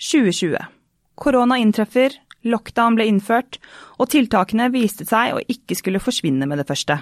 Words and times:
2020. 0.00 0.56
Korona 1.20 1.58
inntreffer, 1.60 2.14
lockdown 2.48 2.96
ble 2.96 3.06
innført, 3.10 3.58
og 4.00 4.08
tiltakene 4.12 4.70
viste 4.72 5.04
seg 5.04 5.36
å 5.36 5.42
ikke 5.44 5.76
skulle 5.76 6.00
forsvinne 6.00 6.48
med 6.48 6.62
det 6.62 6.68
første. 6.68 6.96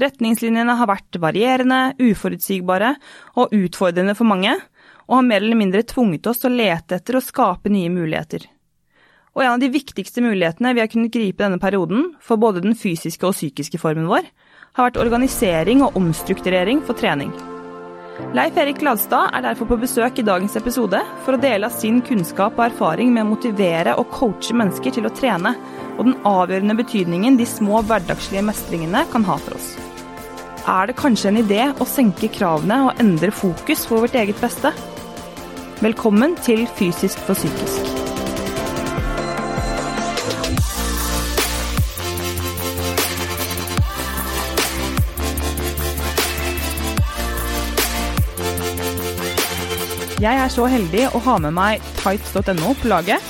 Retningslinjene 0.00 0.76
har 0.78 0.88
vært 0.88 1.18
varierende, 1.20 1.96
uforutsigbare 1.98 2.94
og 3.40 3.54
utfordrende 3.56 4.14
for 4.18 4.28
mange, 4.28 4.52
og 5.08 5.18
har 5.18 5.26
mer 5.26 5.42
eller 5.42 5.58
mindre 5.58 5.82
tvunget 5.82 6.28
oss 6.30 6.42
til 6.42 6.52
å 6.52 6.60
lete 6.60 7.00
etter 7.00 7.18
og 7.18 7.26
skape 7.26 7.72
nye 7.72 7.90
muligheter. 7.90 8.44
Og 9.34 9.44
en 9.44 9.54
av 9.54 9.62
de 9.62 9.70
viktigste 9.72 10.22
mulighetene 10.22 10.74
vi 10.74 10.82
har 10.82 10.90
kunnet 10.90 11.14
gripe 11.14 11.42
denne 11.42 11.60
perioden, 11.62 12.12
for 12.22 12.38
både 12.40 12.62
den 12.64 12.76
fysiske 12.78 13.26
og 13.26 13.36
psykiske 13.36 13.80
formen 13.82 14.10
vår, 14.10 14.28
har 14.78 14.90
vært 14.90 15.00
organisering 15.02 15.82
og 15.86 15.96
omstrukturering 15.98 16.84
for 16.86 16.98
trening. 16.98 17.32
Leif 18.30 18.56
Erik 18.62 18.78
Ladstad 18.86 19.32
er 19.34 19.42
derfor 19.42 19.66
på 19.72 19.78
besøk 19.82 20.20
i 20.20 20.24
dagens 20.26 20.54
episode 20.58 21.00
for 21.24 21.34
å 21.34 21.40
dele 21.40 21.66
av 21.66 21.74
sin 21.74 21.98
kunnskap 22.06 22.58
og 22.58 22.66
erfaring 22.68 23.10
med 23.14 23.24
å 23.24 23.30
motivere 23.32 23.96
og 23.98 24.12
coache 24.14 24.54
mennesker 24.54 24.94
til 24.94 25.08
å 25.08 25.12
trene, 25.14 25.56
og 25.96 26.06
den 26.06 26.18
avgjørende 26.28 26.76
betydningen 26.78 27.38
de 27.40 27.48
små 27.48 27.82
hverdagslige 27.88 28.44
mestringene 28.46 29.02
kan 29.10 29.26
ha 29.26 29.38
for 29.42 29.58
oss. 29.58 29.72
Er 30.68 30.90
det 30.90 30.98
kanskje 31.00 31.32
en 31.32 31.40
idé 31.42 31.64
å 31.72 31.88
senke 31.88 32.30
kravene 32.30 32.84
og 32.86 33.02
endre 33.02 33.32
fokus 33.34 33.86
for 33.88 34.04
vårt 34.04 34.14
eget 34.20 34.38
beste? 34.44 34.70
Velkommen 35.80 36.36
til 36.44 36.68
Fysisk 36.78 37.18
for 37.26 37.38
psykisk. 37.38 38.09
Jeg 50.20 50.36
er 50.36 50.50
så 50.52 50.66
heldig 50.68 51.06
å 51.16 51.20
ha 51.24 51.34
med 51.40 51.54
meg 51.56 51.84
tights.no 51.96 52.74
på 52.76 52.90
laget, 52.92 53.24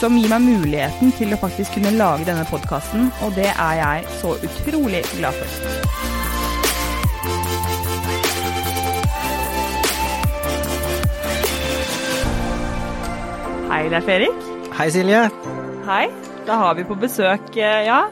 som 0.00 0.16
gir 0.18 0.26
meg 0.32 0.42
muligheten 0.42 1.12
til 1.14 1.30
å 1.30 1.38
faktisk 1.38 1.76
kunne 1.76 1.92
lage 1.94 2.26
denne 2.26 2.42
podkasten, 2.50 3.12
og 3.22 3.36
det 3.38 3.52
er 3.52 3.76
jeg 3.78 4.08
så 4.18 4.32
utrolig 4.48 5.04
glad 5.12 5.38
for. 5.38 5.46
Hei, 13.70 13.82
Leif 13.94 14.14
Erik. 14.18 14.46
Hei, 14.80 14.90
Silje. 14.90 15.28
Hei. 15.86 16.04
Da 16.50 16.58
har 16.58 16.74
vi 16.74 16.90
på 16.90 16.98
besøk, 16.98 17.52
eh, 17.54 17.86
ja, 17.86 18.08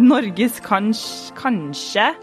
Norges 0.00 0.64
kanskje, 0.64 1.36
kanskje 1.36 2.14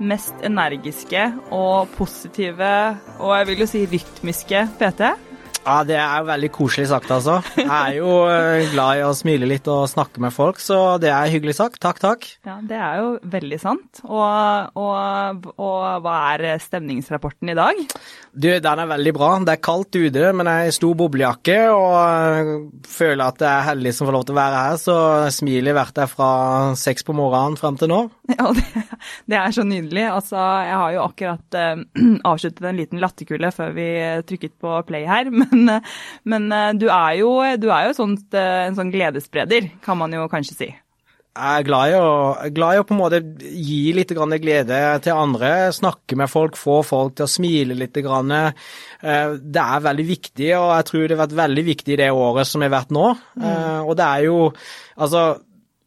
mest 0.00 0.34
energiske 0.46 1.24
og 1.50 1.88
positive, 1.98 2.72
og 3.18 3.32
jeg 3.38 3.48
vil 3.48 3.64
jo 3.64 3.70
si 3.70 3.86
rytmiske 3.86 4.66
PT. 4.78 5.27
Ja, 5.68 5.82
det 5.84 5.98
er 6.00 6.22
veldig 6.24 6.48
koselig 6.54 6.86
sagt, 6.88 7.10
altså. 7.12 7.34
Jeg 7.58 7.68
er 7.68 7.96
jo 7.98 8.12
eh, 8.24 8.70
glad 8.72 9.00
i 9.00 9.02
å 9.04 9.10
smile 9.16 9.44
litt 9.50 9.66
og 9.68 9.82
snakke 9.90 10.22
med 10.24 10.32
folk, 10.32 10.56
så 10.64 10.96
det 11.02 11.10
er 11.12 11.28
hyggelig 11.28 11.58
sagt. 11.58 11.76
Takk, 11.82 11.98
takk. 12.00 12.24
Ja, 12.48 12.54
det 12.64 12.78
er 12.80 13.02
jo 13.02 13.10
veldig 13.28 13.58
sant. 13.60 14.00
Og, 14.06 14.78
og, 14.80 15.50
og 15.60 16.06
hva 16.06 16.14
er 16.32 16.62
stemningsrapporten 16.64 17.52
i 17.52 17.56
dag? 17.58 17.82
Du, 18.32 18.48
den 18.48 18.80
er 18.80 18.88
veldig 18.94 19.12
bra. 19.18 19.28
Det 19.44 19.58
er 19.58 19.62
kaldt 19.68 19.98
ute, 19.98 20.30
men 20.38 20.48
jeg 20.48 20.70
er 20.70 20.76
stor 20.78 20.96
boblejakke 21.02 21.58
og 21.74 21.92
eh, 21.98 22.54
føler 22.88 23.26
at 23.26 23.44
jeg 23.44 23.50
er 23.52 23.68
heldig 23.68 23.92
som 23.98 24.08
får 24.08 24.16
lov 24.16 24.24
til 24.24 24.36
å 24.36 24.40
være 24.40 24.64
her, 24.64 24.80
så 24.80 24.96
smilet 25.36 25.74
har 25.74 25.78
vært 25.82 26.00
der 26.00 26.10
fra 26.14 26.30
seks 26.80 27.04
på 27.04 27.16
morgenen 27.18 27.60
frem 27.60 27.76
til 27.80 27.92
nå. 27.92 28.00
Ja, 28.38 28.52
det, 28.54 28.64
det 29.26 29.36
er 29.40 29.52
så 29.56 29.64
nydelig. 29.66 30.04
Altså, 30.12 30.38
jeg 30.38 30.76
har 30.78 30.92
jo 30.94 31.04
akkurat 31.04 31.56
uh, 31.58 31.80
avsluttet 32.30 32.68
en 32.68 32.78
liten 32.78 33.00
latterkule 33.02 33.50
før 33.52 33.72
vi 33.76 33.88
trykket 34.28 34.54
på 34.62 34.74
play 34.88 35.08
her, 35.08 35.32
men, 35.40 35.57
uh, 35.68 35.94
men 36.28 36.50
uh, 36.52 36.72
du 36.78 36.86
er 36.86 37.18
jo, 37.20 37.32
du 37.60 37.70
er 37.74 37.88
jo 37.88 37.96
sånt, 37.96 38.28
en 38.34 38.76
sånn 38.78 38.92
gledesspreder, 38.94 39.72
kan 39.84 39.98
man 40.00 40.14
jo 40.14 40.28
kanskje 40.30 40.58
si. 40.58 40.68
Jeg 41.38 41.60
er 41.60 41.66
glad 41.68 41.92
i, 41.92 41.98
å, 42.02 42.14
glad 42.50 42.74
i 42.74 42.78
å, 42.80 42.84
på 42.86 42.94
en 42.96 42.98
måte 42.98 43.20
gi 43.38 43.92
litt 43.94 44.10
glede 44.10 44.78
til 45.04 45.14
andre, 45.14 45.70
snakke 45.74 46.16
med 46.18 46.30
folk, 46.32 46.58
få 46.58 46.80
folk 46.82 47.14
til 47.14 47.28
å 47.28 47.30
smile 47.30 47.76
litt. 47.78 47.94
Det 47.94 49.62
er 49.62 49.84
veldig 49.84 50.06
viktig, 50.08 50.48
og 50.58 50.72
jeg 50.72 50.88
tror 50.88 51.04
det 51.04 51.14
har 51.14 51.22
vært 51.22 51.36
veldig 51.38 51.64
viktig 51.68 51.98
det 52.00 52.08
året 52.10 52.48
som 52.48 52.64
har 52.66 52.74
vært 52.74 52.90
nå. 52.96 53.12
Mm. 53.38 53.86
Og 53.86 53.94
det 54.00 54.08
er 54.08 54.26
jo 54.26 54.40
Altså, 54.98 55.36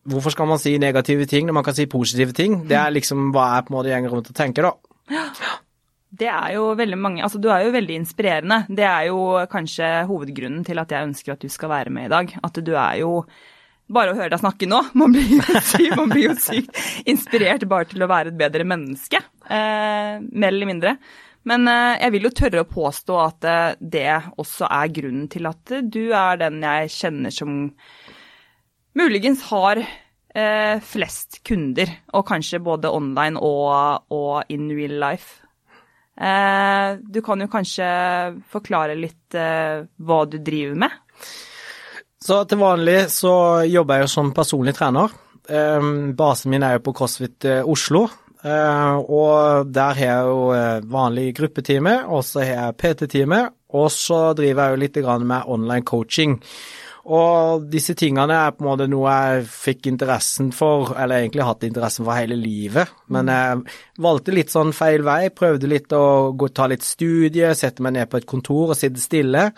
Hvorfor 0.08 0.34
skal 0.34 0.48
man 0.50 0.58
si 0.62 0.78
negative 0.82 1.28
ting 1.30 1.46
når 1.46 1.60
man 1.60 1.66
kan 1.66 1.76
si 1.78 1.86
positive 1.86 2.34
ting? 2.34 2.64
Det 2.70 2.78
er 2.78 2.94
liksom 2.96 3.30
hva 3.36 3.52
jeg 3.56 3.68
på 3.68 3.74
en 3.74 3.78
måte 3.78 3.92
gjenger 3.92 4.16
rundt 4.16 4.32
og 4.32 4.38
tenker, 4.38 4.66
da. 4.66 4.72
Ja. 5.14 5.28
Det 6.12 6.28
er 6.28 6.58
jo 6.58 6.74
veldig 6.76 6.98
mange 7.00 7.24
Altså, 7.24 7.40
du 7.40 7.48
er 7.54 7.64
jo 7.66 7.72
veldig 7.76 7.96
inspirerende. 8.02 8.66
Det 8.68 8.84
er 8.88 9.08
jo 9.08 9.22
kanskje 9.52 9.88
hovedgrunnen 10.10 10.66
til 10.68 10.82
at 10.82 10.92
jeg 10.92 11.08
ønsker 11.08 11.36
at 11.36 11.44
du 11.44 11.52
skal 11.52 11.72
være 11.72 11.94
med 11.94 12.10
i 12.10 12.14
dag. 12.14 12.36
At 12.44 12.60
du 12.60 12.76
er 12.76 13.02
jo 13.04 13.24
Bare 13.92 14.14
å 14.14 14.16
høre 14.16 14.32
deg 14.32 14.40
snakke 14.40 14.70
nå, 14.72 14.78
man 15.02 15.12
blir, 15.12 15.28
jo, 15.28 15.96
man 15.98 16.12
blir 16.14 16.30
jo 16.30 16.36
sykt 16.40 16.78
inspirert 17.12 17.66
bare 17.68 17.90
til 17.92 18.06
å 18.06 18.08
være 18.08 18.32
et 18.32 18.38
bedre 18.40 18.64
menneske. 18.64 19.20
Eh, 19.52 20.14
mer 20.22 20.48
eller 20.48 20.70
mindre. 20.70 20.94
Men 21.50 21.68
eh, 21.68 21.98
jeg 22.00 22.14
vil 22.16 22.28
jo 22.30 22.34
tørre 22.38 22.64
å 22.64 22.70
påstå 22.70 23.18
at 23.20 23.50
eh, 23.50 23.74
det 23.82 24.08
også 24.40 24.70
er 24.70 24.94
grunnen 24.96 25.28
til 25.32 25.50
at 25.50 25.76
du 25.84 26.14
er 26.16 26.40
den 26.40 26.62
jeg 26.64 26.94
kjenner 26.94 27.36
som 27.36 27.58
muligens 28.96 29.44
har 29.50 29.82
eh, 29.82 30.78
flest 30.86 31.42
kunder, 31.48 31.92
og 32.16 32.28
kanskje 32.30 32.62
både 32.64 32.92
online 32.94 33.42
og, 33.42 34.08
og 34.14 34.54
in 34.54 34.70
real 34.72 35.00
life. 35.02 35.42
Eh, 36.22 36.98
du 37.02 37.22
kan 37.26 37.42
jo 37.42 37.50
kanskje 37.50 37.88
forklare 38.52 38.98
litt 38.98 39.34
eh, 39.38 39.82
hva 40.06 40.20
du 40.30 40.38
driver 40.38 40.78
med? 40.84 40.98
Så 42.22 42.44
til 42.46 42.62
vanlig 42.62 43.08
så 43.10 43.34
jobber 43.66 43.98
jeg 43.98 44.06
jo 44.06 44.12
som 44.14 44.34
personlig 44.36 44.76
trener. 44.78 45.14
Eh, 45.50 45.88
basen 46.18 46.54
min 46.54 46.66
er 46.68 46.78
jo 46.78 46.84
på 46.86 46.94
CrossFit 47.00 47.50
Oslo. 47.66 48.08
Og 48.42 49.68
der 49.70 49.98
har 50.00 50.02
jeg 50.02 50.30
jo 50.32 50.86
vanlig 50.90 51.28
gruppetime, 51.38 51.92
og 52.10 52.24
så 52.26 52.42
har 52.42 52.72
jeg 52.72 52.78
PT-time, 52.82 53.42
og 53.78 53.86
så 53.94 54.32
driver 54.34 54.64
jeg 54.64 54.74
jo 54.74 54.80
litt 54.82 54.98
med 55.30 55.44
online 55.46 55.86
coaching. 55.86 56.40
Og 57.10 57.64
disse 57.72 57.96
tingene 57.98 58.36
er 58.46 58.52
på 58.54 58.62
en 58.62 58.68
måte 58.70 58.86
noe 58.92 59.10
jeg 59.10 59.46
fikk 59.50 59.88
interessen 59.90 60.52
for, 60.54 60.94
eller 60.94 61.24
egentlig 61.24 61.48
hatt 61.48 61.64
interessen 61.66 62.06
for 62.06 62.14
hele 62.14 62.38
livet. 62.38 62.92
Men 63.14 63.32
jeg 63.32 63.64
valgte 64.06 64.36
litt 64.36 64.54
sånn 64.54 64.74
feil 64.76 65.06
vei, 65.08 65.32
prøvde 65.34 65.70
litt 65.72 65.96
å 65.98 66.30
gå, 66.38 66.52
ta 66.54 66.68
litt 66.70 66.86
studie, 66.86 67.56
sette 67.58 67.82
meg 67.82 67.98
ned 67.98 68.12
på 68.12 68.22
et 68.22 68.30
kontor 68.30 68.76
og 68.76 68.78
sitte 68.78 69.02
stille. 69.02 69.50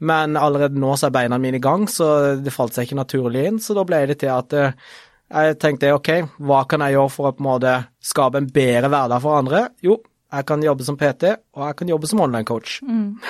Men 0.00 0.34
allerede 0.40 0.80
nå 0.80 0.96
så 0.96 1.08
er 1.08 1.14
beina 1.14 1.38
mine 1.38 1.60
i 1.60 1.62
gang, 1.62 1.86
så 1.90 2.34
det 2.40 2.54
falt 2.54 2.74
seg 2.74 2.88
ikke 2.88 3.02
naturlig 3.02 3.46
inn. 3.46 3.62
Så 3.62 3.76
da 3.76 3.84
ble 3.86 4.02
det 4.10 4.18
til 4.22 4.32
at 4.32 4.56
eh, 4.56 4.74
jeg 5.30 5.58
tenkte 5.62 5.92
ok, 5.94 6.10
hva 6.48 6.64
kan 6.66 6.82
jeg 6.82 6.96
gjøre 6.96 7.12
for 7.14 7.30
å 7.30 7.34
på 7.36 7.44
en 7.44 7.50
måte 7.52 7.74
skape 8.02 8.40
en 8.40 8.48
bedre 8.50 8.90
hverdag 8.90 9.22
for 9.22 9.38
andre? 9.38 9.66
Jo, 9.84 10.00
jeg 10.30 10.46
kan 10.48 10.64
jobbe 10.64 10.86
som 10.88 10.98
PT, 10.98 11.36
og 11.54 11.68
jeg 11.68 11.78
kan 11.78 11.92
jobbe 11.92 12.10
som 12.10 12.24
online 12.24 12.48
coach. 12.48 12.80
Mm. 12.82 13.20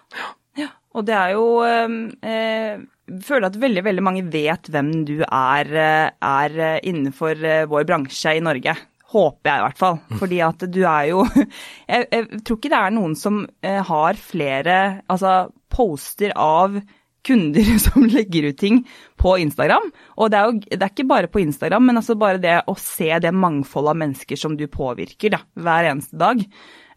ja. 0.61 0.69
Og 0.93 1.07
det 1.07 1.15
er 1.15 1.33
jo 1.33 1.45
ehm, 1.63 1.99
eh, 2.19 2.77
Jeg 3.07 3.21
føler 3.23 3.47
at 3.47 3.57
veldig, 3.59 3.83
veldig 3.88 4.03
mange 4.03 4.23
vet 4.31 4.69
hvem 4.71 4.93
du 5.07 5.17
er, 5.23 5.73
eh, 5.81 6.07
er 6.11 6.79
innenfor 6.83 7.41
vår 7.71 7.89
bransje 7.89 8.38
i 8.38 8.43
Norge 8.43 8.77
Håper 9.11 9.49
jeg 9.49 9.59
i 9.59 9.65
hvert 9.65 9.81
fall. 9.81 9.99
Fordi 10.21 10.39
at 10.45 10.65
du 10.71 10.81
er 10.85 11.09
jo 11.09 11.21
jeg, 11.91 12.07
jeg, 12.07 12.41
tror 12.45 12.59
ikke 12.59 12.71
det 12.71 12.79
er 12.79 12.95
noen 12.95 13.15
som 13.19 13.43
eh, 13.65 13.81
har 13.87 14.19
flere 14.19 14.79
altså, 15.11 15.35
poster 15.71 16.33
av 16.39 16.79
kunder 17.27 17.73
som 17.85 18.07
legger 18.09 18.49
ut 18.49 18.59
ting 18.59 18.81
på 19.19 19.35
Instagram. 19.43 19.91
Og 20.17 20.31
det 20.31 20.39
er 20.39 20.49
jo 20.49 20.59
det 20.63 20.79
er 20.79 20.93
ikke 20.93 21.09
bare 21.11 21.31
på 21.31 21.43
Instagram, 21.43 21.89
men 21.89 22.01
altså 22.01 22.17
bare 22.19 22.41
det 22.41 22.59
å 22.71 22.77
se 22.79 23.11
det 23.21 23.33
mangfoldet 23.35 23.93
av 23.93 24.01
mennesker 24.03 24.39
som 24.39 24.55
du 24.57 24.67
påvirker 24.71 25.35
da, 25.35 25.41
hver 25.59 25.91
eneste 25.91 26.19
dag, 26.21 26.43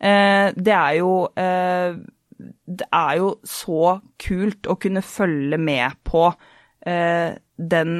eh, 0.00 0.50
det 0.54 0.76
er 0.80 1.00
jo 1.00 1.14
eh, 1.40 2.02
Det 2.44 2.86
er 2.90 3.16
jo 3.20 3.28
så 3.46 3.98
kult 4.20 4.66
å 4.66 4.74
kunne 4.80 5.02
følge 5.06 5.58
med 5.58 6.02
på 6.04 6.26
den 6.84 7.92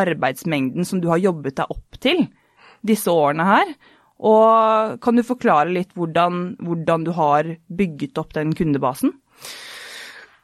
arbeidsmengden 0.00 0.86
som 0.88 1.00
du 1.02 1.10
har 1.10 1.20
jobbet 1.20 1.58
deg 1.58 1.74
opp 1.74 1.98
til 2.00 2.22
disse 2.88 3.12
årene 3.12 3.46
her. 3.46 3.76
Og 4.26 4.96
kan 5.04 5.18
du 5.18 5.24
forklare 5.26 5.72
litt 5.74 5.92
hvordan, 5.96 6.56
hvordan 6.64 7.04
du 7.04 7.12
har 7.16 7.56
bygget 7.68 8.16
opp 8.20 8.32
den 8.36 8.54
kundebasen? 8.56 9.12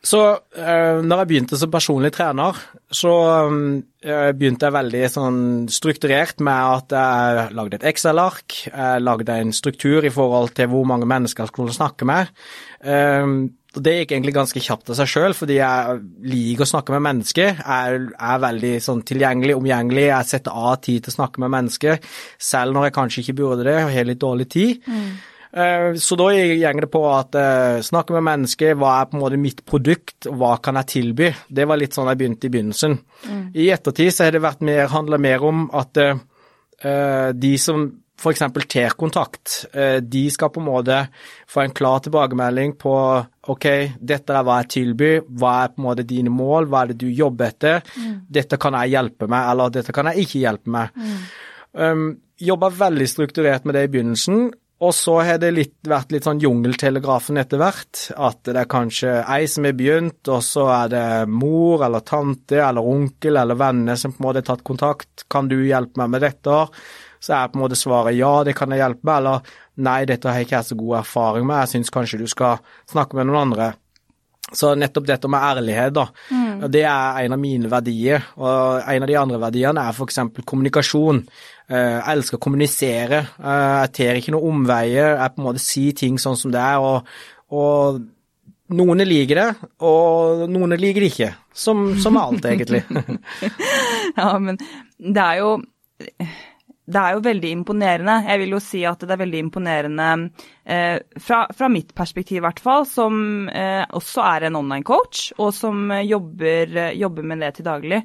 Så 0.03 0.19
uh, 0.35 0.99
når 0.99 1.21
jeg 1.21 1.29
begynte 1.31 1.57
som 1.59 1.71
personlig 1.71 2.11
trener, 2.17 2.59
så 2.91 3.13
uh, 3.47 4.31
begynte 4.35 4.67
jeg 4.67 4.75
veldig 4.75 5.03
sånn 5.15 5.41
strukturert 5.71 6.43
med 6.43 6.73
at 6.83 6.95
jeg 6.99 7.55
lagde 7.55 7.79
et 7.79 7.87
Excel-ark. 7.93 8.57
Jeg 8.67 9.05
lagde 9.07 9.37
en 9.45 9.55
struktur 9.55 10.03
i 10.03 10.11
forhold 10.13 10.57
til 10.59 10.73
hvor 10.75 10.89
mange 10.91 11.07
mennesker 11.07 11.47
jeg 11.47 11.55
skulle 11.55 11.77
snakke 11.77 12.09
med. 12.09 12.35
Uh, 12.83 13.47
det 13.81 13.95
gikk 13.97 14.13
egentlig 14.13 14.35
ganske 14.37 14.61
kjapt 14.61 14.93
av 14.93 14.99
seg 14.99 15.09
sjøl, 15.09 15.35
fordi 15.37 15.57
jeg 15.57 15.99
liker 16.29 16.67
å 16.67 16.71
snakke 16.75 16.93
med 16.93 17.05
mennesker. 17.07 17.61
Jeg 17.63 18.07
er 18.13 18.43
veldig 18.45 18.73
sånn 18.85 19.03
tilgjengelig, 19.09 19.57
omgjengelig. 19.57 20.09
Jeg 20.11 20.29
setter 20.29 20.63
av 20.69 20.81
tid 20.85 21.05
til 21.05 21.15
å 21.15 21.17
snakke 21.17 21.41
med 21.45 21.55
mennesker, 21.55 22.01
selv 22.37 22.77
når 22.77 22.89
jeg 22.89 22.97
kanskje 22.99 23.23
ikke 23.25 23.39
burde 23.41 23.69
det 23.71 23.79
og 23.81 23.95
har 23.95 24.09
litt 24.09 24.21
dårlig 24.21 24.49
tid. 24.53 24.83
Mm. 24.85 25.13
Eh, 25.53 25.95
så 26.01 26.17
da 26.17 26.29
går 26.33 26.85
det 26.87 26.91
på 26.93 27.03
at 27.13 27.37
uh, 27.37 27.81
snakke 27.85 28.15
med 28.17 28.25
mennesker, 28.25 28.77
hva 28.81 28.95
er 28.99 29.09
på 29.11 29.19
en 29.19 29.25
måte 29.25 29.41
mitt 29.41 29.61
produkt, 29.69 30.29
og 30.31 30.39
hva 30.41 30.55
kan 30.65 30.79
jeg 30.81 30.91
tilby? 30.95 31.29
Det 31.49 31.67
var 31.69 31.81
litt 31.81 31.97
sånn 31.97 32.09
jeg 32.09 32.21
begynte 32.23 32.49
i 32.49 32.53
begynnelsen. 32.55 32.97
Mm. 33.29 33.43
I 33.61 33.69
ettertid 33.75 34.15
så 34.15 34.27
har 34.27 34.37
det 34.37 34.45
vært 34.45 34.65
mer, 34.65 34.87
handla 34.93 35.21
mer 35.21 35.45
om 35.49 35.67
at 35.77 36.01
uh, 36.03 37.31
de 37.37 37.53
som 37.61 37.85
f.eks. 38.23 38.45
TER-kontakt, 38.71 39.55
eh, 39.75 39.99
de 40.01 40.25
skal 40.31 40.53
på 40.55 40.63
en 40.63 40.69
måte 40.69 40.99
få 41.51 41.65
en 41.65 41.75
klar 41.75 42.03
tilbakemelding 42.05 42.77
på 42.81 42.95
ok, 43.53 43.69
dette 43.99 44.37
er 44.39 44.47
hva 44.47 44.61
jeg 44.63 44.73
tilbyr, 44.77 45.23
hva 45.41 45.55
er 45.65 45.73
på 45.73 45.83
en 45.83 45.89
måte 45.89 46.07
dine 46.07 46.31
mål, 46.31 46.71
hva 46.71 46.85
er 46.85 46.93
det 46.93 47.01
du 47.03 47.09
jobber 47.11 47.51
etter, 47.51 47.83
mm. 47.97 48.19
dette 48.31 48.59
kan 48.63 48.79
jeg 48.79 48.95
hjelpe 48.95 49.27
med, 49.27 49.49
eller 49.51 49.75
dette 49.75 49.95
kan 49.95 50.13
jeg 50.13 50.27
ikke 50.27 50.45
hjelpe 50.45 50.77
med. 50.79 51.03
Mm. 51.03 51.25
Um, 51.73 52.11
Jobba 52.43 52.73
veldig 52.75 53.07
strukturert 53.07 53.67
med 53.69 53.77
det 53.77 53.85
i 53.87 53.91
begynnelsen, 53.93 54.49
og 54.83 54.91
så 54.99 55.13
har 55.23 55.37
det 55.39 55.53
litt, 55.55 55.77
vært 55.87 56.11
litt 56.11 56.27
sånn 56.27 56.41
jungeltelegrafen 56.43 57.39
etter 57.39 57.61
hvert. 57.61 58.09
At 58.19 58.41
det 58.49 58.57
er 58.59 58.71
kanskje 58.71 59.13
ei 59.31 59.45
som 59.51 59.69
har 59.69 59.77
begynt, 59.79 60.27
og 60.27 60.43
så 60.43 60.65
er 60.75 60.91
det 60.91 61.05
mor 61.31 61.85
eller 61.87 62.03
tante 62.03 62.59
eller 62.59 62.83
onkel 62.83 63.39
eller 63.39 63.61
venner 63.61 64.01
som 64.01 64.15
på 64.15 64.19
en 64.19 64.27
måte 64.27 64.43
har 64.43 64.49
tatt 64.51 64.67
kontakt. 64.67 65.27
Kan 65.31 65.47
du 65.53 65.61
hjelpe 65.61 66.03
meg 66.03 66.11
med 66.17 66.27
dette? 66.27 66.59
Så 67.23 67.37
er 67.37 67.53
på 67.53 67.59
en 67.59 67.65
måte 67.65 67.79
svaret 67.79 68.19
ja, 68.19 68.33
det 68.47 68.57
kan 68.59 68.73
jeg 68.75 68.83
hjelpe 68.83 69.07
med, 69.07 69.15
eller 69.21 69.55
nei, 69.87 70.01
dette 70.11 70.29
har 70.29 70.41
jeg 70.41 70.49
ikke 70.49 70.65
så 70.67 70.79
god 70.79 70.99
erfaring 71.03 71.47
med, 71.47 71.63
jeg 71.63 71.77
syns 71.77 71.95
kanskje 71.95 72.21
du 72.23 72.27
skal 72.31 72.61
snakke 72.91 73.19
med 73.19 73.31
noen 73.31 73.45
andre. 73.47 73.73
Så 74.53 74.75
nettopp 74.77 75.07
dette 75.09 75.29
med 75.33 75.41
ærlighet, 75.41 75.95
da, 75.97 76.07
mm. 76.29 76.65
det 76.73 76.83
er 76.85 77.21
en 77.23 77.35
av 77.37 77.41
mine 77.41 77.71
verdier. 77.73 78.27
Og 78.37 78.83
en 78.83 79.05
av 79.07 79.09
de 79.09 79.17
andre 79.17 79.39
verdiene 79.41 79.85
er 79.87 79.97
f.eks. 79.97 80.19
kommunikasjon. 80.45 81.23
Eh, 81.71 81.95
jeg 81.95 82.17
elsker 82.17 82.37
å 82.37 82.43
kommunisere. 82.43 83.23
Eh, 83.39 83.77
jeg 83.87 83.93
tar 83.97 84.21
ikke 84.21 84.35
noen 84.35 84.59
omveier. 84.59 85.15
Jeg 85.15 85.33
på 85.33 85.41
en 85.41 85.47
måte 85.47 85.63
sier 85.63 85.97
ting 85.97 86.19
sånn 86.21 86.37
som 86.37 86.53
det 86.53 86.61
er. 86.61 86.85
og, 86.85 87.09
og 87.55 88.03
noen 88.73 89.05
liker 89.05 89.41
det, 89.41 89.49
og 89.85 90.45
noen 90.51 90.77
liker 90.81 91.05
det 91.05 91.11
ikke. 91.13 91.31
Som, 91.65 91.85
som 92.01 92.17
alt, 92.21 92.45
egentlig. 92.49 92.83
ja, 94.19 94.31
men 94.41 94.61
det 94.97 95.25
er 95.25 95.41
jo 95.43 95.51
det 96.93 97.01
er 97.01 97.17
jo 97.17 97.25
veldig 97.25 97.55
imponerende. 97.57 98.19
Jeg 98.29 98.43
vil 98.43 98.55
jo 98.57 98.61
si 98.63 98.83
at 98.89 99.01
det 99.03 99.15
er 99.15 99.23
veldig 99.23 99.41
imponerende 99.47 100.09
eh, 100.65 100.99
fra, 101.19 101.47
fra, 101.51 101.71
mitt 101.73 101.95
perspektiv 101.99 102.41
i 102.41 102.45
hvert 102.45 102.63
fall, 102.63 102.87
som 102.89 103.49
eh, 103.49 103.83
også 103.89 104.23
er 104.29 104.49
en 104.49 104.61
online 104.61 104.87
coach, 104.87 105.31
og 105.41 105.51
som 105.57 105.91
jobber, 106.05 106.93
jobber 106.99 107.29
med 107.33 107.45
det 107.45 107.55
til 107.59 107.69
daglig. 107.69 108.03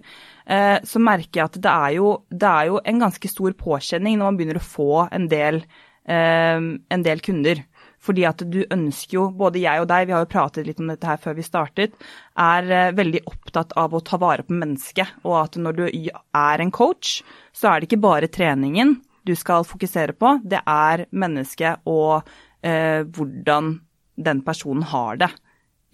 Eh, 0.48 0.78
så 0.88 1.02
merker 1.04 1.42
jeg 1.42 1.50
at 1.50 1.60
det 1.60 1.72
er, 1.74 1.94
jo, 1.98 2.12
det 2.32 2.48
er, 2.48 2.70
jo, 2.72 2.80
en 2.88 3.02
ganske 3.04 3.32
stor 3.32 3.56
påkjenning 3.60 4.16
når 4.16 4.30
man 4.30 4.38
begynner 4.40 4.62
å 4.62 4.68
få 4.68 4.92
en 5.12 5.28
del, 5.32 5.60
eh, 6.08 6.60
en 6.96 7.04
del 7.04 7.24
kunder. 7.26 7.66
Fordi 8.08 8.24
at 8.30 8.44
du 8.48 8.62
ønsker 8.64 9.18
jo, 9.18 9.26
både 9.36 9.62
jeg 9.64 9.84
og 9.84 9.90
deg, 9.92 10.08
vi 10.08 10.16
har 10.16 10.24
jo 10.24 10.32
pratet 10.32 10.68
litt 10.68 10.80
om 10.80 10.92
dette 10.92 11.10
her 11.10 11.20
før 11.20 11.36
vi 11.38 11.46
startet, 11.46 11.98
er 12.40 12.72
eh, 12.72 12.94
veldig 12.96 13.26
opptatt 13.28 13.76
av 13.80 13.96
å 13.98 14.04
ta 14.06 14.20
vare 14.22 14.46
på 14.48 14.56
mennesket. 14.56 15.20
Og 15.28 15.36
at 15.42 15.60
når 15.60 15.78
du 15.80 15.84
er 15.88 16.64
en 16.64 16.74
coach, 16.74 17.20
så 17.52 17.72
er 17.72 17.80
det 17.80 17.90
ikke 17.90 18.06
bare 18.08 18.32
treningen 18.32 18.98
du 19.28 19.34
skal 19.36 19.68
fokusere 19.68 20.16
på, 20.16 20.38
det 20.48 20.62
er 20.64 21.04
mennesket 21.12 21.84
og 21.90 22.24
eh, 22.64 23.04
hvordan 23.04 23.74
den 24.18 24.40
personen 24.46 24.88
har 24.88 25.20
det 25.20 25.30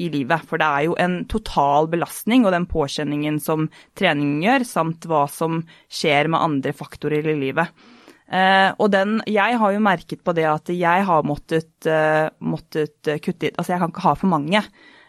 i 0.01 0.09
livet. 0.13 0.45
For 0.47 0.61
det 0.61 0.67
er 0.67 0.85
jo 0.87 0.95
en 1.01 1.17
total 1.31 1.89
belastning 1.91 2.45
og 2.45 2.53
den 2.55 2.67
påkjenningen 2.69 3.39
som 3.43 3.67
treningen 3.99 4.43
gjør, 4.45 4.67
samt 4.67 5.09
hva 5.09 5.25
som 5.31 5.63
skjer 5.91 6.31
med 6.31 6.41
andre 6.41 6.75
faktorer 6.77 7.33
i 7.33 7.37
livet. 7.47 7.73
Uh, 8.33 8.73
og 8.81 8.89
den 8.89 9.19
Jeg 9.29 9.59
har 9.61 9.73
jo 9.75 9.81
merket 9.83 10.23
på 10.25 10.33
det 10.33 10.47
at 10.49 10.71
jeg 10.73 11.05
har 11.05 11.25
måttet, 11.27 11.69
uh, 11.85 12.33
måttet 12.41 13.05
kutte 13.21 13.51
Altså, 13.51 13.75
jeg 13.75 13.81
kan 13.83 13.93
ikke 13.93 14.05
ha 14.07 14.13
for 14.17 14.31
mange. 14.31 14.63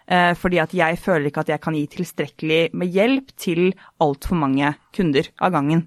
Uh, 0.05 0.35
fordi 0.37 0.61
at 0.61 0.75
jeg 0.77 0.99
føler 1.01 1.31
ikke 1.31 1.47
at 1.47 1.55
jeg 1.55 1.63
kan 1.65 1.79
gi 1.79 1.87
tilstrekkelig 1.95 2.61
med 2.77 2.93
hjelp 2.93 3.33
til 3.41 3.71
altfor 4.05 4.37
mange 4.37 4.75
kunder 4.93 5.31
av 5.41 5.55
gangen. 5.57 5.87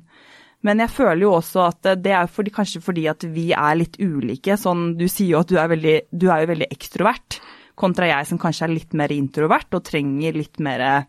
Men 0.65 0.81
jeg 0.81 0.89
føler 0.89 1.21
jo 1.27 1.35
også 1.37 1.67
at 1.67 1.91
det 2.01 2.15
er 2.17 2.25
fordi, 2.25 2.49
kanskje 2.55 2.81
fordi 2.81 3.05
at 3.11 3.21
vi 3.29 3.51
er 3.53 3.77
litt 3.77 3.99
ulike. 4.01 4.57
Sånn, 4.57 4.95
du 4.97 5.05
sier 5.05 5.35
jo 5.35 5.43
at 5.43 5.51
du 5.51 5.59
er, 5.61 5.69
veldig, 5.69 5.95
du 6.09 6.25
er 6.33 6.41
jo 6.41 6.49
veldig 6.49 6.69
ekstrovert, 6.73 7.37
kontra 7.77 8.09
jeg 8.09 8.25
som 8.25 8.41
kanskje 8.41 8.65
er 8.65 8.73
litt 8.73 8.97
mer 8.97 9.13
introvert 9.13 9.77
og 9.77 9.85
trenger 9.85 10.33
litt 10.33 10.57
mer 10.65 11.05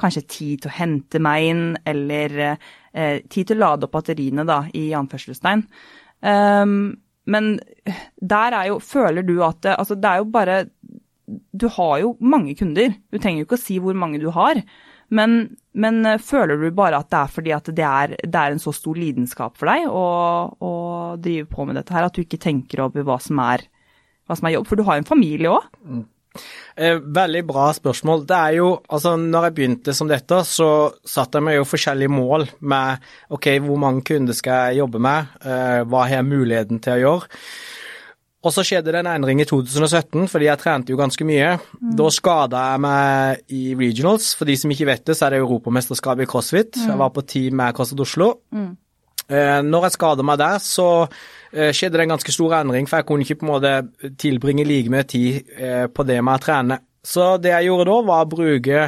kanskje 0.00 0.26
tid 0.28 0.62
til 0.62 0.70
å 0.70 0.76
hente 0.76 1.20
meg 1.22 1.48
inn, 1.48 1.64
eller 1.88 2.36
eh, 2.92 3.20
tid 3.30 3.50
til 3.50 3.60
å 3.60 3.64
lade 3.64 3.86
opp 3.86 3.94
batteriene, 3.98 4.46
da, 4.48 4.62
i 4.76 4.90
anførselstegn. 4.96 5.64
Um, 6.20 7.00
men 7.30 7.54
der 8.20 8.52
er 8.56 8.66
jo 8.68 8.80
Føler 8.84 9.24
du 9.24 9.38
at 9.40 9.62
det, 9.64 9.72
Altså, 9.80 9.94
det 9.96 10.08
er 10.10 10.18
jo 10.20 10.26
bare 10.28 10.56
Du 11.56 11.64
har 11.72 11.94
jo 12.02 12.10
mange 12.20 12.52
kunder. 12.58 12.92
Du 13.08 13.16
trenger 13.16 13.40
jo 13.40 13.48
ikke 13.48 13.56
å 13.56 13.62
si 13.62 13.78
hvor 13.80 13.96
mange 13.96 14.20
du 14.20 14.28
har. 14.34 14.60
Men, 15.10 15.56
men 15.74 16.04
eh, 16.06 16.20
føler 16.22 16.58
du 16.58 16.68
bare 16.74 17.00
at 17.02 17.10
det 17.10 17.18
er 17.18 17.32
fordi 17.34 17.52
at 17.54 17.70
det 17.74 17.86
er, 17.86 18.14
det 18.22 18.40
er 18.40 18.54
en 18.54 18.62
så 18.62 18.72
stor 18.74 18.98
lidenskap 18.98 19.56
for 19.58 19.70
deg 19.70 19.88
å, 19.90 20.04
å, 20.54 20.72
drive 21.18 21.48
på 21.50 21.66
med 21.66 21.80
dette 21.80 21.96
her, 21.96 22.06
at 22.06 22.14
du 22.14 22.22
ikke 22.22 22.38
tenker 22.42 22.84
over 22.84 23.02
hva 23.06 23.16
som 23.22 23.40
er, 23.42 23.64
hva 24.30 24.38
som 24.38 24.46
er 24.46 24.54
jobb? 24.54 24.68
For 24.70 24.78
du 24.78 24.84
har 24.86 24.98
jo 24.98 25.02
en 25.02 25.08
familie 25.08 25.50
òg? 25.50 25.66
Eh, 26.76 27.00
veldig 27.02 27.42
bra 27.48 27.70
spørsmål. 27.74 28.22
Det 28.28 28.36
er 28.36 28.54
jo, 28.60 28.68
altså 28.88 29.16
når 29.18 29.48
jeg 29.48 29.56
begynte 29.56 29.94
som 29.96 30.08
dette, 30.10 30.38
så 30.46 30.70
satte 31.04 31.40
jeg 31.40 31.48
meg 31.48 31.58
jo 31.58 31.66
forskjellige 31.68 32.12
mål 32.12 32.46
med 32.60 33.10
ok, 33.34 33.50
hvor 33.66 33.80
mange 33.82 34.04
kunder 34.06 34.36
skal 34.36 34.70
jeg 34.70 34.80
jobbe 34.84 35.02
med, 35.02 35.34
eh, 35.42 35.82
hva 35.84 36.06
har 36.06 36.20
jeg 36.20 36.30
muligheten 36.30 36.80
til 36.80 36.96
å 36.96 37.02
gjøre. 37.04 37.42
Og 38.40 38.54
så 38.56 38.62
skjedde 38.64 38.94
det 38.94 39.02
en 39.02 39.10
endring 39.10 39.42
i 39.42 39.44
2017, 39.44 40.24
fordi 40.32 40.46
jeg 40.46 40.60
trente 40.62 40.94
jo 40.94 40.96
ganske 40.96 41.24
mye. 41.28 41.58
Mm. 41.76 41.90
Da 41.98 42.06
skada 42.14 42.62
jeg 42.70 42.80
meg 42.86 43.42
i 43.52 43.74
regionals. 43.76 44.30
For 44.38 44.48
de 44.48 44.56
som 44.56 44.72
ikke 44.72 44.88
vet 44.88 45.04
det, 45.10 45.18
så 45.18 45.26
er 45.26 45.34
det 45.34 45.42
europamesterskapet 45.42 46.24
i 46.24 46.30
crossfit. 46.30 46.78
Mm. 46.78 46.86
Jeg 46.88 47.00
var 47.02 47.12
på 47.12 47.26
team 47.28 47.58
med 47.60 47.76
CrossFit 47.76 48.00
Oslo. 48.00 48.30
Mm. 48.56 48.70
Eh, 49.28 49.58
når 49.66 49.86
jeg 49.86 49.96
skada 49.98 50.24
meg 50.24 50.40
der, 50.40 50.56
så 50.64 50.88
skjedde 51.50 51.98
det 51.98 52.04
en 52.06 52.14
ganske 52.14 52.34
stor 52.34 52.54
endring, 52.60 52.86
for 52.88 53.00
jeg 53.00 53.08
kunne 53.08 53.26
ikke 53.26 53.40
på 53.40 53.46
en 53.46 53.52
måte 53.52 54.12
tilbringe 54.20 54.66
like 54.68 54.92
mye 54.92 55.08
tid 55.08 55.50
eh, 55.56 55.86
på 55.90 56.06
det 56.06 56.20
med 56.22 56.38
å 56.38 56.44
trene. 56.44 56.78
Så 57.02 57.32
det 57.40 57.54
jeg 57.54 57.70
gjorde 57.70 57.88
da, 57.88 57.98
var 58.10 58.26
å 58.26 58.30
bruke 58.30 58.86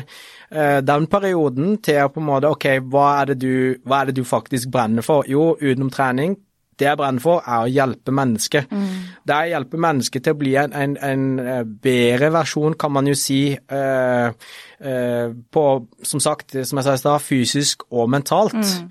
den 0.84 1.06
perioden 1.08 1.78
til 1.80 2.02
å 2.02 2.10
på 2.12 2.20
en 2.20 2.26
måte 2.26 2.50
Ok, 2.52 2.66
hva 2.92 3.06
er, 3.22 3.30
det 3.30 3.36
du, 3.40 3.52
hva 3.88 4.02
er 4.02 4.10
det 4.10 4.18
du 4.18 4.26
faktisk 4.28 4.68
brenner 4.68 5.00
for? 5.06 5.24
Jo, 5.24 5.54
utenom 5.56 5.88
trening, 5.88 6.34
det 6.82 6.88
jeg 6.88 6.98
brenner 6.98 7.22
for, 7.22 7.42
er 7.46 7.64
å 7.64 7.70
hjelpe 7.70 8.14
mennesket. 8.14 8.70
Mm. 8.72 8.92
Det 9.28 9.34
er 9.34 9.46
å 9.46 9.52
hjelpe 9.52 9.80
mennesket 9.84 10.24
til 10.24 10.34
å 10.34 10.40
bli 10.40 10.54
en, 10.60 10.74
en, 10.74 10.96
en, 11.04 11.72
bedre 11.82 12.30
versjon, 12.34 12.76
kan 12.80 12.94
man 12.94 13.10
jo 13.10 13.16
si, 13.18 13.42
eh, 13.52 14.54
eh, 14.80 15.34
på, 15.52 15.64
som 16.08 16.22
sagt, 16.22 16.56
som 16.66 16.80
jeg 16.80 16.88
sa 16.88 16.96
i 16.96 17.02
stad, 17.02 17.24
fysisk 17.24 17.86
og 17.90 18.10
mentalt. 18.12 18.56
Mm. 18.56 18.88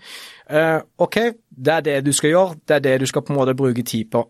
Eh, 0.52 0.78
ok, 1.04 1.18
det 1.52 1.74
er 1.74 1.88
det 1.88 1.98
du 2.06 2.14
skal 2.16 2.34
gjøre, 2.34 2.62
det 2.68 2.78
er 2.78 2.86
det 2.86 3.00
du 3.02 3.10
skal 3.10 3.26
på 3.26 3.34
en 3.34 3.42
måte 3.42 3.58
bruke 3.58 3.84
tid 3.88 4.12
på. 4.14 4.24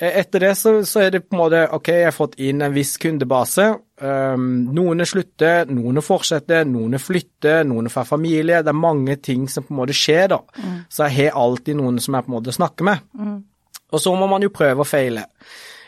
Uh, 0.00 0.08
etter 0.08 0.46
det 0.46 0.52
så, 0.58 0.74
så, 0.88 1.02
er 1.04 1.14
det 1.14 1.22
på 1.26 1.36
en 1.36 1.42
måte 1.42 1.62
ok, 1.76 1.90
jeg 1.92 2.08
har 2.08 2.16
fått 2.16 2.38
inn 2.42 2.64
en 2.64 2.74
viss 2.74 2.96
kundebase. 3.00 3.68
Um, 4.02 4.48
noen 4.74 5.04
slutter, 5.06 5.70
noen 5.70 6.02
fortsetter, 6.04 6.66
noen 6.68 6.98
flytter, 7.00 7.62
noen 7.68 7.90
får 7.92 8.08
familie. 8.08 8.62
Det 8.64 8.72
er 8.72 8.82
mange 8.82 9.18
ting 9.22 9.46
som 9.50 9.66
på 9.66 9.74
en 9.74 9.82
måte 9.82 9.96
skjer, 9.96 10.28
da. 10.34 10.42
Mm. 10.58 10.82
Så 10.88 11.06
jeg 11.06 11.18
har 11.18 11.40
alltid 11.44 11.78
noen 11.80 12.02
som 12.02 12.18
jeg 12.18 12.26
på 12.26 12.32
en 12.32 12.38
måte 12.38 12.56
snakker 12.56 12.88
med. 12.88 13.06
Mm. 13.18 13.38
Og 13.92 14.00
så 14.00 14.14
må 14.16 14.28
man 14.30 14.44
jo 14.44 14.52
prøve 14.54 14.84
å 14.84 14.88
feile. 14.88 15.26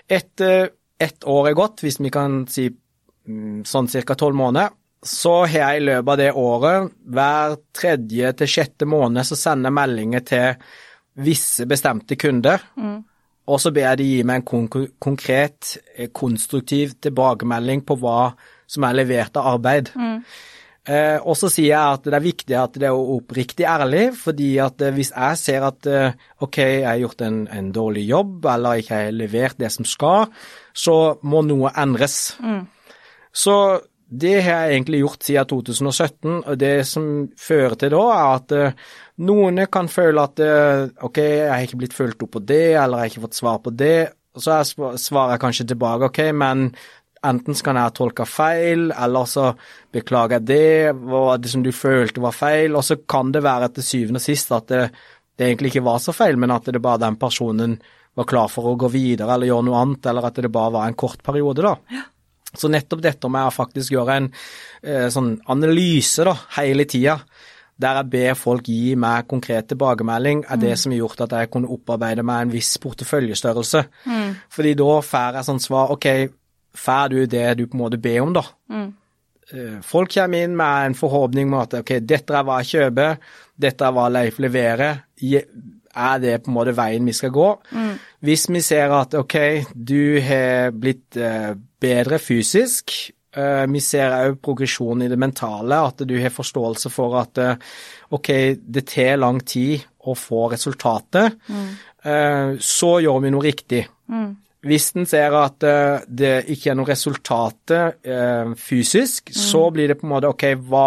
Etter 0.04 0.68
ett 1.00 1.25
år 1.28 1.50
er 1.50 1.59
gått, 1.59 1.83
hvis 1.85 1.99
vi 2.00 2.12
kan 2.12 2.44
si 2.50 2.68
mm, 2.68 3.64
sånn 3.68 3.88
ca. 3.88 4.16
tolv 4.18 4.37
måneder, 4.38 4.75
så 5.04 5.34
har 5.44 5.58
jeg 5.58 5.80
i 5.80 5.84
løpet 5.84 6.12
av 6.12 6.20
det 6.20 6.30
året, 6.40 6.94
hver 7.12 7.56
tredje 7.76 8.32
til 8.40 8.50
sjette 8.50 8.88
måned, 8.88 9.26
så 9.28 9.37
sender 9.38 9.68
jeg 9.68 9.78
meldinger 9.78 10.25
til 10.25 10.70
visse 11.25 11.66
bestemte 11.70 12.16
kunder. 12.20 12.64
Mm. 12.80 13.02
Og 13.52 13.61
så 13.61 13.70
ber 13.76 13.90
jeg 13.90 14.00
de 14.00 14.08
gi 14.08 14.25
meg 14.25 14.49
en 14.49 14.88
konkret, 15.02 15.76
eh, 15.94 16.08
konstruktiv 16.08 16.96
tilbakemelding 17.04 17.84
på 17.84 17.99
hva 18.00 18.32
som 18.66 18.88
er 18.88 18.96
levert 18.96 19.37
av 19.37 19.54
arbeid. 19.58 19.92
Mm. 19.94 20.18
Eh, 20.84 21.16
og 21.25 21.32
så 21.40 21.49
sier 21.49 21.70
jeg 21.70 21.96
at 21.96 22.04
det 22.04 22.16
er 22.18 22.25
viktig 22.25 22.56
at 22.61 22.75
det 22.76 22.88
er 22.90 22.99
oppriktig 23.16 23.64
ærlig, 23.64 24.11
fordi 24.20 24.50
at 24.61 24.82
eh, 24.84 24.92
hvis 24.92 25.14
jeg 25.14 25.40
ser 25.40 25.64
at 25.64 25.88
eh, 25.88 26.16
ok, 26.44 26.58
jeg 26.61 26.84
har 26.84 27.00
gjort 27.00 27.25
en, 27.25 27.38
en, 27.49 27.70
dårlig 27.73 28.04
jobb, 28.11 28.44
eller 28.52 28.82
ikke 28.82 28.99
har 28.99 29.16
levert 29.16 29.56
det 29.61 29.73
som 29.73 29.88
skal, 29.88 30.28
så 30.76 30.96
må 31.25 31.40
noe 31.46 31.73
endres. 31.80 32.34
Mm. 32.37 32.66
Så 33.32 33.56
det 34.21 34.35
har 34.44 34.66
jeg 34.66 34.78
egentlig 34.78 35.00
gjort 35.02 35.26
siden 35.26 35.49
2017, 35.50 36.35
og 36.42 36.59
det 36.61 36.75
som 36.88 37.06
fører 37.40 37.76
til 37.80 37.94
da, 37.94 38.02
er 38.14 38.35
at 38.35 38.54
uh, 38.54 38.90
noen 39.26 39.62
kan 39.73 39.88
føle 39.90 40.26
at 40.28 40.42
uh, 40.44 40.90
ok, 41.09 41.21
jeg 41.23 41.49
har 41.52 41.64
ikke 41.66 41.80
blitt 41.83 41.97
fulgt 41.97 42.26
opp 42.26 42.35
på 42.37 42.44
det, 42.44 42.75
eller 42.75 43.00
jeg 43.00 43.04
har 43.04 43.12
ikke 43.12 43.25
fått 43.28 43.40
svar 43.40 43.62
på 43.64 43.73
det. 43.75 43.99
Og 44.35 44.44
så 44.44 44.61
svarer 44.66 45.35
jeg 45.37 45.42
kanskje 45.44 45.68
tilbake 45.73 46.11
ok, 46.11 46.21
men 46.37 46.68
enten 47.25 47.56
så 47.56 47.68
kan 47.68 47.78
jeg 47.78 47.88
ha 47.88 47.94
tolka 47.97 48.26
feil, 48.28 48.88
eller 48.92 49.28
så 49.30 49.50
beklager 49.94 50.38
jeg 50.38 50.49
det, 50.50 50.94
hva 51.09 51.38
det 51.40 51.52
som 51.52 51.64
du 51.64 51.73
følte 51.75 52.23
var 52.23 52.37
feil, 52.37 52.76
og 52.76 52.85
så 52.85 52.99
kan 53.09 53.33
det 53.35 53.44
være 53.44 53.73
til 53.76 53.88
syvende 53.88 54.21
og 54.23 54.26
sist 54.26 54.52
at 54.54 54.68
det, 54.71 54.88
det 55.38 55.49
egentlig 55.49 55.73
ikke 55.73 55.87
var 55.88 56.02
så 56.04 56.14
feil, 56.16 56.38
men 56.40 56.52
at 56.54 56.68
det 56.68 56.83
bare 56.85 57.02
den 57.06 57.18
personen 57.21 57.78
var 58.14 58.28
klar 58.30 58.50
for 58.52 58.71
å 58.71 58.78
gå 58.78 58.90
videre 58.92 59.35
eller 59.35 59.50
gjøre 59.50 59.66
noe 59.71 59.80
annet, 59.80 60.11
eller 60.11 60.28
at 60.28 60.42
det 60.44 60.52
bare 60.54 60.75
var 60.76 60.90
en 60.90 60.99
kort 60.99 61.23
periode, 61.26 61.64
da. 61.64 61.78
Ja. 61.94 62.04
Så 62.58 62.70
nettopp 62.73 63.02
dette 63.04 63.30
med 63.32 63.49
å 63.49 63.54
faktisk 63.54 63.94
gjøre 63.94 64.20
en 64.20 64.30
eh, 64.30 65.08
sånn 65.12 65.37
analyse 65.50 66.26
da, 66.26 66.37
hele 66.58 66.87
tida, 66.90 67.18
der 67.80 67.99
jeg 67.99 68.11
ber 68.12 68.37
folk 68.38 68.68
gi 68.70 68.94
meg 69.00 69.26
konkret 69.30 69.66
tilbakemelding, 69.73 70.44
er 70.46 70.61
det 70.62 70.75
mm. 70.76 70.80
som 70.82 70.94
har 70.94 71.00
gjort 71.00 71.25
at 71.26 71.37
jeg 71.40 71.50
kunne 71.50 71.70
opparbeide 71.75 72.23
meg 72.26 72.44
en 72.44 72.52
viss 72.54 72.76
porteføljestørrelse. 72.82 73.82
Mm. 74.06 74.34
Fordi 74.54 74.75
da 74.78 74.90
får 75.02 75.38
jeg 75.40 75.49
sånn 75.49 75.64
svar 75.64 75.94
OK, 75.94 76.11
får 76.78 77.08
du 77.11 77.25
det 77.30 77.49
du 77.58 77.66
på 77.66 77.78
en 77.78 77.82
måte 77.82 78.00
ber 78.02 78.20
om, 78.23 78.34
da? 78.37 78.44
Mm. 78.70 78.92
Eh, 79.52 79.78
folk 79.84 80.12
kommer 80.14 80.46
inn 80.46 80.54
med 80.56 80.90
en 80.90 80.96
forhåpning 80.99 81.50
om 81.50 81.61
at 81.61 81.75
OK, 81.80 81.96
dette 82.06 82.34
er 82.34 82.46
hva 82.46 82.61
jeg 82.62 82.76
kjøper, 82.76 83.18
dette 83.66 83.87
er 83.87 83.96
hva 83.96 84.06
Leif 84.12 84.38
leverer. 84.42 85.02
Er 85.95 86.19
det 86.23 86.41
på 86.43 86.51
en 86.51 86.57
måte 86.57 86.75
veien 86.77 87.07
vi 87.07 87.15
skal 87.17 87.33
gå? 87.35 87.49
Mm. 87.71 87.93
Hvis 88.25 88.49
vi 88.51 88.63
ser 88.65 88.95
at 88.97 89.15
OK, 89.19 89.37
du 89.75 90.21
har 90.25 90.73
blitt 90.75 91.19
eh, 91.21 91.53
bedre 91.85 92.19
fysisk. 92.23 92.95
Uh, 93.35 93.65
vi 93.67 93.81
ser 93.83 94.13
òg 94.15 94.37
progresjon 94.39 95.01
i 95.03 95.09
det 95.11 95.17
mentale, 95.19 95.81
at 95.89 96.05
du 96.07 96.13
har 96.23 96.31
forståelse 96.31 96.91
for 96.95 97.17
at 97.19 97.41
uh, 97.43 97.57
OK, 98.15 98.31
det 98.63 98.85
tar 98.93 99.19
lang 99.19 99.41
tid 99.43 99.83
å 100.07 100.15
få 100.15 100.47
resultatet. 100.53 101.35
Mm. 101.49 101.69
Så 102.61 102.91
gjør 103.01 103.23
vi 103.25 103.31
noe 103.33 103.41
riktig. 103.41 103.79
Mm. 104.13 104.35
Hvis 104.69 104.91
en 104.93 105.07
ser 105.09 105.33
at 105.39 105.65
det 106.05 106.35
ikke 106.53 106.75
er 106.75 106.77
noe 106.77 106.91
resultat 106.91 107.73
fysisk, 108.61 109.33
mm. 109.33 109.39
så 109.41 109.63
blir 109.73 109.89
det 109.89 109.97
på 109.97 110.05
en 110.05 110.13
måte 110.13 110.29
OK, 110.29 110.45
hva, 110.69 110.85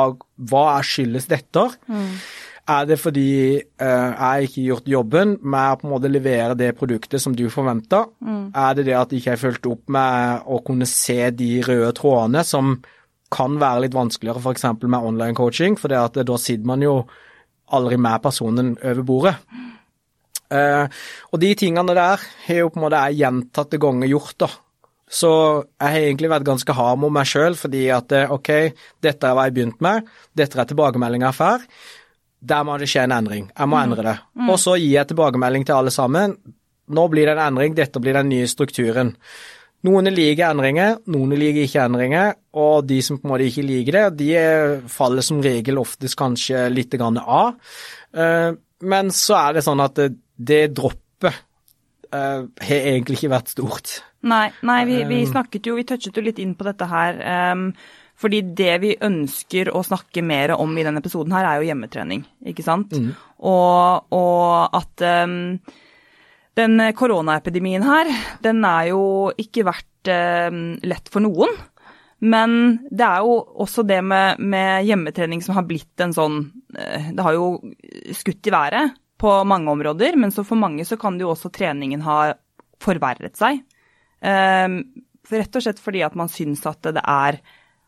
hva 0.51 0.67
skyldes 0.85 1.25
dette? 1.31 1.63
Mm. 1.89 2.11
Er 2.67 2.87
det 2.89 2.97
fordi 2.99 3.31
uh, 3.79 4.11
jeg 4.11 4.47
ikke 4.47 4.59
har 4.59 4.67
gjort 4.71 4.89
jobben 4.91 5.29
med 5.39 5.71
å 5.71 5.77
på 5.79 5.87
en 5.87 5.93
måte 5.93 6.11
levere 6.11 6.57
det 6.59 6.73
produktet 6.75 7.23
som 7.23 7.35
du 7.35 7.45
forventa? 7.53 8.03
Mm. 8.19 8.49
Er 8.51 8.75
det 8.75 8.87
det 8.89 8.97
at 8.99 9.13
jeg 9.13 9.23
ikke 9.23 9.35
har 9.35 9.43
fulgt 9.45 9.69
opp 9.71 9.93
med 9.95 10.49
å 10.51 10.59
kunne 10.67 10.89
se 10.89 11.19
de 11.31 11.51
røde 11.63 11.93
trådene 11.95 12.43
som 12.47 12.75
kan 13.31 13.55
være 13.59 13.85
litt 13.85 13.95
vanskeligere 13.95 14.43
f.eks. 14.43 14.67
med 14.83 14.99
online 14.99 15.35
coaching, 15.35 15.79
for 15.79 15.91
da 15.91 16.37
sitter 16.39 16.67
man 16.67 16.83
jo 16.83 16.99
aldri 17.75 17.97
med 17.99 18.23
personen 18.23 18.75
over 18.79 19.03
bordet. 19.07 19.35
Uh, 20.47 20.87
og 21.31 21.41
de 21.43 21.51
tingene 21.59 21.95
der 21.95 22.23
har 22.47 22.61
jo 22.61 22.69
på 22.71 22.79
en 22.79 22.85
måte 22.85 23.03
jeg 23.07 23.21
gjentatte 23.23 23.79
ganger 23.83 24.11
gjort, 24.11 24.35
da. 24.43 24.51
Så 25.07 25.29
jeg 25.79 25.87
har 25.87 26.03
egentlig 26.03 26.29
vært 26.31 26.47
ganske 26.47 26.73
hard 26.75 26.99
mot 26.99 27.13
meg 27.15 27.27
sjøl, 27.29 27.55
fordi 27.55 27.85
at 27.95 28.11
eh, 28.11 28.31
OK, 28.33 28.49
dette 29.03 29.29
er 29.29 29.37
hva 29.37 29.45
jeg 29.47 29.55
begynte 29.55 29.83
med, 29.83 30.09
dette 30.35 30.59
er 30.59 30.67
tilbakemeldinga 30.67 31.29
jeg 31.29 31.37
får. 31.37 31.63
Der 32.39 32.63
må 32.67 32.77
det 32.77 32.89
skje 32.91 33.07
en 33.07 33.15
endring. 33.15 33.49
Jeg 33.49 33.69
må 33.69 33.77
mm. 33.77 33.83
endre 33.83 34.05
det. 34.05 34.15
Mm. 34.37 34.49
Og 34.53 34.59
så 34.61 34.77
gir 34.77 34.93
jeg 34.93 35.09
tilbakemelding 35.09 35.65
til 35.65 35.77
alle 35.77 35.93
sammen. 35.93 36.35
Nå 36.87 37.07
blir 37.11 37.27
det 37.27 37.35
en 37.35 37.45
endring, 37.49 37.75
dette 37.75 37.99
blir 37.99 38.15
den 38.15 38.29
nye 38.31 38.47
strukturen. 38.47 39.15
Noen 39.87 40.09
liker 40.09 40.49
endringer, 40.49 40.95
noen 41.13 41.35
liker 41.37 41.67
ikke 41.67 41.83
endringer, 41.85 42.31
og 42.57 42.87
de 42.89 42.97
som 43.05 43.19
på 43.19 43.27
en 43.27 43.33
måte 43.33 43.45
ikke 43.45 43.65
liker 43.65 43.97
det, 43.97 44.05
de 44.19 44.87
faller 44.89 45.25
som 45.25 45.41
regel 45.43 45.77
oftest 45.81 46.17
kanskje 46.17 46.63
litt 46.73 46.95
av. 46.97 47.53
Eh, 48.13 48.49
men 48.89 49.11
så 49.13 49.37
er 49.41 49.57
det 49.57 49.65
sånn 49.67 49.83
at 49.83 49.99
det, 49.99 50.09
det 50.35 50.63
droppet 50.75 51.29
eh, 52.11 52.41
har 52.69 52.89
egentlig 52.89 53.19
ikke 53.19 53.33
vært 53.35 53.53
stort. 53.53 53.93
Nei, 54.27 54.47
nei 54.65 54.81
vi, 54.89 55.03
vi, 55.05 55.21
eh. 55.23 55.29
snakket 55.29 55.69
jo, 55.69 55.77
vi 55.77 55.85
touchet 55.87 56.17
jo 56.17 56.25
litt 56.25 56.41
inn 56.41 56.55
på 56.57 56.65
dette 56.67 56.89
her. 56.89 57.21
Um, 57.53 57.69
fordi 58.17 58.41
det 58.57 58.73
vi 58.81 58.95
ønsker 59.05 59.69
å 59.69 59.83
snakke 59.85 60.23
mer 60.25 60.55
om 60.57 60.71
i 60.73 60.85
denne 60.85 61.03
episoden 61.03 61.35
her, 61.35 61.45
er 61.45 61.59
jo 61.59 61.67
hjemmetrening, 61.69 62.23
ikke 62.49 62.65
sant. 62.65 62.95
Mm. 62.97 63.11
Og, 63.45 64.07
og, 64.17 64.77
at 64.79 65.05
um, 65.27 65.57
den 66.57 66.81
koronaepidemien 66.97 67.85
her, 67.85 68.09
den 68.41 68.65
er 68.65 68.89
jo 68.89 69.01
ikke 69.37 69.67
vært 69.67 70.09
um, 70.49 70.63
lett 70.81 71.11
for 71.13 71.25
noen. 71.25 71.53
Men 72.25 72.79
det 72.89 73.05
er 73.05 73.21
jo 73.21 73.37
også 73.61 73.85
det 73.85 73.99
med, 74.01 74.41
med, 74.41 74.87
hjemmetrening 74.87 75.43
som 75.45 75.53
har 75.53 75.67
blitt 75.69 76.01
en 76.01 76.15
sånn 76.15 76.39
eh, 76.73 77.11
Det 77.13 77.21
har 77.21 77.35
jo 77.35 77.59
skutt 78.17 78.49
i 78.49 78.53
været 78.55 78.95
på 79.21 79.35
mange 79.45 79.69
områder, 79.69 80.17
men 80.17 80.33
så 80.33 80.41
for 80.41 80.57
mange 80.57 80.81
så 80.85 80.97
kan 80.97 81.17
det 81.17 81.27
jo 81.27 81.35
også 81.35 81.53
treningen 81.53 82.01
ha 82.05 82.33
forverret 82.81 83.37
seg. 83.37 83.61
Um, 84.21 84.81
rett 85.29 85.57
og 85.57 85.61
slett 85.61 85.81
fordi 85.81 86.01
at 86.05 86.17
man 86.17 86.29
syns 86.31 86.65
at 86.69 86.89
det 86.89 87.03
er 87.03 87.37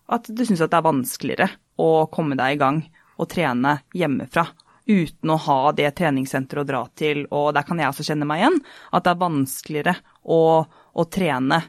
at 0.10 0.30
du 0.30 0.42
syns 0.46 0.64
det 0.64 0.74
er 0.74 0.86
vanskeligere 0.86 1.50
å 1.80 2.08
komme 2.12 2.38
deg 2.40 2.56
i 2.56 2.60
gang 2.60 2.82
og 3.20 3.30
trene 3.32 3.80
hjemmefra 3.96 4.48
uten 4.90 5.30
å 5.30 5.38
ha 5.46 5.60
det 5.78 5.92
treningssenteret 6.00 6.64
å 6.64 6.68
dra 6.68 6.82
til, 6.98 7.26
og 7.30 7.52
der 7.54 7.66
kan 7.68 7.80
jeg 7.80 7.92
også 7.92 8.08
kjenne 8.08 8.26
meg 8.26 8.42
igjen, 8.42 8.58
at 8.90 9.06
det 9.06 9.12
er 9.12 9.22
vanskeligere 9.22 9.96
å, 10.34 10.42
å 10.66 11.06
trene 11.14 11.60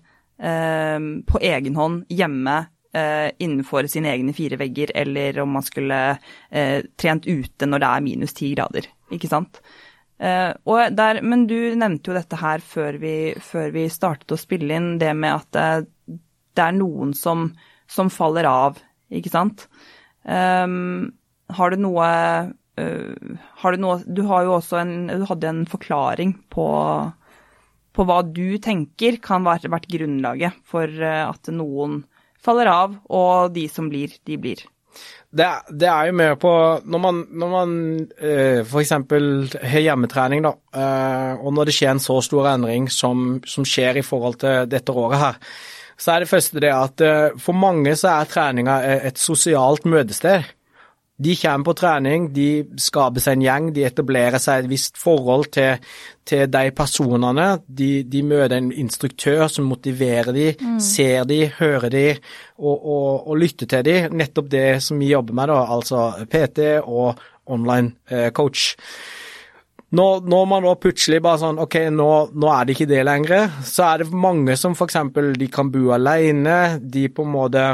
eh, 0.41 0.97
på 1.29 1.43
egen 1.51 1.77
hånd 1.77 2.07
hjemme 2.09 2.57
eh, 2.97 3.29
innenfor 3.37 3.91
sine 3.93 4.15
egne 4.15 4.33
fire 4.37 4.57
vegger, 4.61 4.95
eller 5.03 5.43
om 5.45 5.53
man 5.59 5.67
skulle 5.67 6.01
eh, 6.17 6.81
trent 6.97 7.29
ute 7.29 7.69
når 7.69 7.85
det 7.85 7.93
er 7.93 8.07
minus 8.09 8.37
ti 8.41 8.55
grader, 8.55 8.89
ikke 9.13 9.31
sant. 9.31 9.61
Eh, 10.21 10.89
der, 10.97 11.21
men 11.21 11.47
du 11.51 11.59
nevnte 11.77 12.13
jo 12.13 12.17
dette 12.17 12.41
her 12.41 12.65
før 12.65 12.97
vi, 13.01 13.15
før 13.41 13.77
vi 13.77 13.87
startet 13.93 14.33
å 14.33 14.41
spille 14.41 14.81
inn, 14.81 14.95
det 15.01 15.13
med 15.17 15.43
at 15.43 15.61
eh, 15.61 16.17
det 16.57 16.65
er 16.67 16.77
noen 16.77 17.13
som 17.17 17.51
som 17.91 18.11
faller 18.13 18.47
av, 18.49 18.79
ikke 19.11 19.33
sant. 19.33 19.67
Um, 20.23 21.11
har 21.51 21.73
du 21.73 21.81
noe 21.81 22.07
uh, 22.79 23.39
Har 23.63 23.73
du 23.73 23.81
noe 23.81 24.03
Du 24.05 24.21
har 24.29 24.45
jo 24.45 24.59
også 24.59 24.77
en 24.83 24.93
Du 25.09 25.25
hadde 25.31 25.49
en 25.49 25.63
forklaring 25.65 26.35
på, 26.53 26.67
på 27.97 28.05
hva 28.05 28.19
du 28.27 28.59
tenker 28.61 29.17
kan 29.25 29.47
være 29.49 29.73
vært 29.73 29.89
grunnlaget 29.91 30.61
for 30.69 30.85
uh, 30.85 31.31
at 31.31 31.49
noen 31.57 32.03
faller 32.41 32.69
av, 32.73 33.01
og 33.13 33.57
de 33.57 33.67
som 33.73 33.89
blir, 33.93 34.13
de 34.29 34.37
blir. 34.41 34.63
Det, 35.31 35.49
det, 35.69 35.89
er 35.89 36.09
jo 36.09 36.15
med 36.19 36.33
på 36.43 36.53
Når 36.83 37.03
man, 37.05 37.19
når 37.39 37.51
man 37.53 37.75
eh, 38.17 38.63
f.eks. 38.65 38.95
har 38.97 39.85
hjemmetrening, 39.85 40.43
da, 40.43 40.55
og 41.37 41.53
når 41.55 41.69
det 41.69 41.75
skjer 41.77 41.93
en 41.93 42.03
så 42.03 42.17
stor 42.25 42.49
endring 42.55 42.89
som, 42.91 43.37
som 43.47 43.69
skjer 43.69 44.01
i 44.01 44.07
forhold 44.07 44.41
til 44.43 44.65
dette 44.73 44.97
året 44.97 45.21
her, 45.21 45.39
så 46.01 46.15
er 46.15 46.25
det 46.25 46.31
første 46.31 46.63
det 46.63 46.73
at 46.73 47.05
eh, 47.05 47.37
for 47.41 47.57
mange 47.57 47.93
så 47.99 48.15
er 48.15 48.31
treninga 48.31 48.81
et 49.11 49.21
sosialt 49.21 49.85
møtested. 49.89 50.49
De 51.21 51.35
kommer 51.37 51.67
på 51.67 51.75
trening, 51.77 52.29
de 52.33 52.47
skaper 52.81 53.21
seg 53.21 53.37
en 53.37 53.43
gjeng, 53.45 53.67
de 53.77 53.83
etablerer 53.85 54.41
seg 54.41 54.63
et 54.63 54.71
visst 54.71 54.97
forhold 54.97 55.51
til, 55.53 55.83
til 56.25 56.47
de 56.49 56.63
personene. 56.73 57.49
De, 57.67 57.91
de, 58.09 58.23
møter 58.25 58.57
en 58.57 58.71
instruktør 58.73 59.45
som 59.53 59.69
motiverer 59.69 60.33
de, 60.33 60.47
mm. 60.57 60.79
ser 60.81 61.29
de, 61.29 61.43
hører 61.59 61.93
de 61.93 62.07
og, 62.57 62.73
og, 62.73 63.29
og, 63.29 63.35
lytter 63.37 63.69
til 63.69 63.85
de. 63.85 63.99
Nettopp 64.17 64.49
det 64.55 64.69
som 64.87 65.01
vi 65.03 65.13
jobber 65.13 65.37
med, 65.37 65.53
da, 65.53 65.61
altså 65.77 66.07
PT 66.33 66.71
og 66.81 67.21
online 67.53 67.99
eh, 68.09 68.31
coach. 68.33 68.71
Når, 69.91 70.27
når, 70.31 70.45
man 70.47 70.67
da 70.67 70.77
plutselig 70.79 71.19
bare 71.25 71.41
sånn 71.43 71.61
Ok, 71.65 71.77
nå, 71.91 72.11
nå, 72.31 72.51
er 72.55 72.67
det 72.67 72.77
ikke 72.77 72.91
det 72.91 73.05
lenger. 73.07 73.47
Så 73.67 73.87
er 73.89 74.03
det 74.05 74.21
mange 74.27 74.55
som 74.59 74.77
f.eks. 74.77 75.01
de 75.39 75.49
kan 75.51 75.71
bo 75.73 75.91
alene. 75.97 76.79
De 76.81 77.09
på 77.11 77.27
en 77.27 77.33
måte 77.35 77.65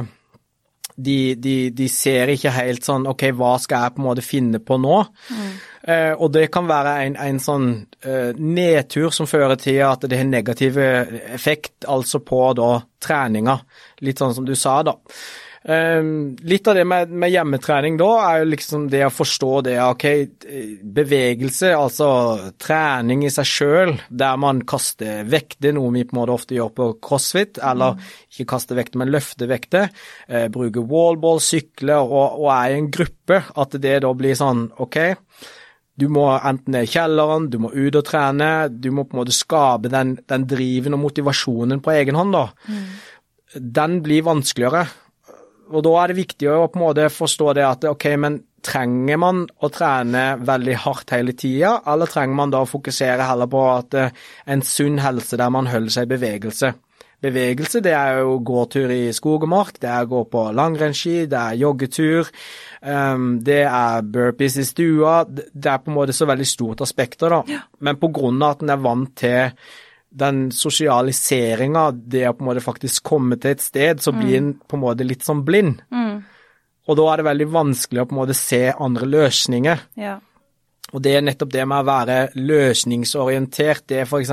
de, 0.97 1.35
de, 1.37 1.57
de, 1.77 1.87
ser 1.93 2.31
ikke 2.33 2.55
helt 2.57 2.87
sånn 2.87 3.05
Ok, 3.11 3.27
hva 3.37 3.59
skal 3.61 3.83
jeg 3.85 3.95
på 3.97 4.01
en 4.01 4.07
måte 4.07 4.25
finne 4.25 4.63
på 4.65 4.79
nå? 4.81 5.01
Mm. 5.29 5.51
Eh, 5.93 6.13
og 6.17 6.31
det 6.33 6.47
kan 6.55 6.65
være 6.67 6.95
en, 7.05 7.19
en 7.21 7.41
sånn 7.43 7.67
eh, 8.01 8.33
nedtur 8.41 9.13
som 9.15 9.29
fører 9.29 9.61
til 9.61 9.83
at 9.85 10.09
det 10.09 10.17
har 10.19 10.27
negativ 10.27 10.81
effekt, 10.81 11.85
altså 11.85 12.23
på 12.25 12.41
da 12.57 12.71
treninga. 13.05 13.59
Litt 14.09 14.25
sånn 14.25 14.35
som 14.35 14.49
du 14.49 14.57
sa, 14.57 14.81
da. 14.89 14.97
Um, 15.67 16.37
litt 16.47 16.69
av 16.71 16.77
det 16.79 16.85
med, 16.87 17.11
med, 17.11 17.33
hjemmetrening 17.35 17.97
da, 17.99 18.07
er 18.29 18.45
jo 18.45 18.51
liksom 18.53 18.85
det 18.87 19.01
å 19.03 19.11
forstå 19.11 19.49
det 19.67 19.75
ok, 19.83 20.05
bevegelse, 20.95 21.73
altså 21.75 22.11
trening 22.63 23.25
i 23.27 23.33
seg 23.35 23.49
sjøl, 23.51 23.95
der 24.07 24.37
man 24.39 24.61
kaster 24.63 25.25
vekter, 25.27 25.75
noe 25.75 25.91
vi 25.97 26.05
på 26.07 26.15
en 26.15 26.21
måte 26.21 26.37
ofte 26.37 26.55
gjør 26.55 26.71
på 26.77 26.87
crossfit, 27.03 27.59
eller 27.59 27.97
mm. 27.97 28.05
ikke 28.31 28.47
kaste 28.53 28.77
vekter, 28.79 29.01
men 29.03 29.11
løfte 29.11 29.49
vekter, 29.51 29.91
uh, 30.31 30.45
bruke 30.55 30.85
wallball, 30.87 31.43
sykle 31.43 31.97
og, 32.05 32.37
og, 32.45 32.47
er 32.55 32.77
i 32.77 32.77
en 32.85 32.87
gruppe, 32.95 33.41
at 33.59 33.75
det 33.83 33.97
da 34.05 34.13
blir 34.15 34.39
sånn 34.39 34.69
ok, 34.87 35.01
du 35.99 36.07
må 36.13 36.29
enten 36.37 36.77
ned 36.77 36.87
i 36.87 36.93
kjelleren, 36.93 37.49
du 37.51 37.57
må 37.65 37.73
ut 37.75 37.99
og 37.99 38.05
trene, 38.07 38.69
du 38.71 38.93
må 38.95 39.03
på 39.09 39.17
en 39.17 39.25
måte 39.25 39.35
skape 39.35 39.91
den, 39.91 40.15
den 40.31 40.47
driven 40.47 40.95
og 40.95 41.03
motivasjonen 41.09 41.83
på 41.83 41.97
egen 41.97 42.21
hånd, 42.21 42.39
da. 42.39 42.45
Mm. 42.71 42.87
Den 43.81 43.99
blir 44.07 44.23
vanskeligere 44.29 44.85
og 45.73 45.83
da 45.83 45.95
er 46.01 46.13
det 46.13 46.21
viktig 46.21 46.51
å 46.51 46.67
på 46.71 46.79
en 46.79 46.85
måte 46.85 47.09
forstå 47.13 47.53
det 47.59 47.67
at 47.67 47.87
ok, 47.91 48.07
men 48.23 48.39
trenger 48.67 49.21
man 49.21 49.45
å 49.47 49.71
trene 49.71 50.25
veldig 50.43 50.79
hardt 50.87 51.15
hele 51.15 51.37
tida, 51.39 51.77
eller 51.87 52.11
trenger 52.11 52.39
man 52.39 52.55
da 52.55 52.65
å 52.65 52.71
fokusere 52.71 53.29
heller 53.29 53.51
på 53.51 53.63
at 53.71 53.97
eh, 53.99 54.25
en 54.51 54.65
sunn 54.67 54.99
helse 55.03 55.39
der 55.39 55.53
man 55.55 55.71
holder 55.71 55.95
seg 55.95 56.09
i 56.09 56.13
bevegelse? 56.17 56.73
Bevegelse 57.27 57.81
det 57.81 57.95
er 57.97 58.19
jo 58.21 58.37
gåtur 58.45 58.91
i 58.93 59.09
skog 59.17 59.47
og 59.47 59.51
mark, 59.51 59.79
det 59.81 59.89
er 59.89 60.05
å 60.05 60.11
gå 60.11 60.23
på 60.31 60.43
langrennsski, 60.55 61.15
det 61.31 61.39
er 61.41 61.61
joggetur, 61.63 62.29
um, 62.83 63.31
det 63.47 63.63
er 63.65 64.05
burpees 64.05 64.59
i 64.61 64.67
stua. 64.69 65.23
Det 65.25 65.71
er 65.73 65.81
på 65.81 65.91
en 65.91 65.97
måte 65.97 66.15
så 66.17 66.29
veldig 66.29 66.49
stort 66.51 66.85
aspekter, 66.85 67.33
da. 67.33 67.63
Men 67.81 67.97
på 68.03 68.13
grunn 68.13 68.43
av 68.45 68.59
at 68.59 68.67
en 68.67 68.75
er 68.77 68.85
vant 68.85 69.15
til 69.17 69.73
den 70.11 70.47
sosialiseringa, 70.55 71.91
det 71.93 72.25
å 72.29 72.35
på 72.37 72.45
en 72.45 72.51
måte 72.51 72.65
faktisk 72.65 73.05
komme 73.11 73.39
til 73.41 73.57
et 73.57 73.65
sted, 73.65 74.01
så 74.01 74.15
blir 74.17 74.39
en 74.39 74.55
på 74.59 74.79
en 74.79 74.85
måte 74.85 75.07
litt 75.07 75.27
sånn 75.27 75.45
blind. 75.45 75.83
Mm. 75.93 76.23
Og 76.87 76.99
da 76.99 77.09
er 77.11 77.21
det 77.21 77.27
veldig 77.27 77.49
vanskelig 77.53 78.03
å 78.03 78.09
på 78.09 78.15
en 78.15 78.21
måte 78.23 78.39
se 78.39 78.63
andre 78.71 79.09
løsninger. 79.11 79.85
Ja. 79.99 80.17
Og 80.95 81.03
det 81.03 81.17
er 81.17 81.25
nettopp 81.27 81.51
det 81.51 81.65
med 81.67 81.83
å 81.83 81.89
være 81.89 82.19
løsningsorientert. 82.39 83.89
Det 83.91 84.03
er 84.03 84.07
f.eks. 84.07 84.31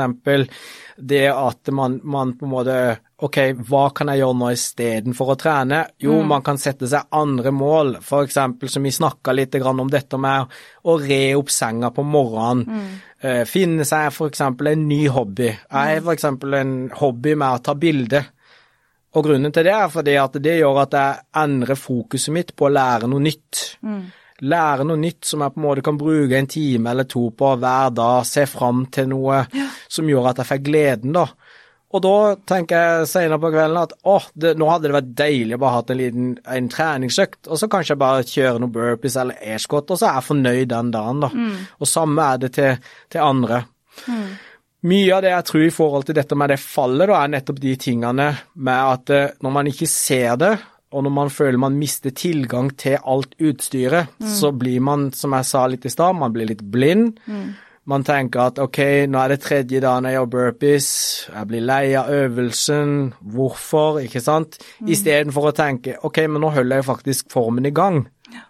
det 1.01 1.25
at 1.33 1.73
man, 1.73 1.97
man, 2.03 2.35
på 2.37 2.45
en 2.45 2.53
måte 2.53 2.77
Ok, 3.23 3.37
hva 3.69 3.85
kan 3.95 4.09
jeg 4.11 4.19
gjøre 4.19 4.35
nå 4.35 4.49
istedenfor 4.51 5.31
å 5.31 5.37
trene? 5.39 5.79
Jo, 6.03 6.17
mm. 6.19 6.29
man 6.33 6.43
kan 6.43 6.57
sette 6.59 6.89
seg 6.91 7.07
andre 7.15 7.53
mål, 7.55 7.95
f.eks. 8.01 8.39
som 8.73 8.83
vi 8.83 8.91
snakka 8.91 9.35
litt 9.35 9.55
om 9.63 9.91
dette 9.91 10.19
med 10.19 10.51
å 10.83 10.95
re 10.99 11.21
opp 11.39 11.53
senga 11.53 11.93
på 11.95 12.03
morgenen. 12.03 12.65
Mm. 12.67 12.89
Uh, 13.23 13.43
finne 13.47 13.87
seg 13.87 14.09
f.eks. 14.11 14.43
en 14.43 14.87
ny 14.89 15.05
hobby. 15.07 15.47
Jeg 15.53 15.69
har 15.71 16.01
f.eks. 16.01 16.27
en 16.59 16.73
hobby 16.99 17.37
med 17.39 17.47
å 17.47 17.63
ta 17.63 17.77
bilde. 17.79 18.25
Og 19.13 19.23
grunnen 19.29 19.53
til 19.55 19.69
det 19.69 19.77
er 19.77 19.93
fordi 19.93 20.17
at 20.19 20.35
det 20.43 20.57
gjør 20.57 20.81
at 20.83 20.97
jeg 20.97 21.23
endrer 21.45 21.79
fokuset 21.79 22.33
mitt 22.33 22.51
på 22.57 22.67
å 22.67 22.73
lære 22.73 23.07
noe 23.07 23.23
nytt. 23.23 23.63
Mm 23.85 24.03
lære 24.43 24.85
noe 24.87 24.99
nytt 24.99 25.27
som 25.27 25.43
jeg 25.43 25.53
på 25.53 25.61
en 25.61 25.65
måte 25.65 25.83
kan 25.85 25.97
bruke 25.99 26.37
en 26.37 26.49
time 26.49 26.91
eller 26.91 27.07
to 27.09 27.27
på 27.37 27.51
hver 27.61 27.93
dag, 27.95 28.25
se 28.27 28.45
fram 28.49 28.85
til 28.93 29.09
noe 29.13 29.43
ja. 29.53 29.67
som 29.87 30.09
gjør 30.09 30.31
at 30.31 30.41
jeg 30.41 30.49
får 30.49 30.63
gleden, 30.65 31.13
da. 31.15 31.27
Og 31.93 32.01
da 32.01 32.13
tenker 32.49 32.79
jeg 32.79 33.09
senere 33.11 33.37
på 33.41 33.51
kvelden 33.53 33.81
at 33.83 33.91
åh, 34.09 34.23
det, 34.33 34.55
nå 34.57 34.69
hadde 34.71 34.89
det 34.89 34.95
vært 34.95 35.11
deilig 35.19 35.57
å 35.57 35.61
bare 35.61 35.77
hatt 35.77 35.91
en 35.93 35.99
liten 35.99 36.31
en 36.55 36.69
treningsøkt, 36.73 37.45
og 37.45 37.59
så 37.61 37.69
kanskje 37.69 37.93
jeg 37.93 38.01
bare 38.01 38.25
kjøre 38.29 38.63
noen 38.63 38.73
burpees 38.73 39.17
eller 39.21 39.37
airscot, 39.53 39.93
og 39.93 39.99
så 39.99 40.09
er 40.09 40.17
jeg 40.17 40.29
fornøyd 40.31 40.71
den 40.73 40.89
dagen, 40.95 41.21
da. 41.21 41.29
Mm. 41.29 41.53
Og 41.77 41.89
samme 41.89 42.25
er 42.25 42.41
det 42.41 42.51
til, 42.57 42.89
til 43.13 43.21
andre. 43.21 43.61
Mm. 44.07 44.25
Mye 44.89 45.15
av 45.15 45.21
det 45.23 45.31
jeg 45.31 45.47
tror 45.47 45.63
i 45.63 45.73
forhold 45.77 46.09
til 46.09 46.17
dette 46.17 46.35
med 46.35 46.51
det 46.51 46.59
fallet, 46.59 47.07
da, 47.07 47.21
er 47.21 47.33
nettopp 47.37 47.61
de 47.63 47.75
tingene 47.79 48.29
med 48.53 48.93
at 48.97 49.13
eh, 49.13 49.35
når 49.45 49.53
man 49.59 49.69
ikke 49.69 49.87
ser 49.91 50.39
det, 50.41 50.55
og 50.93 51.05
når 51.05 51.13
man 51.13 51.31
føler 51.33 51.61
man 51.61 51.77
mister 51.77 52.13
tilgang 52.13 52.71
til 52.77 52.97
alt 52.99 53.37
utstyret, 53.41 54.11
mm. 54.17 54.27
så 54.29 54.51
blir 54.53 54.81
man, 54.85 55.07
som 55.15 55.33
jeg 55.37 55.49
sa 55.49 55.63
litt 55.69 55.87
i 55.87 55.93
stad, 55.93 56.17
man 56.17 56.33
blir 56.35 56.49
litt 56.49 56.61
blind. 56.73 57.17
Mm. 57.25 57.53
Man 57.89 58.05
tenker 58.07 58.45
at 58.45 58.59
ok, 58.63 58.79
nå 59.11 59.19
er 59.19 59.33
det 59.33 59.41
tredje 59.43 59.81
dagen 59.83 60.05
jeg 60.07 60.15
gjør 60.15 60.27
burpees, 60.31 60.89
jeg 61.27 61.47
blir 61.49 61.65
lei 61.67 61.91
av 61.99 62.11
øvelsen, 62.15 62.93
hvorfor, 63.33 63.99
ikke 64.05 64.21
sant? 64.23 64.55
Mm. 64.79 64.91
Istedenfor 64.95 65.49
å 65.49 65.55
tenke 65.57 65.97
ok, 65.99 66.21
men 66.31 66.45
nå 66.45 66.53
holder 66.55 66.79
jeg 66.79 66.87
faktisk 66.87 67.33
formen 67.33 67.67
i 67.67 67.73
gang. 67.75 68.05
Ja. 68.31 68.45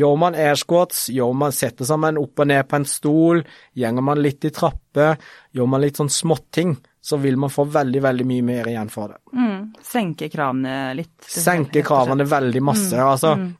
Gjør 0.00 0.16
man 0.24 0.38
airsquats, 0.46 1.04
gjør 1.12 1.36
man 1.44 1.52
setter 1.52 1.84
sammen 1.84 2.20
opp 2.22 2.40
og 2.40 2.48
ned 2.48 2.64
på 2.70 2.80
en 2.80 2.88
stol, 2.88 3.44
gjenger 3.76 4.08
man 4.08 4.24
litt 4.24 4.48
i 4.48 4.54
trapper, 4.56 5.20
gjør 5.52 5.72
man 5.74 5.84
litt 5.84 6.00
sånn 6.00 6.12
småting, 6.12 6.78
så 7.04 7.20
vil 7.20 7.36
man 7.36 7.52
få 7.52 7.68
veldig, 7.68 8.00
veldig 8.00 8.30
mye 8.32 8.48
mer 8.48 8.72
igjen 8.72 8.92
for 8.94 9.12
det. 9.12 9.20
Mm. 9.36 9.72
Senke 9.84 10.32
kravene 10.32 10.94
litt? 10.96 11.18
Senke 11.28 11.84
kravene 11.84 12.24
veldig 12.24 12.64
masse, 12.64 12.96
mm. 12.96 13.08
altså. 13.10 13.36
Mm. 13.36 13.50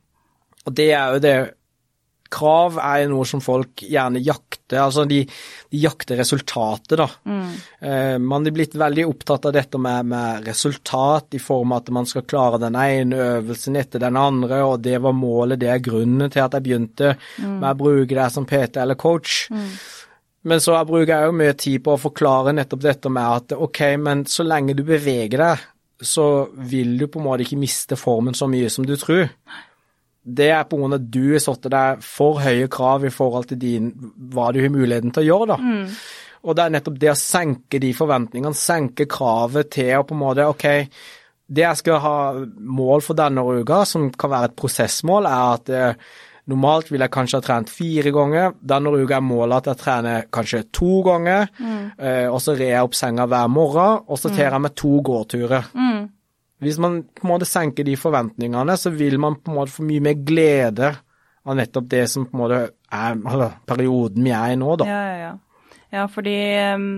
Og 0.62 0.80
det 0.80 0.94
er 0.94 1.12
jo 1.12 1.22
det 1.28 1.36
Krav 2.32 2.78
er 2.80 3.06
noe 3.10 3.26
som 3.28 3.42
folk 3.44 3.84
gjerne 3.84 4.22
jakter, 4.24 4.78
altså 4.80 5.04
de, 5.08 5.20
de 5.70 5.80
jakter 5.82 6.18
resultatet, 6.22 6.96
da. 7.00 7.08
Mm. 7.28 7.54
Eh, 7.84 8.16
man 8.22 8.48
er 8.48 8.54
blitt 8.56 8.76
veldig 8.80 9.06
opptatt 9.10 9.50
av 9.50 9.56
dette 9.56 9.80
med, 9.82 10.08
med, 10.12 10.46
resultat 10.48 11.36
i 11.36 11.42
form 11.42 11.74
av 11.74 11.82
at 11.82 11.90
man 11.94 12.08
skal 12.08 12.26
klare 12.28 12.60
den 12.62 12.78
ene 12.80 13.18
øvelsen 13.38 13.76
etter 13.80 14.02
den 14.02 14.16
andre, 14.20 14.62
og 14.64 14.80
det 14.84 14.98
var 15.04 15.16
målet, 15.16 15.60
det 15.60 15.72
er 15.72 15.84
grunnen 15.84 16.32
til 16.32 16.44
at 16.44 16.56
jeg 16.56 16.66
begynte 16.68 17.16
mm. 17.18 17.58
med 17.58 17.68
å 17.72 17.80
bruke 17.84 18.16
det 18.16 18.30
som 18.34 18.48
PT 18.48 18.80
eller 18.82 18.98
coach. 19.00 19.44
Mm. 19.52 19.68
Men 20.42 20.62
så 20.62 20.74
bruker 20.86 21.12
jeg 21.12 21.28
jo 21.28 21.34
mye 21.38 21.58
tid 21.58 21.82
på 21.84 21.94
å 21.94 22.00
forklare 22.02 22.54
nettopp 22.56 22.80
dette 22.82 23.12
med 23.12 23.36
at 23.36 23.54
ok, 23.54 23.82
men 24.02 24.24
så 24.26 24.46
lenge 24.46 24.74
du 24.74 24.82
beveger 24.86 25.38
deg, 25.38 25.68
så 26.02 26.48
vil 26.56 26.96
du 26.98 27.06
på 27.06 27.20
en 27.20 27.28
måte 27.28 27.46
ikke 27.46 27.60
miste 27.60 27.98
formen 27.98 28.34
så 28.34 28.48
mye 28.50 28.70
som 28.72 28.86
du 28.86 28.96
tror. 28.98 29.28
Det 30.22 30.50
er 30.54 30.66
på 30.70 30.78
grunn 30.78 30.94
av 30.94 31.00
at 31.00 31.06
du 31.10 31.32
har 31.32 31.42
satt 31.42 31.66
deg 31.72 32.02
for 32.06 32.42
høye 32.42 32.68
krav 32.70 33.06
i 33.08 33.12
forhold 33.14 33.48
til 33.50 33.58
din, 33.62 33.88
hva 34.32 34.52
du 34.54 34.60
har 34.62 34.70
muligheten 34.70 35.14
til 35.14 35.24
å 35.24 35.28
gjøre, 35.30 35.56
da. 35.56 35.58
Mm. 35.58 35.96
Og 36.42 36.58
det 36.58 36.64
er 36.64 36.74
nettopp 36.74 37.00
det 37.02 37.10
å 37.12 37.18
senke 37.18 37.80
de 37.82 37.90
forventningene, 37.94 38.58
senke 38.58 39.06
kravet 39.10 39.70
til 39.74 39.92
å 39.98 40.06
på 40.06 40.16
en 40.16 40.22
måte 40.22 40.46
ok, 40.50 40.66
det 41.52 41.64
jeg 41.64 41.80
skal 41.82 42.02
ha 42.02 42.18
mål 42.58 43.02
for 43.04 43.18
denne 43.18 43.42
uka, 43.42 43.82
som 43.88 44.10
kan 44.10 44.32
være 44.32 44.50
et 44.50 44.58
prosessmål, 44.58 45.28
er 45.28 45.56
at 45.56 45.72
eh, 45.72 46.12
Normalt 46.50 46.88
vil 46.90 47.02
jeg 47.04 47.12
kanskje 47.14 47.38
ha 47.38 47.44
trent 47.46 47.70
fire 47.70 48.10
ganger. 48.10 48.56
Denne 48.58 48.90
uka 48.90 49.20
er 49.20 49.22
målet 49.22 49.60
at 49.60 49.68
jeg 49.70 49.78
trener 49.78 50.24
kanskje 50.34 50.64
to 50.74 50.96
ganger. 51.06 51.46
Mm. 51.54 51.84
Eh, 51.94 52.26
og 52.26 52.40
så 52.42 52.56
rer 52.58 52.72
jeg 52.72 52.88
opp 52.88 52.96
senga 52.98 53.28
hver 53.30 53.52
morgen, 53.52 54.02
og 54.10 54.18
så 54.18 54.32
tar 54.32 54.48
jeg 54.48 54.64
med 54.64 54.74
to 54.74 54.96
gåturer. 55.06 55.68
Mm. 55.70 56.00
Hvis 56.62 56.78
man 56.82 57.00
på 57.10 57.26
en 57.26 57.32
måte 57.32 57.48
senker 57.48 57.86
de 57.86 57.96
forventningene, 57.98 58.76
så 58.78 58.92
vil 58.94 59.18
man 59.22 59.38
på 59.40 59.50
en 59.52 59.58
måte 59.58 59.74
få 59.74 59.86
mye 59.86 60.04
mer 60.04 60.20
glede 60.22 60.92
av 61.42 61.58
nettopp 61.58 61.88
det 61.90 62.04
som 62.10 62.26
på 62.28 62.36
en 62.36 62.42
måte 62.44 62.60
er 62.92 63.16
eller, 63.16 63.56
perioden 63.66 64.26
vi 64.26 64.34
er 64.36 64.54
i 64.54 64.58
nå, 64.60 64.76
da. 64.78 64.86
Ja, 64.88 65.00
ja, 65.08 65.30
ja. 65.30 65.80
ja 65.96 66.04
fordi 66.12 66.36
um, 66.76 66.90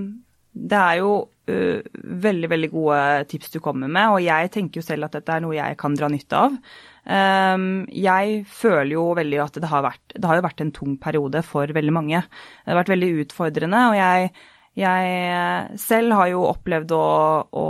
det 0.52 0.80
er 0.80 0.98
jo 1.00 1.12
uh, 1.24 2.00
veldig, 2.26 2.50
veldig 2.52 2.72
gode 2.74 2.98
tips 3.30 3.54
du 3.54 3.60
kommer 3.64 3.88
med, 3.88 4.16
og 4.16 4.24
jeg 4.24 4.52
tenker 4.54 4.82
jo 4.82 4.86
selv 4.86 5.08
at 5.08 5.16
dette 5.16 5.36
er 5.36 5.44
noe 5.44 5.56
jeg 5.56 5.78
kan 5.80 5.96
dra 5.96 6.10
nytte 6.12 6.42
av. 6.46 6.58
Um, 7.04 7.84
jeg 7.92 8.42
føler 8.48 8.94
jo 8.96 9.06
veldig 9.16 9.40
at 9.44 9.60
det 9.60 9.68
har, 9.68 9.84
vært, 9.84 10.04
det 10.16 10.28
har 10.28 10.44
vært 10.44 10.64
en 10.64 10.72
tung 10.76 10.96
periode 11.00 11.44
for 11.46 11.72
veldig 11.76 11.92
mange. 11.92 12.24
Det 12.64 12.72
har 12.72 12.82
vært 12.82 12.94
veldig 12.94 13.10
utfordrende, 13.24 13.82
og 13.90 13.96
jeg, 13.98 14.30
jeg 14.74 15.78
selv 15.78 16.16
har 16.18 16.28
jo 16.32 16.46
opplevd 16.48 16.92
å, 16.96 17.06
å 17.46 17.66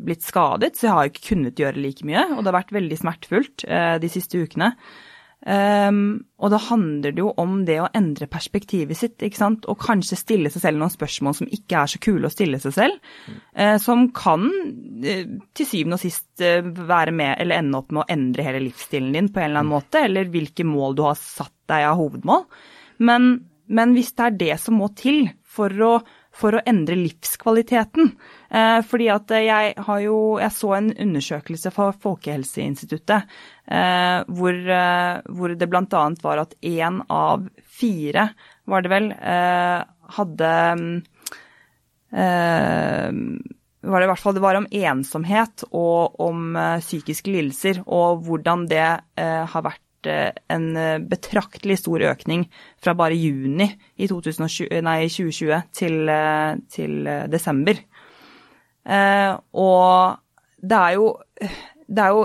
blitt 0.00 0.24
skadet, 0.24 0.74
så 0.78 0.86
jeg 0.86 0.96
har 0.96 1.10
ikke 1.10 1.26
kunnet 1.28 1.60
gjøre 1.60 1.82
like 1.82 2.06
mye. 2.08 2.24
Og 2.32 2.40
det 2.40 2.48
har 2.48 2.60
vært 2.62 2.76
veldig 2.76 3.00
smertefullt 3.02 3.66
eh, 3.68 3.96
de 4.00 4.10
siste 4.12 4.40
ukene. 4.40 4.72
Um, 5.42 6.22
og 6.38 6.52
da 6.54 6.58
handler 6.68 7.14
det 7.16 7.18
jo 7.18 7.32
om 7.42 7.64
det 7.66 7.80
å 7.82 7.88
endre 7.98 8.28
perspektivet 8.30 8.94
sitt, 8.94 9.16
ikke 9.26 9.40
sant, 9.40 9.66
og 9.66 9.80
kanskje 9.82 10.20
stille 10.20 10.52
seg 10.54 10.62
selv 10.62 10.78
noen 10.78 10.92
spørsmål 10.92 11.34
som 11.34 11.50
ikke 11.50 11.80
er 11.80 11.90
så 11.90 11.98
kule 12.04 12.28
å 12.28 12.32
stille 12.32 12.60
seg 12.62 12.76
selv, 12.76 13.00
mm. 13.26 13.40
uh, 13.58 13.74
som 13.82 14.04
kan 14.14 14.46
uh, 14.46 15.34
til 15.58 15.66
syvende 15.66 15.98
og 15.98 16.04
sist 16.04 16.44
uh, 16.46 16.62
være 16.62 17.16
med 17.18 17.42
eller 17.42 17.58
ende 17.58 17.80
opp 17.80 17.90
med 17.90 18.04
å 18.04 18.14
endre 18.14 18.46
hele 18.46 18.62
livsstilen 18.68 19.10
din 19.16 19.32
på 19.34 19.42
en 19.42 19.48
eller 19.48 19.64
annen 19.64 19.72
mm. 19.72 19.76
måte, 19.80 20.04
eller 20.06 20.30
hvilke 20.30 20.68
mål 20.68 20.94
du 21.00 21.04
har 21.08 21.18
satt 21.18 21.56
deg 21.74 21.88
av 21.90 21.98
hovedmål. 21.98 22.46
Men, 23.02 23.30
men 23.66 23.98
hvis 23.98 24.14
det 24.14 24.28
er 24.28 24.40
det 24.46 24.60
som 24.62 24.78
må 24.78 24.92
til 24.94 25.24
for 25.42 25.74
å 25.82 25.94
for 26.32 26.56
å 26.56 26.62
endre 26.68 26.96
livskvaliteten. 26.98 28.12
Eh, 28.50 28.78
fordi 28.88 29.08
at 29.12 29.32
jeg 29.36 29.74
har 29.86 30.00
jo 30.02 30.16
Jeg 30.40 30.52
så 30.56 30.72
en 30.76 30.90
undersøkelse 30.92 31.72
fra 31.74 31.90
Folkehelseinstituttet 31.92 33.28
eh, 33.68 34.18
hvor, 34.28 34.52
eh, 34.56 35.20
hvor 35.28 35.54
det 35.56 35.68
bl.a. 35.68 36.04
var 36.22 36.42
at 36.42 36.56
én 36.60 37.00
av 37.08 37.46
fire 37.64 38.30
var 38.64 38.84
det 38.84 38.90
vel, 38.92 39.08
hadde 40.16 40.50
var 43.82 43.98
det 43.98 44.06
i 44.06 44.10
hvert 44.12 44.20
fall 44.22 44.36
det 44.36 44.44
var 44.44 44.58
om 44.60 44.68
ensomhet 44.70 45.64
og 45.72 46.20
om 46.22 46.54
psykiske 46.78 47.32
lidelser, 47.32 47.80
og 47.90 48.22
hvordan 48.28 48.68
det 48.70 48.84
har 49.18 49.64
vært 49.66 49.82
en 50.06 50.66
betraktelig 51.08 51.78
stor 51.82 52.04
økning 52.12 52.46
fra 52.82 52.94
bare 52.98 53.16
juni 53.18 53.68
i 53.96 54.08
2020, 54.10 54.80
nei, 54.84 54.98
2020 55.12 55.60
til, 55.76 56.12
til 56.72 57.10
desember. 57.32 57.82
og 59.52 60.18
det 60.62 60.78
er 60.78 60.96
jo 60.98 61.06
det 61.86 62.02
er 62.02 62.08
jo 62.10 62.24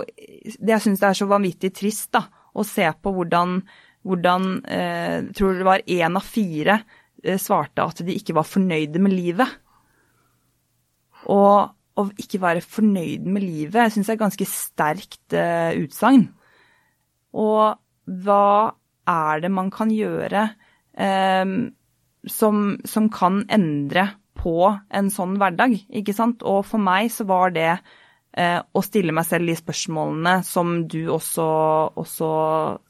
det 0.57 0.71
Jeg 0.73 0.81
syns 0.81 1.01
det 1.01 1.07
er 1.09 1.17
så 1.19 1.27
vanvittig 1.29 1.73
trist 1.75 2.11
da, 2.15 2.23
å 2.57 2.63
se 2.65 2.85
på 3.01 3.13
hvordan, 3.13 3.59
hvordan 4.07 4.47
Jeg 4.65 5.35
tror 5.37 5.57
det 5.57 5.67
var 5.67 5.85
én 5.85 6.17
av 6.17 6.25
fire 6.25 6.79
svarte 7.41 7.83
at 7.83 8.03
de 8.05 8.15
ikke 8.15 8.35
var 8.37 8.47
fornøyde 8.47 9.01
med 9.01 9.15
livet. 9.15 9.57
Og 11.33 11.73
å 11.97 12.05
ikke 12.21 12.41
være 12.41 12.61
fornøyd 12.61 13.25
med 13.25 13.43
livet, 13.43 13.79
jeg 13.81 13.95
syns 13.95 14.11
er 14.11 14.17
et 14.17 14.21
ganske 14.21 14.47
sterkt 14.49 15.33
uh, 15.35 15.73
utsagn. 15.81 16.27
Og 17.35 17.77
hva 18.23 18.47
er 19.07 19.43
det 19.43 19.51
man 19.53 19.71
kan 19.73 19.91
gjøre 19.93 20.47
eh, 20.99 21.45
som, 22.27 22.65
som, 22.87 23.09
kan 23.13 23.43
endre 23.51 24.09
på 24.37 24.59
en 24.67 25.09
sånn 25.13 25.37
hverdag, 25.41 25.75
ikke 25.89 26.15
sant? 26.15 26.43
Og 26.45 26.65
for 26.67 26.83
meg 26.83 27.09
så 27.13 27.25
var 27.27 27.53
det 27.55 27.71
eh, 28.37 28.59
å 28.59 28.83
stille 28.85 29.15
meg 29.15 29.27
selv 29.27 29.49
de 29.49 29.57
spørsmålene 29.57 30.37
som 30.47 30.79
du 30.89 31.01
også, 31.13 31.47
også, 31.97 32.29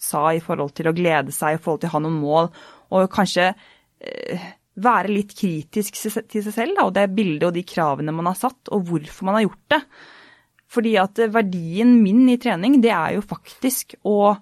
sa 0.09 0.27
i 0.33 0.43
forhold 0.43 0.75
til 0.77 0.91
å 0.91 0.95
glede 0.97 1.35
seg, 1.35 1.55
i 1.55 1.61
forhold 1.61 1.83
til 1.83 1.91
å 1.91 1.97
ha 1.97 2.03
noen 2.03 2.21
mål, 2.21 2.51
og 2.93 3.09
kanskje 3.13 3.51
eh, 3.51 4.49
være 4.77 5.13
litt 5.13 5.33
kritisk 5.37 5.97
til 5.97 6.43
seg 6.45 6.53
selv 6.53 6.77
da, 6.77 6.85
og 6.85 6.93
det 6.97 7.07
bildet 7.15 7.49
og 7.49 7.55
de 7.55 7.65
kravene 7.67 8.13
man 8.13 8.29
har 8.29 8.37
satt, 8.37 8.69
og 8.73 8.85
hvorfor 8.91 9.29
man 9.29 9.39
har 9.39 9.47
gjort 9.47 9.73
det. 9.73 9.81
Fordi 10.77 10.93
at 11.01 11.23
verdien 11.33 11.97
min 12.03 12.27
i 12.29 12.37
trening, 12.41 12.77
det 12.83 12.93
er 12.93 13.15
jo 13.15 13.25
faktisk 13.25 13.95
å, 14.05 14.35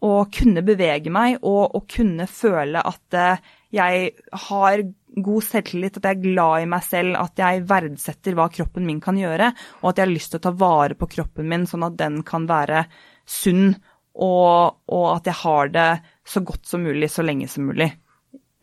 å 0.00 0.12
kunne 0.32 0.64
bevege 0.64 1.12
meg 1.12 1.42
og, 1.42 1.76
å 1.76 1.84
kunne 1.84 2.24
føle 2.30 2.80
at 2.80 3.18
eh, 3.20 3.50
jeg 3.74 4.12
har 4.48 4.84
god 5.14 5.46
selvtillit, 5.46 5.98
at 5.98 6.08
jeg 6.08 6.16
er 6.16 6.22
glad 6.24 6.64
i 6.64 6.68
meg 6.70 6.86
selv, 6.86 7.18
at 7.20 7.38
jeg 7.38 7.64
verdsetter 7.70 8.36
hva 8.38 8.48
kroppen 8.52 8.86
min 8.86 9.00
kan 9.02 9.18
gjøre, 9.18 9.50
og 9.82 9.90
at 9.90 10.00
jeg 10.00 10.06
har 10.08 10.14
lyst 10.14 10.32
til 10.32 10.40
å 10.40 10.46
ta 10.46 10.54
vare 10.64 10.96
på 10.98 11.10
kroppen 11.10 11.50
min 11.50 11.66
sånn 11.70 11.86
at 11.86 11.98
den 12.00 12.22
kan 12.26 12.48
være 12.50 12.86
sunn, 13.28 13.74
og, 14.14 14.80
og 14.94 15.06
at 15.10 15.30
jeg 15.30 15.40
har 15.42 15.70
det 15.74 15.90
så 16.34 16.42
godt 16.46 16.66
som 16.70 16.84
mulig 16.86 17.10
så 17.10 17.24
lenge 17.26 17.48
som 17.50 17.66
mulig. 17.68 17.90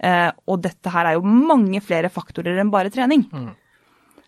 Eh, 0.02 0.30
og 0.50 0.62
dette 0.64 0.92
her 0.92 1.10
er 1.10 1.18
jo 1.20 1.28
mange 1.28 1.82
flere 1.86 2.10
faktorer 2.12 2.60
enn 2.62 2.72
bare 2.74 2.92
trening. 2.94 3.28
Mm. 3.30 3.52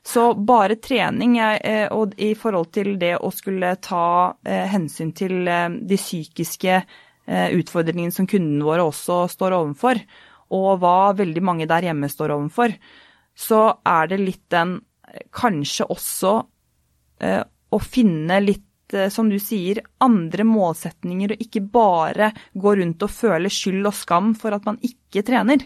Så 0.03 0.33
bare 0.35 0.75
trening 0.83 1.37
eh, 1.39 1.87
og 1.95 2.17
i 2.19 2.33
forhold 2.35 2.73
til 2.75 2.97
det 2.99 3.15
å 3.23 3.31
skulle 3.31 3.75
ta 3.83 4.35
eh, 4.43 4.67
hensyn 4.73 5.13
til 5.15 5.47
de 5.47 5.99
psykiske 5.99 6.83
utfordringene 7.23 8.11
som 8.11 8.25
kundene 8.27 8.65
våre 8.67 8.83
også 8.83 9.21
står 9.31 9.53
overfor, 9.55 9.95
og 10.51 10.81
hva 10.81 11.13
veldig 11.15 11.43
mange 11.47 11.67
der 11.71 11.85
hjemme 11.87 12.09
står 12.11 12.33
overfor, 12.35 12.73
så 13.31 13.61
er 13.87 14.09
det 14.11 14.17
litt 14.19 14.43
den 14.51 14.73
kanskje 15.31 15.87
også 15.87 16.33
å 17.23 17.79
finne 17.79 18.41
litt 18.43 18.97
som 19.15 19.31
du 19.31 19.37
sier, 19.39 19.79
andre 20.03 20.43
målsetninger, 20.43 21.37
og 21.37 21.47
ikke 21.47 21.63
bare 21.63 22.33
gå 22.59 22.75
rundt 22.81 23.07
og 23.07 23.15
føle 23.15 23.47
skyld 23.47 23.87
og 23.87 23.95
skam 23.95 24.35
for 24.35 24.59
at 24.59 24.67
man 24.67 24.83
ikke 24.83 25.23
trener. 25.23 25.63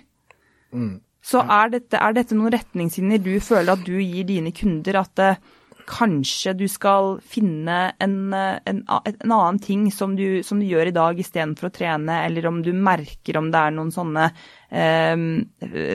Mm. 0.69 0.99
Så 1.27 1.43
er 1.43 1.71
dette, 1.73 1.99
er 1.99 2.15
dette, 2.15 2.35
noen 2.37 2.53
retningslinjer 2.55 3.23
du 3.23 3.33
føler 3.43 3.73
at 3.73 3.83
du 3.83 3.97
gir 3.99 4.27
dine 4.29 4.53
kunder, 4.55 5.01
at 5.01 5.23
uh, 5.23 5.39
kanskje 5.87 6.53
du 6.57 6.65
skal 6.69 7.17
finne 7.23 7.77
en, 8.03 8.15
eh, 8.35 8.57
en, 8.67 8.81
en 8.87 9.31
annen 9.31 9.59
ting 9.63 9.85
som 9.93 10.15
du, 10.17 10.43
som 10.43 10.59
du, 10.59 10.65
gjør 10.67 10.91
i 10.91 10.95
dag 10.95 11.19
istedenfor 11.19 11.69
å 11.69 11.73
trene, 11.73 12.17
eller 12.27 12.49
om 12.49 12.59
du 12.63 12.73
merker 12.75 13.39
om 13.39 13.47
det 13.53 13.61
er 13.61 13.75
noen 13.75 13.93
sånne 13.95 14.25
um, 14.67 15.29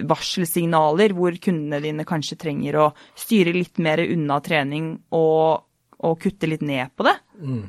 varselsignaler 0.08 1.12
hvor 1.16 1.36
kundene 1.44 1.82
dine 1.84 2.08
kanskje 2.08 2.40
trenger 2.40 2.80
å 2.80 2.88
styre 3.18 3.52
litt 3.56 3.82
mer 3.84 4.00
unna 4.06 4.40
trening 4.44 4.94
og, 5.18 5.68
og 6.00 6.18
kutte 6.24 6.48
litt 6.48 6.64
ned 6.64 6.96
på 6.96 7.08
det? 7.08 7.16
Mm. 7.42 7.62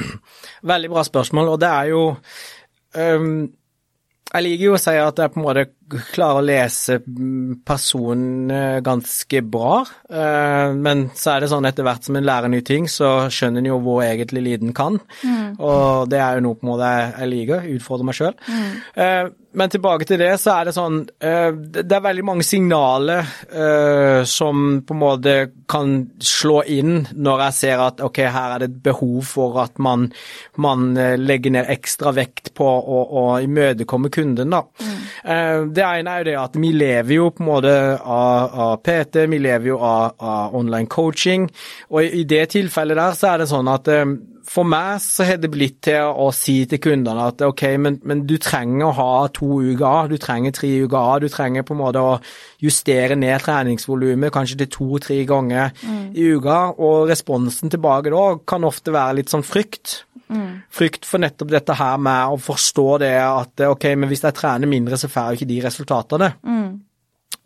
Veldig 0.72 0.92
bra 0.92 1.04
spørsmål, 1.04 1.54
og 1.54 1.62
det 1.62 1.72
er 1.76 1.92
jo 1.92 2.02
um 2.96 3.30
jeg 4.26 4.42
liker 4.42 4.64
jo 4.66 4.74
å 4.74 4.80
si 4.80 4.92
at 4.98 5.20
jeg 5.22 5.32
på 5.32 5.38
en 5.40 5.44
måte 5.44 5.64
klarer 6.10 6.40
å 6.40 6.44
lese 6.44 6.98
personen 7.66 8.50
eh, 8.50 8.78
ganske 8.84 9.42
bra, 9.46 9.78
eh, 10.10 10.74
men 10.74 11.06
så 11.14 11.36
er 11.36 11.44
det 11.44 11.50
sånn 11.52 11.68
etter 11.68 11.86
hvert 11.86 12.08
som 12.08 12.18
en 12.18 12.26
lærer 12.26 12.50
nye 12.50 12.66
ting, 12.66 12.88
så 12.90 13.30
skjønner 13.32 13.62
en 13.62 13.70
jo 13.70 13.78
hvor 13.84 14.02
egentlig 14.02 14.42
liten 14.48 14.74
kan, 14.76 14.98
mm. 15.22 15.56
og 15.62 16.10
det 16.10 16.20
er 16.20 16.38
jo 16.40 16.46
noe 16.48 16.58
på 16.58 16.66
en 16.66 16.72
måte 16.72 16.90
jeg 16.90 17.30
liker, 17.32 17.70
utfordrer 17.76 18.10
meg 18.10 18.18
sjøl. 18.18 18.34
Mm. 18.50 19.32
Eh, 19.56 19.58
men 19.58 19.70
tilbake 19.70 20.04
til 20.04 20.20
det, 20.20 20.36
så 20.40 20.58
er 20.58 20.68
det 20.68 20.74
sånn 20.76 21.00
uh, 21.24 21.52
Det 21.52 21.92
er 21.92 22.04
veldig 22.04 22.24
mange 22.24 22.44
signaler 22.44 23.24
uh, 23.52 24.24
som 24.28 24.82
på 24.86 24.94
en 24.94 25.00
måte 25.00 25.36
kan 25.68 25.96
slå 26.22 26.62
inn 26.70 27.06
når 27.12 27.42
jeg 27.46 27.56
ser 27.56 27.82
at 27.82 28.02
ok, 28.04 28.20
her 28.30 28.54
er 28.54 28.62
det 28.62 28.68
et 28.70 28.82
behov 28.84 29.24
for 29.26 29.58
at 29.64 29.78
man, 29.82 30.08
man 30.62 30.92
uh, 30.98 31.16
legger 31.18 31.56
ned 31.56 31.70
ekstra 31.72 32.12
vekt 32.16 32.52
på 32.56 32.66
å, 32.66 33.00
å 33.20 33.24
imøtekomme 33.42 34.10
kunden. 34.12 34.52
da. 34.52 34.62
Mm. 34.86 35.72
det 35.74 35.82
ene 35.82 36.12
er 36.12 36.20
jo 36.20 36.26
det 36.28 36.36
at 36.38 36.56
vi 36.60 36.70
lever 36.72 37.14
jo 37.16 37.30
på 37.34 37.42
en 37.42 37.48
måte 37.48 37.74
av, 37.96 38.54
av 38.66 38.76
PT, 38.84 39.26
vi 39.30 39.40
lever 39.42 39.72
jo 39.72 39.78
av, 39.80 40.14
av 40.20 40.54
online 40.56 40.86
coaching, 40.86 41.48
og 41.90 42.02
i, 42.04 42.20
i, 42.20 42.24
det 42.28 42.44
tilfellet 42.54 42.98
der 42.98 43.18
så 43.18 43.32
er 43.32 43.42
det 43.42 43.48
sånn 43.50 43.70
at 43.72 43.90
for 44.46 44.68
meg 44.68 45.00
så 45.02 45.26
har 45.26 45.40
det 45.42 45.50
blitt 45.52 45.78
til 45.88 46.06
å 46.06 46.28
si 46.34 46.60
til 46.70 46.80
kundene 46.82 47.28
at 47.30 47.42
ok, 47.46 47.64
men, 47.82 47.98
men, 48.06 48.24
du 48.28 48.36
trenger 48.42 48.88
å 48.88 48.94
ha 48.96 49.10
to 49.34 49.60
uker 49.72 50.10
du 50.12 50.16
trenger 50.22 50.54
tre 50.54 50.70
uker 50.86 51.24
du 51.24 51.28
trenger 51.32 51.66
på 51.66 51.74
en 51.74 51.80
måte 51.80 52.02
å 52.02 52.16
justere 52.62 53.18
ned 53.18 53.42
treningsvolumet 53.44 54.34
kanskje 54.34 54.60
til 54.62 54.72
to-tre 54.72 55.20
ganger 55.28 55.72
mm. 55.82 56.02
i 56.16 56.28
uka, 56.36 56.58
og 56.78 57.10
responsen 57.10 57.72
tilbake 57.72 58.12
da 58.14 58.26
kan 58.48 58.66
ofte 58.66 58.94
være 58.94 59.20
litt 59.20 59.32
sånn 59.32 59.46
frykt. 59.46 60.02
Mm. 60.32 60.62
Frykt 60.72 61.06
for 61.06 61.22
nettopp 61.22 61.52
dette 61.52 61.76
her 61.78 62.00
med 62.02 62.34
å 62.34 62.40
forstå 62.40 62.88
det 63.02 63.14
at 63.22 63.66
ok, 63.68 63.90
men 63.94 64.10
hvis 64.10 64.24
jeg 64.26 64.36
trener 64.36 64.70
mindre, 64.70 64.98
så 64.98 65.10
får 65.10 65.20
jeg 65.20 65.28
jo 65.28 65.40
ikke 65.40 65.52
de 65.52 65.62
resultatene. 65.66 66.32
Mm. 66.46 66.68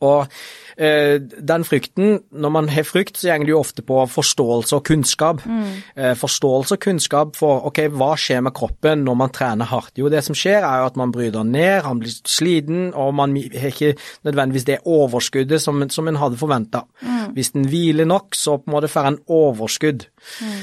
Og 0.00 0.32
eh, 0.80 1.16
den 1.20 1.64
frykten, 1.68 2.18
når 2.32 2.52
man 2.54 2.70
har 2.72 2.86
frykt, 2.88 3.20
så 3.20 3.34
går 3.34 3.46
det 3.48 3.52
jo 3.52 3.60
ofte 3.60 3.84
på 3.86 4.00
forståelse 4.08 4.78
og 4.78 4.84
kunnskap. 4.88 5.44
Mm. 5.44 5.70
Eh, 5.94 6.14
forståelse 6.18 6.76
og 6.76 6.82
kunnskap 6.86 7.36
for 7.38 7.66
ok, 7.68 7.82
hva 7.92 8.14
skjer 8.20 8.44
med 8.46 8.56
kroppen 8.56 9.04
når 9.04 9.18
man 9.22 9.34
trener 9.36 9.70
hardt. 9.70 9.96
Jo, 10.00 10.10
det 10.12 10.24
som 10.26 10.36
skjer 10.38 10.64
er 10.64 10.82
jo 10.82 10.90
at 10.90 11.00
man 11.00 11.12
bryter 11.14 11.46
ned, 11.46 11.82
han 11.86 12.02
blir 12.02 12.16
sliten, 12.24 12.90
og 12.94 13.14
man 13.18 13.36
har 13.36 13.72
ikke 13.72 13.94
nødvendigvis 14.26 14.68
det 14.68 14.82
overskuddet 14.88 15.62
som, 15.62 15.84
som 15.92 16.08
en 16.08 16.20
hadde 16.20 16.40
forventa. 16.40 16.86
Mm. 17.04 17.32
Hvis 17.36 17.54
en 17.54 17.68
hviler 17.68 18.08
nok, 18.08 18.34
så 18.36 18.58
på 18.58 18.70
en 18.70 18.78
måte 18.78 18.92
får 18.92 19.12
en 19.12 19.20
overskudd. 19.28 20.08
Mm. 20.40 20.62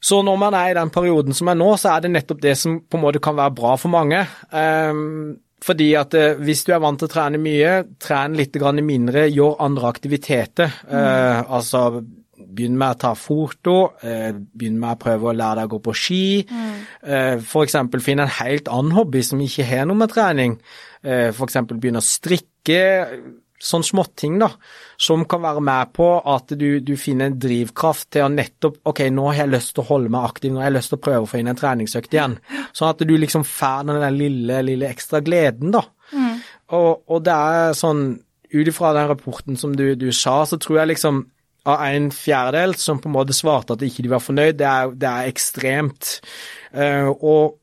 Så 0.00 0.22
når 0.24 0.36
man 0.40 0.54
er 0.56 0.70
i 0.70 0.76
den 0.78 0.90
perioden 0.90 1.36
som 1.36 1.50
er 1.52 1.58
nå, 1.60 1.74
så 1.76 1.92
er 1.92 2.04
det 2.04 2.14
nettopp 2.14 2.40
det 2.40 2.56
som 2.56 2.78
på 2.80 2.96
en 2.96 3.02
måte 3.02 3.20
kan 3.22 3.36
være 3.36 3.52
bra 3.56 3.74
for 3.76 3.92
mange. 3.92 4.22
Um, 4.48 5.36
fordi 5.64 5.90
at 5.98 6.14
eh, 6.16 6.38
hvis 6.40 6.64
du 6.64 6.72
er 6.74 6.80
vant 6.82 7.00
til 7.00 7.08
å 7.08 7.12
trene 7.12 7.40
mye, 7.40 7.74
tren 8.00 8.36
litt 8.38 8.56
mindre, 8.56 9.28
gjør 9.28 9.60
andre 9.60 9.88
aktiviteter. 9.88 10.72
Mm. 10.88 10.96
Eh, 10.96 11.52
altså 11.52 11.84
begynn 12.50 12.78
med 12.78 12.96
å 12.96 12.98
ta 12.98 13.12
foto, 13.18 13.76
eh, 14.02 14.32
begynn 14.32 14.78
med 14.80 14.96
å 14.96 15.00
prøve 15.00 15.30
å 15.30 15.36
lære 15.36 15.60
deg 15.60 15.68
å 15.68 15.74
gå 15.76 15.80
på 15.84 15.94
ski. 15.94 16.24
Mm. 16.48 16.72
Eh, 17.02 17.36
F.eks. 17.38 17.76
finn 18.02 18.20
en 18.20 18.36
helt 18.40 18.68
annen 18.68 18.96
hobby 18.96 19.22
som 19.22 19.40
ikke 19.40 19.66
har 19.68 19.86
noe 19.86 20.00
med 20.00 20.12
trening. 20.12 20.58
Eh, 21.02 21.28
F.eks. 21.30 21.60
begynne 21.72 22.02
å 22.02 22.06
strikke 22.06 22.80
sånn 23.60 23.84
småting 23.84 24.38
da, 24.40 24.48
som 25.00 25.26
kan 25.28 25.42
være 25.44 25.62
med 25.64 25.92
på 25.96 26.06
at 26.32 26.54
du, 26.56 26.80
du, 26.84 26.94
finner 27.00 27.28
en 27.28 27.38
drivkraft 27.40 28.08
til 28.16 28.24
å 28.24 28.30
nettopp 28.32 28.78
Ok, 28.88 29.02
nå 29.12 29.26
har 29.28 29.42
jeg 29.42 29.52
lyst 29.52 29.74
til 29.76 29.84
å 29.84 29.88
holde 29.90 30.12
meg 30.12 30.28
aktiv, 30.30 30.54
nå 30.54 30.62
har 30.62 30.70
jeg 30.70 30.78
lyst 30.78 30.92
til 30.94 31.00
å 31.00 31.04
prøve 31.04 31.26
å 31.26 31.28
få 31.30 31.40
inn 31.40 31.50
en 31.52 31.58
treningsøkt 31.58 32.16
igjen. 32.16 32.38
Sånn 32.76 32.92
at 32.94 33.04
du 33.04 33.12
liksom 33.16 33.44
får 33.46 33.90
den 33.90 34.16
lille, 34.16 34.62
lille 34.66 34.88
ekstra 34.88 35.20
gleden, 35.24 35.74
da. 35.76 35.84
Mm. 36.14 36.40
Og, 36.78 37.04
og, 37.06 37.20
det 37.26 37.36
er 37.36 37.76
sånn 37.78 38.04
Ut 38.50 38.66
ifra 38.66 38.88
den 38.96 39.06
rapporten 39.06 39.54
som 39.54 39.76
du, 39.78 39.92
du, 39.94 40.08
sa, 40.10 40.40
så 40.42 40.56
tror 40.58 40.80
jeg 40.80 40.90
liksom 40.90 41.20
av 41.70 41.84
en 41.86 42.08
fjerdedel 42.10 42.72
som 42.74 42.98
på 42.98 43.06
en 43.06 43.14
måte 43.14 43.36
svarte 43.36 43.76
at 43.76 43.84
ikke 43.86 44.02
de 44.02 44.10
var 44.10 44.24
fornøyd, 44.24 44.56
det 44.58 44.66
er, 44.66 44.90
det 44.98 45.06
er 45.06 45.28
ekstremt. 45.30 46.08
Uh, 46.74 47.12
og 47.14 47.59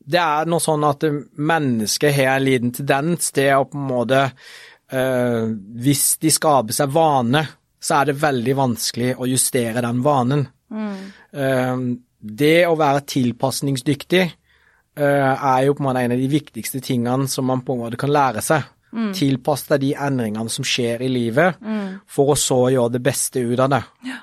det 0.00 0.20
er 0.20 0.48
noe 0.50 0.62
sånn 0.62 0.84
at 0.88 1.04
mennesket 1.36 2.14
har 2.16 2.34
en 2.36 2.46
liten 2.46 2.72
tendens 2.74 3.30
til 3.36 3.52
å 3.54 3.66
på 3.68 3.78
en 3.78 3.88
måte 3.90 4.20
uh, 4.30 5.44
Hvis 5.84 6.04
de 6.22 6.32
skaper 6.32 6.76
seg 6.76 6.92
vane, 6.94 7.44
så 7.80 8.00
er 8.00 8.10
det 8.10 8.20
veldig 8.22 8.56
vanskelig 8.58 9.12
å 9.20 9.28
justere 9.28 9.84
den 9.84 10.02
vanen. 10.04 10.46
Mm. 10.72 10.98
Uh, 11.36 11.84
det 12.20 12.58
å 12.68 12.76
være 12.80 13.06
tilpasningsdyktig 13.08 14.26
er 15.00 15.60
jo 15.64 15.72
på 15.72 15.80
en 15.80 15.86
måte 15.86 16.00
en 16.04 16.12
av 16.12 16.18
de 16.20 16.26
viktigste 16.28 16.80
tingene 16.84 17.28
som 17.30 17.46
man 17.48 17.62
på 17.64 17.72
en 17.72 17.78
måte 17.86 17.96
kan 17.96 18.10
lære 18.12 18.42
seg. 18.44 18.66
Mm. 18.92 19.12
Tilpass 19.16 19.62
deg 19.70 19.84
de 19.84 19.92
endringene 19.94 20.52
som 20.52 20.66
skjer 20.66 21.00
i 21.06 21.08
livet, 21.08 21.60
mm. 21.62 22.02
for 22.10 22.34
å 22.34 22.36
så 22.36 22.58
gjøre 22.74 22.98
det 22.98 23.02
beste 23.06 23.40
ut 23.40 23.62
av 23.62 23.70
det. 23.72 23.80
Ja. 24.10 24.18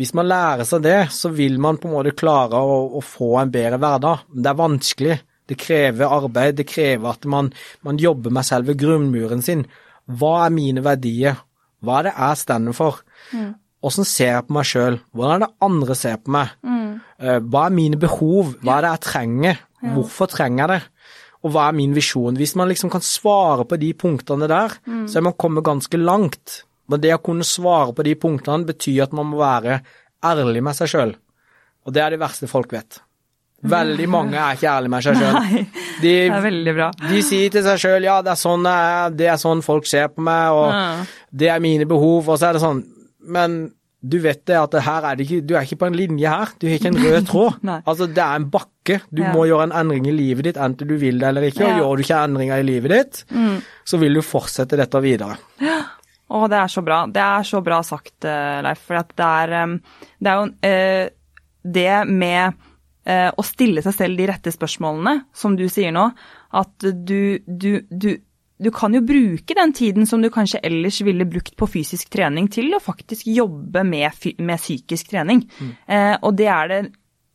Hvis 0.00 0.14
man 0.16 0.30
lærer 0.30 0.64
seg 0.64 0.84
det, 0.86 1.00
så 1.12 1.28
vil 1.36 1.58
man 1.60 1.76
på 1.76 1.90
en 1.90 1.98
måte 1.98 2.16
klare 2.16 2.56
å, 2.56 2.76
å 2.96 3.02
få 3.04 3.34
en 3.42 3.52
bedre 3.52 3.76
hverdag. 3.80 4.24
Men 4.32 4.46
det 4.46 4.50
er 4.50 4.60
vanskelig. 4.62 5.16
Det 5.50 5.58
krever 5.58 6.12
arbeid, 6.14 6.56
det 6.60 6.68
krever 6.70 7.10
at 7.10 7.26
man, 7.28 7.50
man 7.84 7.98
jobber 8.00 8.32
med 8.32 8.46
selve 8.46 8.76
grunnmuren 8.78 9.42
sin. 9.44 9.66
Hva 10.06 10.46
er 10.46 10.54
mine 10.54 10.84
verdier? 10.86 11.42
Hva 11.84 11.98
er 11.98 12.08
det 12.08 12.14
jeg 12.14 12.40
stender 12.44 12.76
for? 12.76 13.02
Mm. 13.34 13.50
Ser 13.80 14.34
jeg 14.34 14.46
på 14.46 14.56
meg 14.56 14.68
sjøl? 14.68 15.00
Hvordan 15.16 15.34
er 15.34 15.42
det 15.44 15.50
andre 15.66 15.96
ser 15.98 16.20
på 16.22 16.32
meg? 16.36 16.54
Mm. 16.62 16.88
Eh, 17.20 17.42
hva 17.50 17.66
er 17.66 17.76
mine 17.76 18.00
behov? 18.00 18.54
Hva 18.60 18.78
er 18.78 18.86
det 18.86 18.94
jeg 18.94 19.04
trenger? 19.08 19.60
Ja. 19.80 19.92
Hvorfor 19.96 20.30
trenger 20.30 20.64
jeg 20.64 20.72
det? 20.72 20.80
Og 21.40 21.54
hva 21.54 21.68
er 21.68 21.76
min 21.76 21.94
visjon? 21.96 22.36
Hvis 22.36 22.52
man 22.60 22.68
liksom 22.68 22.92
kan 22.92 23.04
svare 23.04 23.64
på 23.68 23.78
de 23.80 23.94
punktene 23.96 24.48
der, 24.50 24.76
mm. 24.84 25.06
så 25.08 25.20
er 25.20 25.28
man 25.28 25.38
kommet 25.40 25.66
ganske 25.66 26.00
langt. 26.00 26.60
Men 26.90 27.02
det 27.02 27.14
å 27.14 27.22
kunne 27.22 27.46
svare 27.46 27.94
på 27.94 28.06
de 28.06 28.16
punktene 28.18 28.66
betyr 28.68 29.04
at 29.06 29.14
man 29.16 29.30
må 29.30 29.40
være 29.40 29.80
ærlig 30.26 30.64
med 30.66 30.76
seg 30.76 30.90
sjøl. 30.92 31.14
Og 31.86 31.94
det 31.94 32.02
er 32.04 32.14
det 32.14 32.20
verste 32.20 32.50
folk 32.50 32.74
vet. 32.74 33.00
Veldig 33.70 34.06
mange 34.08 34.38
er 34.40 34.56
ikke 34.56 34.70
ærlige 34.72 34.92
med 34.94 35.04
seg 35.04 35.18
sjøl. 35.20 35.34
De, 35.44 35.64
det 36.04 36.14
er 36.30 36.46
veldig 36.46 36.76
bra. 36.76 36.86
de 37.10 37.24
sier 37.24 37.52
til 37.52 37.64
seg 37.66 37.82
sjøl 37.82 38.06
ja, 38.08 38.20
det 38.24 38.32
er, 38.32 38.40
sånn, 38.40 38.70
det 39.16 39.28
er 39.28 39.36
sånn 39.40 39.60
folk 39.64 39.88
ser 39.88 40.08
på 40.14 40.24
meg, 40.24 40.56
og 40.56 40.70
ja. 40.72 40.86
det 41.42 41.52
er 41.52 41.60
mine 41.62 41.88
behov, 41.88 42.30
og 42.30 42.40
så 42.40 42.50
er 42.50 42.56
det 42.56 42.64
sånn 42.64 42.82
Men 43.20 43.60
du 44.00 44.16
vet 44.24 44.46
det 44.48 44.56
at 44.56 44.72
det 44.72 44.80
her 44.86 45.04
er 45.04 45.18
det 45.18 45.26
ikke, 45.26 45.42
du 45.44 45.52
er 45.58 45.66
ikke 45.66 45.76
på 45.82 45.88
en 45.90 45.96
linje 45.98 46.32
her, 46.32 46.54
du 46.56 46.66
har 46.70 46.78
ikke 46.78 46.88
en 46.88 47.02
rød 47.04 47.26
tråd. 47.30 47.72
altså 47.84 48.08
Det 48.08 48.24
er 48.24 48.40
en 48.40 48.48
bakke. 48.54 48.96
Du 49.12 49.20
ja. 49.20 49.34
må 49.36 49.44
gjøre 49.44 49.66
en 49.68 49.76
endring 49.76 50.08
i 50.08 50.14
livet 50.16 50.48
ditt 50.48 50.60
enten 50.60 50.88
du 50.88 50.96
vil 50.96 51.20
det 51.20 51.28
eller 51.28 51.50
ikke. 51.50 51.66
Og 51.68 51.82
gjør 51.82 52.00
du 52.00 52.04
ikke 52.06 52.24
endringer 52.30 52.62
i 52.62 52.64
livet 52.64 52.94
ditt, 52.94 53.20
mm. 53.28 53.58
så 53.84 54.00
vil 54.00 54.16
du 54.16 54.24
fortsette 54.24 54.80
dette 54.80 55.04
videre. 55.04 55.36
Ja. 55.60 55.82
Å, 56.30 56.46
det 56.50 56.58
er 56.60 56.70
så 56.70 56.82
bra. 56.86 57.02
Det 57.10 57.22
er 57.24 57.46
så 57.48 57.60
bra 57.66 57.80
sagt, 57.86 58.16
eh, 58.24 58.58
Leif. 58.64 58.82
For 58.86 59.00
det 59.18 59.28
er, 59.28 59.76
det 60.18 60.32
er 60.32 60.38
jo 60.38 60.48
uh, 60.70 61.06
det 61.76 61.94
med 62.08 62.58
uh, 63.10 63.30
å 63.34 63.44
stille 63.46 63.82
seg 63.82 63.96
selv 63.96 64.20
de 64.20 64.28
rette 64.30 64.54
spørsmålene, 64.54 65.24
som 65.34 65.58
du 65.58 65.66
sier 65.72 65.94
nå, 65.94 66.06
at 66.60 66.90
du, 67.06 67.40
du, 67.46 67.72
du 67.90 68.12
du 68.60 68.68
kan 68.74 68.92
jo 68.92 69.00
bruke 69.00 69.56
den 69.56 69.72
tiden 69.72 70.06
som 70.06 70.20
du 70.20 70.28
kanskje 70.32 70.60
ellers 70.66 71.00
ville 71.04 71.24
brukt 71.28 71.54
på 71.56 71.68
fysisk 71.70 72.10
trening, 72.12 72.48
til 72.52 72.68
å 72.76 72.82
faktisk 72.82 73.28
jobbe 73.32 73.84
med, 73.88 74.26
med 74.36 74.60
psykisk 74.60 75.14
trening. 75.14 75.46
Mm. 75.56 75.70
Eh, 75.88 76.16
og 76.20 76.36
det 76.36 76.48
er 76.52 76.68
det 76.68 76.80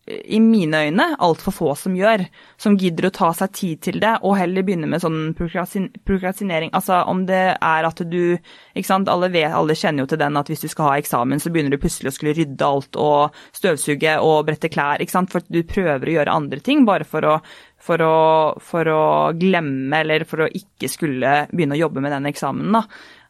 i 0.05 0.39
mine 0.39 0.83
øyne 0.85 1.05
altfor 1.25 1.53
få 1.55 1.71
som 1.79 1.95
gjør, 1.97 2.27
som 2.61 2.75
gidder 2.77 3.07
å 3.07 3.13
ta 3.15 3.31
seg 3.33 3.53
tid 3.57 3.81
til 3.87 3.97
det, 4.03 4.11
og 4.21 4.37
heller 4.37 4.65
begynne 4.65 4.89
med 4.89 5.01
sånn 5.01 5.33
prokrastinering. 5.37 6.69
Altså 6.77 6.99
om 7.09 7.23
det 7.25 7.41
er 7.55 7.87
at 7.87 8.03
du 8.05 8.37
ikke 8.37 8.85
sant, 8.85 9.09
alle, 9.09 9.31
vet, 9.33 9.49
alle 9.49 9.77
kjenner 9.77 10.05
jo 10.05 10.11
til 10.13 10.21
den 10.21 10.37
at 10.37 10.51
hvis 10.51 10.61
du 10.61 10.69
skal 10.69 10.91
ha 10.91 10.99
eksamen, 11.01 11.41
så 11.41 11.49
begynner 11.49 11.73
du 11.73 11.81
plutselig 11.81 12.13
å 12.13 12.17
skulle 12.19 12.35
rydde 12.37 12.69
alt 12.69 13.01
og 13.01 13.41
støvsuge 13.57 14.17
og 14.21 14.45
brette 14.45 14.69
klær, 14.69 15.01
ikke 15.01 15.17
sant, 15.17 15.33
for 15.33 15.45
du 15.49 15.63
prøver 15.65 16.05
å 16.05 16.17
gjøre 16.19 16.37
andre 16.37 16.61
ting 16.61 16.85
bare 16.85 17.09
for 17.09 17.25
å, 17.25 17.39
for 17.81 18.05
å, 18.05 18.15
for 18.61 18.93
å 18.93 19.03
glemme 19.33 20.05
eller 20.05 20.29
for 20.29 20.45
å 20.45 20.51
ikke 20.53 20.91
skulle 20.91 21.45
begynne 21.49 21.79
å 21.79 21.85
jobbe 21.87 22.05
med 22.05 22.13
den 22.13 22.29
eksamen. 22.29 22.77
da. 22.77 22.85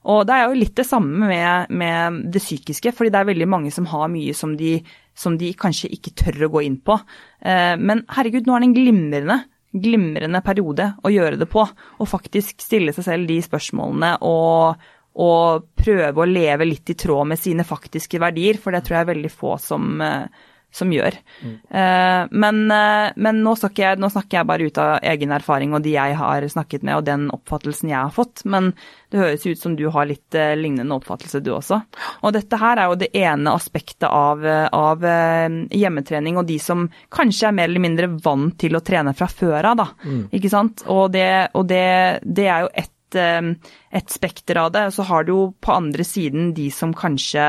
Og 0.05 0.21
det 0.27 0.35
er 0.35 0.43
jo 0.45 0.59
litt 0.59 0.75
det 0.77 0.85
samme 0.85 1.29
med, 1.29 1.71
med, 1.73 2.19
det 2.33 2.41
psykiske, 2.43 2.93
fordi 2.93 3.09
det 3.13 3.21
er 3.21 3.31
veldig 3.31 3.47
mange 3.49 3.71
som 3.73 3.87
har 3.89 4.11
mye 4.13 4.35
som 4.37 4.53
de, 4.57 4.77
som 5.15 5.37
de 5.39 5.51
kanskje 5.57 5.91
ikke 5.95 6.13
tør 6.19 6.47
å 6.47 6.51
gå 6.57 6.65
inn 6.67 6.79
på. 6.83 6.97
Eh, 7.39 7.75
men 7.79 8.03
herregud, 8.15 8.47
nå 8.47 8.55
er 8.55 8.63
det 8.63 8.69
en 8.69 8.77
glimrende, 8.77 9.37
glimrende 9.75 10.41
periode 10.45 10.91
å 11.03 11.11
gjøre 11.13 11.39
det 11.41 11.47
på. 11.51 11.63
Og 11.99 12.11
faktisk 12.11 12.63
stille 12.63 12.95
seg 12.95 13.07
selv 13.07 13.31
de 13.31 13.39
spørsmålene 13.43 14.15
og, 14.27 14.83
og 15.23 15.69
prøve 15.79 16.23
å 16.23 16.29
leve 16.29 16.67
litt 16.67 16.91
i 16.91 16.97
tråd 16.99 17.31
med 17.31 17.41
sine 17.41 17.67
faktiske 17.67 18.19
verdier, 18.21 18.59
for 18.61 18.75
det 18.75 18.83
tror 18.85 18.99
jeg 18.99 19.07
er 19.07 19.13
veldig 19.13 19.33
få 19.33 19.55
som, 19.63 19.95
eh, 20.03 20.51
som 20.75 20.91
gjør. 20.91 21.15
Mm. 21.41 21.55
Uh, 21.71 22.35
men, 22.43 22.61
uh, 22.71 23.13
men 23.15 23.41
nå, 23.45 23.55
jeg, 23.75 23.99
nå, 24.01 24.09
snakker 24.11 24.39
jeg 24.39 24.49
bare 24.49 24.67
ut 24.67 24.79
av 24.81 25.07
egen 25.13 25.33
erfaring 25.35 25.75
og 25.75 25.83
de 25.85 25.95
jeg 25.95 26.17
har 26.19 26.47
snakket 26.51 26.85
med 26.85 26.99
og 26.99 27.05
den 27.07 27.27
oppfattelsen 27.33 27.91
jeg 27.91 27.99
har 27.99 28.13
fått, 28.15 28.43
men 28.51 28.73
det 29.13 29.21
høres 29.21 29.45
ut 29.47 29.61
som 29.61 29.77
du 29.79 29.85
har 29.93 30.09
litt 30.09 30.37
uh, 30.37 30.53
lignende 30.59 30.97
oppfattelse 30.97 31.41
du 31.45 31.53
også. 31.55 31.79
Og 32.27 32.35
dette 32.35 32.59
her 32.59 32.81
er 32.81 32.91
jo 32.91 32.99
det 32.99 33.11
ene 33.15 33.55
aspektet 33.55 34.07
av, 34.09 34.43
av 34.45 35.03
hjemmetrening 35.05 36.39
og 36.39 36.47
de 36.49 36.57
som 36.61 36.85
kanskje 37.13 37.49
er 37.49 37.55
mer 37.55 37.69
eller 37.69 37.83
mindre 37.83 38.09
vant 38.23 38.57
til 38.59 38.75
å 38.75 38.83
trene 38.85 39.13
fra 39.17 39.27
før 39.31 39.71
av, 39.71 39.79
da. 39.79 39.87
Mm. 40.03 40.25
Ikke 40.35 40.51
sant. 40.51 40.83
Og, 40.91 41.07
det, 41.13 41.29
og 41.55 41.67
det, 41.69 41.85
det 42.25 42.49
er 42.49 42.65
jo 42.65 42.73
ett 42.73 42.91
et 43.15 44.11
spekter 44.11 44.57
av 44.59 44.73
det. 44.75 44.89
Så 44.91 45.05
har 45.07 45.23
du 45.23 45.31
jo 45.31 45.43
på 45.61 45.71
andre 45.71 46.03
siden 46.03 46.49
de 46.57 46.65
som 46.73 46.91
kanskje 46.97 47.45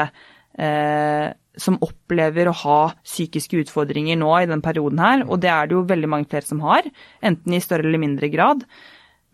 eh, 0.59 1.33
som 1.57 1.79
opplever 1.85 2.51
å 2.51 2.57
ha 2.65 2.81
psykiske 3.05 3.63
utfordringer 3.65 4.19
nå 4.21 4.33
i 4.39 4.49
den 4.51 4.63
perioden 4.65 5.01
her, 5.03 5.25
og 5.27 5.41
det 5.45 5.51
er 5.53 5.69
det 5.69 5.77
jo 5.77 5.87
veldig 5.89 6.11
mange 6.13 6.29
flere 6.31 6.49
som 6.49 6.61
har, 6.65 6.89
enten 7.25 7.57
i 7.57 7.63
større 7.65 7.89
eller 7.89 8.03
mindre 8.03 8.31
grad, 8.33 8.65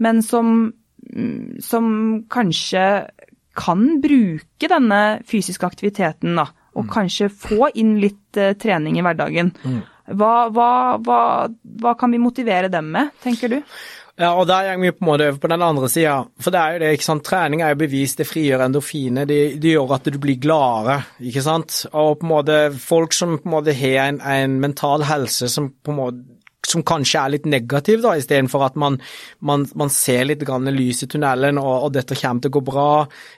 men 0.02 0.22
som, 0.26 0.72
mm, 1.10 1.60
som 1.62 1.86
kanskje 2.32 2.84
kan 3.58 3.86
bruke 4.00 4.68
denne 4.70 5.00
fysiske 5.28 5.66
aktiviteten, 5.66 6.36
da, 6.38 6.46
og 6.72 6.86
mm. 6.86 6.92
kanskje 6.92 7.32
få 7.32 7.72
inn 7.78 7.98
litt 8.00 8.38
uh, 8.40 8.54
trening 8.56 8.96
i 8.96 9.04
hverdagen. 9.04 9.52
Mm. 9.62 9.82
Hva, 10.18 10.32
hva, 10.52 10.70
hva, 11.04 11.18
hva 11.82 11.92
kan 11.98 12.12
vi 12.14 12.20
motivere 12.22 12.70
dem 12.72 12.88
med, 12.94 13.12
tenker 13.22 13.52
du? 13.52 13.58
Ja, 14.20 14.34
og 14.36 14.44
der 14.46 14.74
går 14.74 14.82
vi 14.82 14.90
på 14.92 15.04
en 15.04 15.08
måte 15.08 15.26
over 15.30 15.38
på 15.40 15.48
den 15.48 15.62
andre 15.64 15.88
sida. 15.88 16.18
For 16.40 16.52
det 16.52 16.60
er 16.60 16.74
jo 16.74 16.80
det, 16.82 16.90
ikke 16.96 17.06
sant. 17.06 17.24
Trening 17.24 17.62
er 17.64 17.72
jo 17.72 17.80
bevist, 17.80 18.18
det 18.20 18.28
frigjør 18.28 18.66
endorfiner. 18.66 19.24
Det, 19.28 19.38
det, 19.62 19.72
gjør 19.72 19.94
at 19.96 20.10
du 20.12 20.18
blir 20.20 20.40
gladere, 20.42 20.98
ikke 21.20 21.44
sant. 21.44 21.78
Og 21.92 22.18
på 22.20 22.28
en 22.28 22.32
måte 22.34 22.58
folk 22.76 23.16
som 23.16 23.38
på 23.38 23.48
en 23.48 23.54
måte 23.56 23.76
har 23.76 24.10
en, 24.10 24.20
en 24.20 24.58
mental 24.60 25.06
helse 25.08 25.48
som 25.48 25.72
på 25.72 25.94
en 25.94 26.00
måte 26.02 26.31
som 26.68 26.84
kanskje 26.86 27.20
er 27.20 27.32
litt 27.34 27.46
negativ, 27.50 28.02
da, 28.04 28.14
istedenfor 28.18 28.62
at 28.68 28.76
man, 28.78 28.98
man, 29.44 29.64
man, 29.78 29.90
ser 29.92 30.24
litt 30.28 30.44
grann 30.46 30.70
lys 30.70 31.02
i 31.04 31.08
tunnelen 31.10 31.58
og, 31.60 31.72
og, 31.72 31.88
dette 31.96 32.16
kommer 32.18 32.44
til 32.44 32.52
å 32.52 32.56
gå 32.56 32.62
bra, 32.68 32.88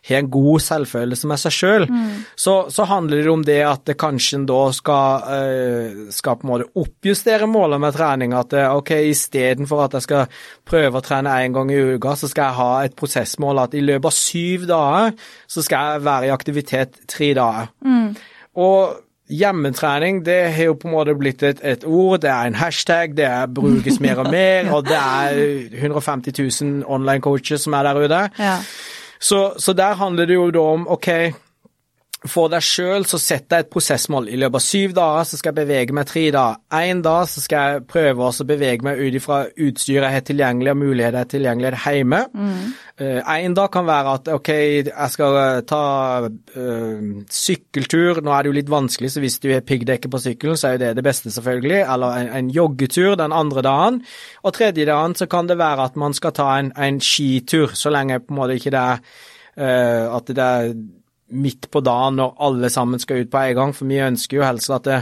har 0.09 0.21
en 0.21 0.31
god 0.33 0.65
selvfølelse 0.65 1.31
med 1.31 1.41
seg 1.41 1.57
sjøl, 1.57 1.87
mm. 1.89 2.11
så, 2.37 2.57
så, 2.73 2.87
handler 2.91 3.25
det 3.25 3.33
om 3.33 3.45
det 3.47 3.61
at 3.65 3.87
det 3.89 3.97
kanskje 4.01 4.43
da 4.49 4.61
skal, 4.77 5.25
uh, 5.25 6.03
skal 6.13 6.37
på 6.37 6.47
en 6.47 6.53
måte 6.53 6.69
oppjustere 6.81 7.49
målet 7.49 7.81
med 7.81 7.97
trening. 7.97 8.35
At 8.37 8.53
det, 8.53 8.67
ok, 8.69 8.93
istedenfor 9.09 9.87
at 9.87 9.97
jeg 9.97 10.07
skal 10.07 10.37
prøve 10.69 11.01
å 11.01 11.05
trene 11.05 11.39
én 11.45 11.57
gang 11.57 11.73
i 11.73 11.81
uka, 11.95 12.13
så 12.19 12.29
skal 12.31 12.51
jeg 12.51 12.59
ha 12.61 12.71
et 12.85 12.99
prosessmål 12.99 13.65
at 13.65 13.79
i 13.79 13.83
løpet 13.85 14.11
av 14.11 14.17
syv 14.19 14.69
dager 14.69 15.17
så 15.51 15.65
skal 15.65 15.95
jeg 15.95 16.05
være 16.11 16.29
i 16.29 16.35
aktivitet 16.35 17.01
tre 17.11 17.33
dager. 17.37 17.73
Mm. 17.89 18.13
Og 18.61 19.04
Hjemmetrening 19.31 20.19
det 20.27 20.53
har 20.53 20.67
jo 20.69 20.75
på 20.77 20.89
en 20.89 20.93
måte 20.93 21.15
blitt 21.17 21.43
et, 21.43 21.61
et 21.65 21.85
ord, 21.89 22.19
det 22.21 22.29
er 22.29 22.51
en 22.51 22.59
hashtag, 22.61 23.15
det 23.17 23.25
er, 23.25 23.47
brukes 23.47 23.97
mer 24.05 24.21
og 24.21 24.29
mer, 24.31 24.69
og 24.77 24.85
det 24.85 24.99
er 24.99 25.39
150 25.81 26.61
000 26.63 26.85
online 26.87 27.25
coaches 27.25 27.65
som 27.65 27.73
er 27.73 27.89
der 27.89 28.03
ute. 28.05 28.21
Ja. 28.39 28.59
Så, 29.21 29.55
så, 29.59 29.73
der 29.73 29.95
handler 29.97 30.27
det 30.29 30.35
jo 30.35 30.51
da 30.51 30.67
om 30.75 30.89
ok, 30.89 31.09
for 32.25 32.49
deg 32.49 32.65
sjøl 32.65 33.05
så 33.05 33.19
setter 33.21 33.59
jeg 33.59 33.67
et 33.67 33.71
prosessmål. 33.73 34.31
I 34.33 34.39
løpet 34.41 34.57
av 34.57 34.65
syv 34.65 34.93
dager 34.97 35.27
så 35.29 35.39
skal 35.39 35.53
jeg 35.53 35.67
bevege 35.67 35.97
meg 35.97 36.07
tre 36.09 36.23
dager. 36.33 36.61
Én 36.79 37.03
dag 37.05 37.27
så 37.29 37.43
skal 37.45 37.75
jeg 37.75 37.83
prøve 37.91 38.29
å 38.31 38.47
bevege 38.49 38.87
meg 38.87 39.03
ut 39.03 39.19
ifra 39.19 39.41
utstyret 39.51 40.07
jeg 40.09 40.17
har 40.17 40.25
tilgjengelig 40.31 40.73
og 40.73 40.81
muligheter 40.81 41.19
jeg 41.19 41.27
har 41.27 41.33
tilgjengelig 41.35 41.83
hjemme. 41.85 42.21
Mm. 42.33 42.63
Uh, 43.03 43.51
dag 43.59 43.69
kan 43.75 43.87
være 43.91 44.17
at 44.21 44.33
ok, 44.39 44.51
jeg 44.89 45.13
skal 45.13 45.37
uh, 45.37 45.61
ta 45.69 45.83
øh, 46.25 47.05
sykkeltur. 47.29 48.23
Nå 48.25 48.33
er 48.33 48.43
det 48.43 48.53
jo 48.53 48.57
litt 48.57 48.73
vanskelig, 48.73 49.13
så 49.13 49.21
hvis 49.21 49.39
du 49.45 49.51
har 49.53 49.67
piggdekke 49.67 50.09
på 50.09 50.23
sykkelen, 50.25 50.57
så 50.57 50.71
er 50.71 50.79
jo 50.79 50.83
det 50.87 50.95
det 50.97 51.05
beste, 51.05 51.33
selvfølgelig. 51.35 51.85
Eller 51.85 52.19
en, 52.23 52.33
en 52.41 52.51
joggetur 52.57 53.19
den 53.21 53.37
andre 53.37 53.67
dagen. 53.67 54.01
Og 54.43 54.57
tredje 54.57 54.89
dagen 54.89 55.15
så 55.19 55.29
kan 55.29 55.51
det 55.51 55.61
være 55.61 55.91
at 55.91 56.01
man 56.01 56.17
skal 56.17 56.33
ta 56.33 56.51
en, 56.57 56.73
en 56.73 57.05
skitur, 57.05 57.77
så 57.77 57.93
lenge 57.93 58.23
på 58.25 58.33
en 58.33 58.41
måte 58.41 58.57
ikke 58.57 58.73
det 58.73 58.89
er 58.89 59.25
at 59.55 60.31
det 60.35 60.43
er 60.43 60.73
midt 61.33 61.71
på 61.73 61.81
dagen 61.85 62.19
når 62.21 62.35
alle 62.47 62.71
sammen 62.73 63.01
skal 63.03 63.25
ut 63.25 63.31
på 63.33 63.41
en 63.41 63.57
gang, 63.59 63.77
for 63.77 63.89
vi 63.91 64.03
ønsker 64.05 64.41
jo 64.41 64.47
helst 64.47 64.73
at 64.75 64.89
det, 64.89 64.99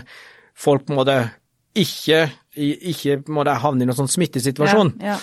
folk 0.54 0.86
på 0.86 0.94
en 0.94 1.00
måte 1.00 1.16
ikke, 1.78 2.26
ikke 2.56 3.22
måte 3.32 3.56
havne 3.62 3.84
i 3.84 3.88
noen 3.88 4.02
sånn 4.02 4.12
smittesituasjon. 4.12 4.94
Ja, 5.00 5.16
ja. 5.16 5.18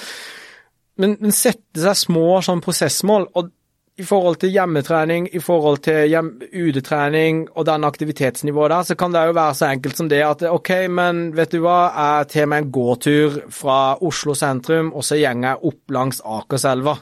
Men, 1.00 1.16
men, 1.22 1.32
sette 1.32 1.80
seg 1.80 1.96
små 1.96 2.42
sånn 2.44 2.60
prosessmål, 2.64 3.30
og 3.40 3.54
i 4.00 4.06
forhold 4.08 4.38
til 4.40 4.52
hjemmetrening, 4.54 5.28
i 5.36 5.42
forhold 5.44 5.82
til 5.84 6.06
hjem, 6.08 6.30
udetrening 6.56 7.42
og 7.50 7.66
den 7.68 7.84
aktivitetsnivået 7.88 8.72
der, 8.72 8.88
så 8.88 8.96
kan 9.00 9.16
det 9.16 9.26
jo 9.28 9.36
være 9.36 9.58
så 9.60 9.68
enkelt 9.74 10.00
som 10.00 10.10
det 10.12 10.22
at 10.24 10.46
ok, 10.48 10.72
men 10.92 11.22
vet 11.36 11.52
du 11.52 11.60
hva, 11.64 11.80
jeg 11.92 12.30
tar 12.34 12.48
meg 12.52 12.64
en 12.64 12.72
gåtur 12.76 13.40
fra 13.52 13.80
Oslo 14.08 14.36
sentrum, 14.40 14.94
og 14.96 15.04
så 15.04 15.20
går 15.20 15.44
jeg 15.44 15.72
opp 15.72 15.96
langs 15.96 16.24
Akerselva. 16.24 16.96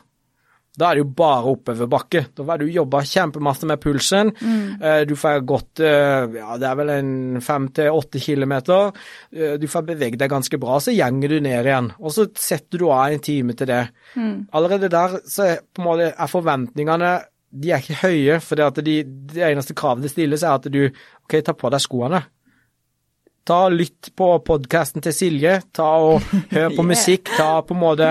Da 0.77 0.91
er 0.91 0.97
det 0.99 1.01
jo 1.01 1.09
bare 1.17 1.51
oppoverbakke. 1.55 2.21
Da 2.37 2.43
har 2.51 2.59
du 2.61 2.67
jobba 2.69 2.99
kjempemasse 3.01 3.65
med 3.65 3.81
pulsen. 3.81 4.29
Mm. 4.37 4.83
Du 5.09 5.15
får 5.17 5.39
gått 5.49 5.81
eh, 5.81 6.27
ja, 6.37 6.57
det 6.61 6.67
er 6.69 6.75
vel 6.77 6.91
en 6.93 7.09
fem 7.41 7.65
til 7.73 7.89
åtte 7.97 8.21
kilometer. 8.21 8.91
Eh, 9.33 9.55
Du 9.57 9.65
får 9.67 9.87
beveget 9.87 10.19
deg 10.21 10.29
ganske 10.29 10.59
bra, 10.61 10.77
så 10.83 10.93
gjenger 10.93 11.33
du 11.33 11.39
ned 11.41 11.65
igjen. 11.65 11.89
Og 11.97 12.13
så 12.13 12.27
setter 12.37 12.77
du 12.83 12.85
av 12.93 13.09
en 13.15 13.23
time 13.25 13.55
til 13.57 13.71
det. 13.71 13.81
Allerede 14.53 14.91
der 14.93 15.17
så 15.25 15.47
er, 15.49 15.59
på 15.73 15.81
en 15.81 15.87
måte, 15.89 16.11
er 16.13 16.29
forventningene 16.31 17.15
de 17.57 17.69
er 17.71 17.79
ikke 17.81 18.01
høye, 18.03 18.33
for 18.43 18.59
det, 18.59 18.65
at 18.67 18.79
de, 18.85 18.95
det 19.33 19.45
eneste 19.47 19.73
kravet 19.73 20.03
det 20.03 20.09
stilles, 20.11 20.43
er 20.43 20.57
at 20.59 20.65
du 20.69 20.81
ok, 20.83 21.37
ta 21.47 21.53
på 21.57 21.69
deg 21.73 21.81
skoene. 21.81 22.19
Ta 23.47 23.61
Lytt 23.71 24.09
på 24.19 24.27
podkasten 24.43 25.01
til 25.01 25.15
Silje, 25.15 25.53
ta 25.73 25.87
og 26.03 26.25
hør 26.51 26.73
på 26.75 26.83
musikk, 26.91 27.31
ta 27.37 27.61
på 27.63 27.73
en 27.73 27.79
måte 27.81 28.09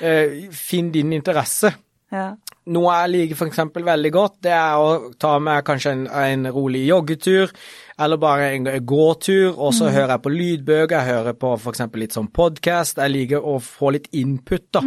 eh, 0.00 0.48
Finn 0.56 0.88
din 0.94 1.12
interesse. 1.12 1.74
Ja. 2.10 2.30
Noe 2.70 2.94
jeg 3.00 3.10
liker 3.14 3.38
f.eks. 3.38 3.60
veldig 3.86 4.10
godt, 4.14 4.40
det 4.44 4.52
er 4.54 4.78
å 4.78 5.12
ta 5.18 5.32
med 5.42 5.64
kanskje 5.66 5.92
en, 5.96 6.02
en 6.10 6.50
rolig 6.52 6.82
joggetur, 6.86 7.52
eller 8.00 8.20
bare 8.20 8.50
en 8.54 8.68
gåtur, 8.86 9.54
og 9.54 9.72
så 9.76 9.88
hører 9.90 10.14
jeg 10.14 10.24
på 10.24 10.32
lydbøker, 10.34 10.96
jeg 10.98 11.16
hører 11.16 11.38
på 11.40 11.54
f.eks. 11.56 11.82
litt 12.02 12.16
sånn 12.16 12.30
podkast. 12.34 13.00
Jeg 13.02 13.14
liker 13.14 13.46
å 13.46 13.56
få 13.64 13.94
litt 13.96 14.10
input, 14.16 14.68
da. 14.76 14.82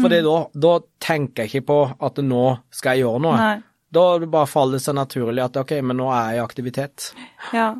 For 0.00 0.12
da, 0.12 0.38
da 0.66 0.74
tenker 1.02 1.44
jeg 1.46 1.52
ikke 1.52 1.68
på 1.72 1.78
at 2.08 2.20
nå 2.24 2.44
skal 2.74 2.96
jeg 2.98 3.06
gjøre 3.06 3.22
noe. 3.26 3.38
Nei. 3.40 3.54
Da 3.92 4.04
bare 4.24 4.48
faller 4.48 4.80
det 4.80 4.86
seg 4.86 4.96
naturlig 4.96 5.42
at 5.44 5.56
ok, 5.60 5.74
men 5.84 5.98
nå 6.00 6.08
er 6.08 6.30
jeg 6.32 6.38
i 6.38 6.44
aktivitet. 6.46 7.08
Ja, 7.52 7.72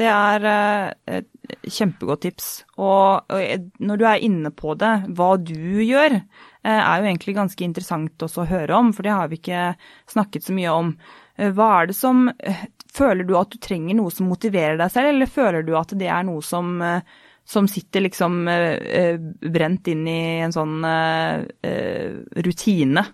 det 0.00 0.08
er 0.10 0.46
eh, 0.50 1.18
et 1.20 1.68
kjempegodt 1.70 2.24
tips. 2.24 2.48
Og, 2.80 3.28
og 3.30 3.68
når 3.78 4.00
du 4.00 4.06
er 4.08 4.24
inne 4.26 4.50
på 4.54 4.74
det, 4.80 4.94
hva 5.14 5.34
du 5.38 5.82
gjør, 5.84 6.18
er 6.68 7.00
jo 7.00 7.08
egentlig 7.08 7.36
ganske 7.38 7.64
interessant 7.64 8.22
også 8.26 8.42
å 8.44 8.50
høre 8.50 8.76
om, 8.76 8.92
for 8.92 9.06
det 9.06 9.14
har 9.16 9.30
vi 9.30 9.38
ikke 9.40 9.62
snakket 10.12 10.44
så 10.44 10.56
mye 10.56 10.74
om. 10.76 10.92
Eh, 11.36 11.50
Hva 11.56 11.70
er 11.80 11.90
det 11.90 11.96
som 11.98 12.28
eh, 12.28 12.68
Føler 12.90 13.22
du 13.22 13.36
at 13.38 13.52
du 13.52 13.60
trenger 13.62 13.94
noe 13.94 14.10
som 14.10 14.26
motiverer 14.26 14.74
deg 14.80 14.90
selv, 14.90 15.12
eller 15.12 15.30
føler 15.30 15.62
du 15.62 15.76
at 15.78 15.92
det 15.94 16.08
er 16.10 16.24
noe 16.26 16.42
som 16.42 16.72
eh, 16.82 17.04
som 17.50 17.68
sitter 17.70 18.04
liksom 18.04 18.48
eh, 18.48 18.74
eh, 19.00 19.18
brent 19.50 19.88
inn 19.90 20.06
i 20.10 20.20
en 20.44 20.54
sånn 20.54 20.84
eh, 20.86 21.46
eh, 21.66 22.18
rutine? 22.46 23.04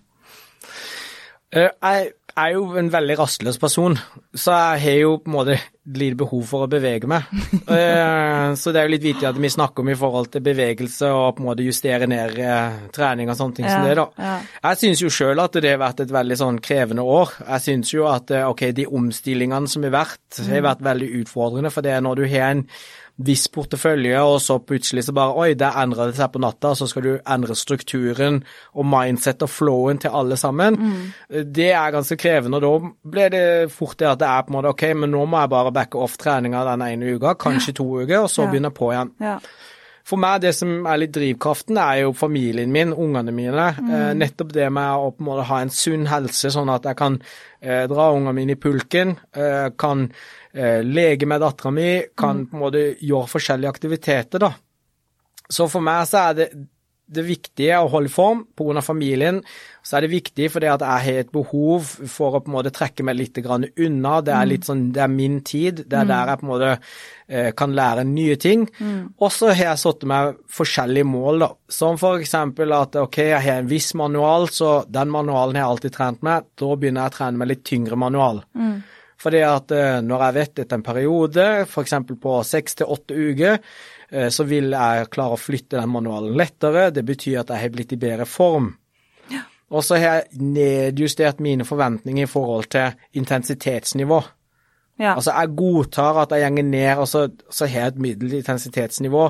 Eh, 1.52 1.70
Jeg 1.70 2.10
er 2.36 2.50
jo 2.52 2.64
en 2.76 2.90
veldig 2.92 3.14
rastløs 3.18 3.56
person, 3.58 3.94
så 4.36 4.52
jeg 4.52 4.80
har 4.82 4.96
jo 5.00 5.12
på 5.24 5.30
en 5.30 5.34
måte 5.38 5.54
lite 5.96 6.18
behov 6.20 6.42
for 6.48 6.64
å 6.66 6.68
bevege 6.70 7.08
meg. 7.08 7.24
Eh, 7.76 8.54
Så 8.54 8.70
det 8.72 8.80
er 8.80 8.86
jo 8.86 8.92
litt 8.92 9.02
viktig 9.06 9.26
at 9.28 9.38
vi 9.40 9.48
snakker 9.50 9.82
om 9.82 9.88
i 9.90 9.96
forhold 9.98 10.28
til 10.34 10.42
bevegelse 10.44 11.08
og 11.10 11.36
på 11.36 11.42
en 11.42 11.48
måte 11.48 11.64
justere 11.66 12.06
ned 12.10 12.36
eh, 12.38 12.76
trening 12.94 13.30
og 13.32 13.38
sånne 13.38 13.56
ting 13.58 13.66
som 13.68 13.82
det, 13.86 13.96
da. 13.98 14.04
ja. 14.22 14.34
Jeg 14.68 14.80
syns 14.82 15.02
jo 15.02 15.10
sjøl 15.12 15.42
at 15.42 15.56
det 15.58 15.72
har 15.72 15.80
vært 15.82 16.04
et 16.04 16.12
veldig 16.14 16.38
sånn 16.42 16.60
krevende 16.62 17.02
år. 17.02 17.32
Jeg 17.42 17.64
syns 17.66 17.92
jo 17.94 18.06
at 18.10 18.30
eh, 18.36 18.44
ok, 18.46 18.66
de 18.76 18.86
omstillingene 18.86 19.68
som 19.72 19.82
har 19.88 19.96
vært, 19.96 20.20
har 20.38 20.52
Mm. 20.60 20.68
vært 20.68 20.84
veldig 20.86 21.10
utfordrende. 21.22 21.72
For 21.74 21.82
det 21.82 21.92
er 21.96 22.04
når 22.06 22.20
du 22.22 22.26
har 22.30 22.50
en 22.54 22.66
viss 23.18 23.46
portefølje, 23.48 24.18
og 24.20 24.40
så 24.44 24.58
plutselig 24.60 25.06
så 25.06 25.12
bare 25.16 25.32
Oi, 25.40 25.54
det 25.56 25.70
endrer 25.80 26.10
det 26.10 26.18
seg 26.18 26.32
på 26.34 26.40
natta, 26.42 26.74
så 26.76 26.84
skal 26.90 27.02
du 27.06 27.12
endre 27.24 27.54
strukturen 27.56 28.42
og 28.74 28.84
mindset 28.92 29.42
og 29.46 29.48
flowen 29.48 29.98
til 30.02 30.10
alle 30.12 30.36
sammen. 30.36 30.76
Det 31.30 31.70
er 31.72 31.94
ganske 31.94 32.18
krevende, 32.20 32.60
og 32.60 32.66
da 32.66 32.90
ble 33.16 33.28
det 33.32 33.46
fort 33.72 33.96
det 33.98 34.10
at 34.10 34.20
det 34.20 34.28
er 34.28 34.42
på 34.44 34.52
en 34.52 34.58
måte 34.58 34.74
OK, 34.74 34.84
men 35.00 35.10
nå 35.16 35.24
må 35.26 35.40
jeg 35.40 35.52
bare 35.54 35.72
backe 35.72 35.96
off 36.04 36.18
treninga 36.20 36.64
den 36.68 36.84
ene 36.90 37.14
uka, 37.16 37.32
kanskje 37.40 37.74
to 37.80 37.88
uker, 38.02 38.18
og 38.26 38.28
så 38.30 38.44
Ja. 38.44 38.50
begynne 38.52 38.70
på 38.70 38.92
igjen. 38.92 39.10
Ja. 39.20 39.38
For 40.06 40.22
meg, 40.22 40.44
det 40.44 40.52
som 40.54 40.84
er 40.86 41.00
litt 41.02 41.14
drivkraften, 41.16 41.78
er 41.82 42.04
jo 42.04 42.12
familien 42.14 42.70
min, 42.70 42.92
ungene 42.94 43.32
mine. 43.34 43.64
Eh, 43.82 44.12
nettopp 44.14 44.52
det 44.54 44.68
med 44.70 45.02
å 45.02 45.10
på 45.10 45.24
en 45.24 45.28
måte 45.32 45.46
ha 45.48 45.58
en 45.64 45.72
sunn 45.74 46.06
helse, 46.06 46.52
sånn 46.54 46.70
at 46.70 46.86
jeg 46.86 46.98
kan 47.00 47.18
eh, 47.58 47.88
dra 47.90 48.12
ungene 48.14 48.36
mine 48.36 48.54
i 48.54 48.60
pulken, 48.60 49.16
eh, 49.34 49.72
kan 49.74 50.06
eh, 50.54 50.78
lege 50.86 51.26
med 51.26 51.42
dattera 51.42 51.74
mi, 51.74 51.90
kan 52.14 52.44
på 52.46 52.54
en 52.54 52.62
måte 52.62 52.84
gjøre 53.02 53.32
forskjellige 53.34 53.74
aktiviteter, 53.74 54.46
da. 54.46 54.52
Så 55.50 55.66
for 55.70 55.82
meg 55.82 56.06
så 56.10 56.22
er 56.28 56.38
det 56.38 56.48
det 57.06 57.22
viktige 57.26 57.78
å 57.78 57.90
holde 57.90 58.10
form 58.10 58.44
pga. 58.58 58.82
familien. 58.82 59.40
Så 59.86 59.96
er 59.96 60.04
det 60.04 60.10
viktig 60.10 60.48
fordi 60.50 60.66
at 60.66 60.82
jeg 60.82 61.04
har 61.04 61.20
et 61.22 61.32
behov 61.32 61.84
for 62.10 62.34
å 62.34 62.40
på 62.42 62.50
en 62.50 62.56
måte 62.56 62.72
trekke 62.74 63.04
meg 63.06 63.18
litt 63.20 63.38
grann 63.44 63.68
unna. 63.76 64.20
Det 64.26 64.34
er 64.34 64.48
litt 64.50 64.66
sånn, 64.66 64.88
det 64.92 65.04
er 65.04 65.12
min 65.12 65.40
tid. 65.46 65.84
Det 65.86 66.00
er 66.00 66.08
der 66.10 66.32
jeg 66.32 66.40
på 66.40 66.46
en 66.46 66.50
måte 66.50 66.72
eh, 67.28 67.52
kan 67.54 67.76
lære 67.78 68.04
nye 68.08 68.36
ting. 68.36 68.66
Og 69.20 69.30
så 69.32 69.52
har 69.52 69.70
jeg 69.70 69.82
satt 69.84 70.02
meg 70.10 70.42
forskjellige 70.50 71.06
mål, 71.06 71.46
da. 71.46 71.50
Som 71.68 72.00
eksempel 72.16 72.74
at 72.74 72.98
ok, 72.98 73.22
jeg 73.30 73.44
har 73.46 73.62
en 73.62 73.70
viss 73.70 73.92
manual, 73.94 74.48
så 74.50 74.84
den 74.88 75.14
manualen 75.14 75.56
har 75.56 75.66
jeg 75.66 75.76
alltid 75.76 75.96
trent 75.96 76.26
med. 76.26 76.50
Da 76.58 76.74
begynner 76.74 77.06
jeg 77.06 77.14
å 77.14 77.18
trene 77.20 77.42
med 77.42 77.52
litt 77.54 77.64
tyngre 77.66 77.96
manual. 77.96 78.42
Fordi 79.22 79.42
at 79.46 79.72
eh, 79.72 80.00
når 80.04 80.26
jeg 80.26 80.36
vet 80.36 80.58
etter 80.64 80.76
en 80.76 80.84
periode, 80.84 81.44
f.eks. 81.64 81.94
på 82.20 82.40
seks 82.44 82.80
til 82.80 82.90
åtte 82.92 83.16
uker, 83.16 83.60
så 84.30 84.44
vil 84.46 84.70
jeg 84.70 85.08
klare 85.10 85.34
å 85.34 85.40
flytte 85.40 85.80
den 85.80 85.90
manualen 85.90 86.36
lettere. 86.38 86.90
Det 86.94 87.02
betyr 87.06 87.40
at 87.40 87.50
jeg 87.50 87.64
har 87.64 87.72
blitt 87.74 87.94
i 87.96 87.98
bedre 88.00 88.26
form. 88.30 88.70
Og 89.74 89.82
så 89.82 89.98
har 89.98 90.20
jeg 90.20 90.40
nedjustert 90.54 91.40
mine 91.42 91.66
forventninger 91.66 92.26
i 92.26 92.30
forhold 92.30 92.68
til 92.70 93.18
intensitetsnivå. 93.18 94.20
Ja. 94.96 95.12
Altså, 95.12 95.34
jeg 95.34 95.56
godtar 95.58 96.22
at 96.22 96.32
jeg 96.32 96.44
gjenger 96.44 96.68
ned, 96.70 96.92
og 97.02 97.08
så, 97.10 97.26
så 97.52 97.66
har 97.66 97.80
jeg 97.80 97.94
et 97.94 98.02
middel 98.06 98.38
intensitetsnivå 98.38 99.28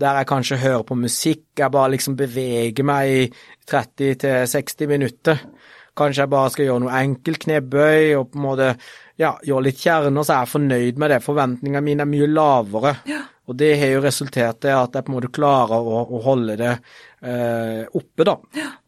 der 0.00 0.22
jeg 0.22 0.28
kanskje 0.30 0.56
hører 0.56 0.86
på 0.88 0.96
musikk, 0.96 1.42
jeg 1.58 1.72
bare 1.74 1.90
liksom 1.92 2.14
beveger 2.16 2.86
meg 2.88 3.10
i 3.12 3.26
30-60 3.68 4.88
minutter. 4.88 5.42
Kanskje 5.98 6.22
jeg 6.22 6.32
bare 6.32 6.52
skal 6.54 6.64
gjøre 6.64 6.84
noe 6.86 7.00
enkelt 7.02 7.42
knebøy 7.42 8.14
og 8.16 8.30
på 8.30 8.40
en 8.40 8.46
måte 8.46 8.70
ja, 9.20 9.34
gjøre 9.44 9.66
litt 9.66 9.82
kjerner, 9.82 10.24
så 10.24 10.38
er 10.38 10.46
jeg 10.46 10.52
fornøyd 10.54 11.02
med 11.02 11.12
det. 11.12 11.20
Forventningene 11.26 11.84
mine 11.84 12.06
er 12.06 12.08
mye 12.08 12.30
lavere. 12.30 12.94
Og 13.50 13.56
det 13.58 13.72
har 13.80 13.96
jo 13.96 14.02
resultert 14.04 14.66
i 14.68 14.74
at 14.74 14.94
jeg 14.94 15.04
på 15.04 15.12
en 15.12 15.16
måte 15.16 15.32
klarer 15.34 15.82
å, 15.82 16.02
å 16.06 16.20
holde 16.22 16.54
det 16.60 16.72
eh, 16.72 17.82
oppe, 17.90 18.26
da. 18.28 18.36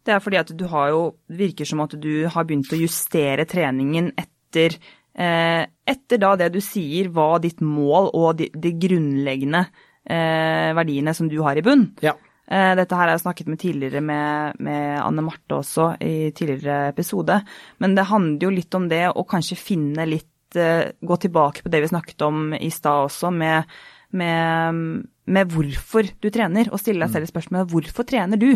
Det 0.04 0.14
er 0.14 0.20
fordi 0.22 0.38
at 0.38 0.52
du 0.54 0.66
har 0.70 0.90
jo 0.92 1.00
Det 1.26 1.38
virker 1.38 1.68
som 1.68 1.80
at 1.82 1.96
du 1.98 2.26
har 2.30 2.44
begynt 2.46 2.72
å 2.74 2.78
justere 2.78 3.46
treningen 3.50 4.12
etter 4.20 4.76
eh, 4.76 5.64
Etter 5.64 6.20
da 6.22 6.34
det 6.38 6.52
du 6.54 6.60
sier 6.64 7.10
var 7.14 7.40
ditt 7.42 7.64
mål 7.64 8.12
og 8.12 8.38
de, 8.38 8.50
de 8.54 8.74
grunnleggende 8.84 9.64
eh, 10.04 10.70
verdiene 10.76 11.14
som 11.16 11.28
du 11.28 11.40
har 11.44 11.58
i 11.58 11.64
bunn. 11.64 11.88
Ja. 12.04 12.14
Eh, 12.44 12.74
dette 12.76 12.96
her 12.96 13.08
har 13.08 13.14
jeg 13.14 13.24
snakket 13.24 13.48
med 13.48 13.60
tidligere 13.60 14.02
med, 14.04 14.60
med 14.64 15.00
Anne 15.00 15.24
Marte 15.24 15.58
også 15.58 15.94
i 16.04 16.30
tidligere 16.36 16.90
episode. 16.92 17.40
Men 17.80 17.96
det 17.96 18.08
handler 18.10 18.46
jo 18.48 18.52
litt 18.54 18.76
om 18.76 18.88
det 18.90 19.06
å 19.10 19.26
kanskje 19.28 19.60
finne 19.60 20.06
litt 20.08 20.58
eh, 20.60 20.92
Gå 21.00 21.16
tilbake 21.18 21.64
på 21.64 21.72
det 21.72 21.80
vi 21.82 21.90
snakket 21.90 22.26
om 22.26 22.52
i 22.54 22.70
stad 22.70 23.08
også, 23.08 23.32
med, 23.34 23.70
med, 24.16 25.06
med 25.26 25.54
hvorfor 25.54 26.08
du 26.22 26.28
trener, 26.32 26.70
og 26.72 26.80
stille 26.82 27.04
deg 27.04 27.14
selv 27.14 27.30
spørsmålet 27.30 27.72
hvorfor 27.72 28.06
trener 28.08 28.40
du? 28.40 28.50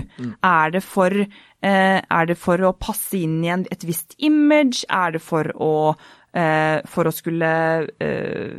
Er, 0.45 0.75
det 0.75 0.85
for, 0.87 1.15
eh, 1.15 1.99
er 2.01 2.29
det 2.31 2.39
for 2.41 2.63
å 2.63 2.77
passe 2.79 3.19
inn 3.19 3.41
i 3.45 3.53
en, 3.55 3.67
et 3.71 3.89
visst 3.89 4.15
image? 4.19 4.85
Er 4.89 5.17
det 5.17 5.23
for 5.25 5.51
å, 5.55 5.73
eh, 6.35 6.79
for 6.89 7.09
å 7.09 7.15
skulle 7.15 7.51
eh, 8.05 8.53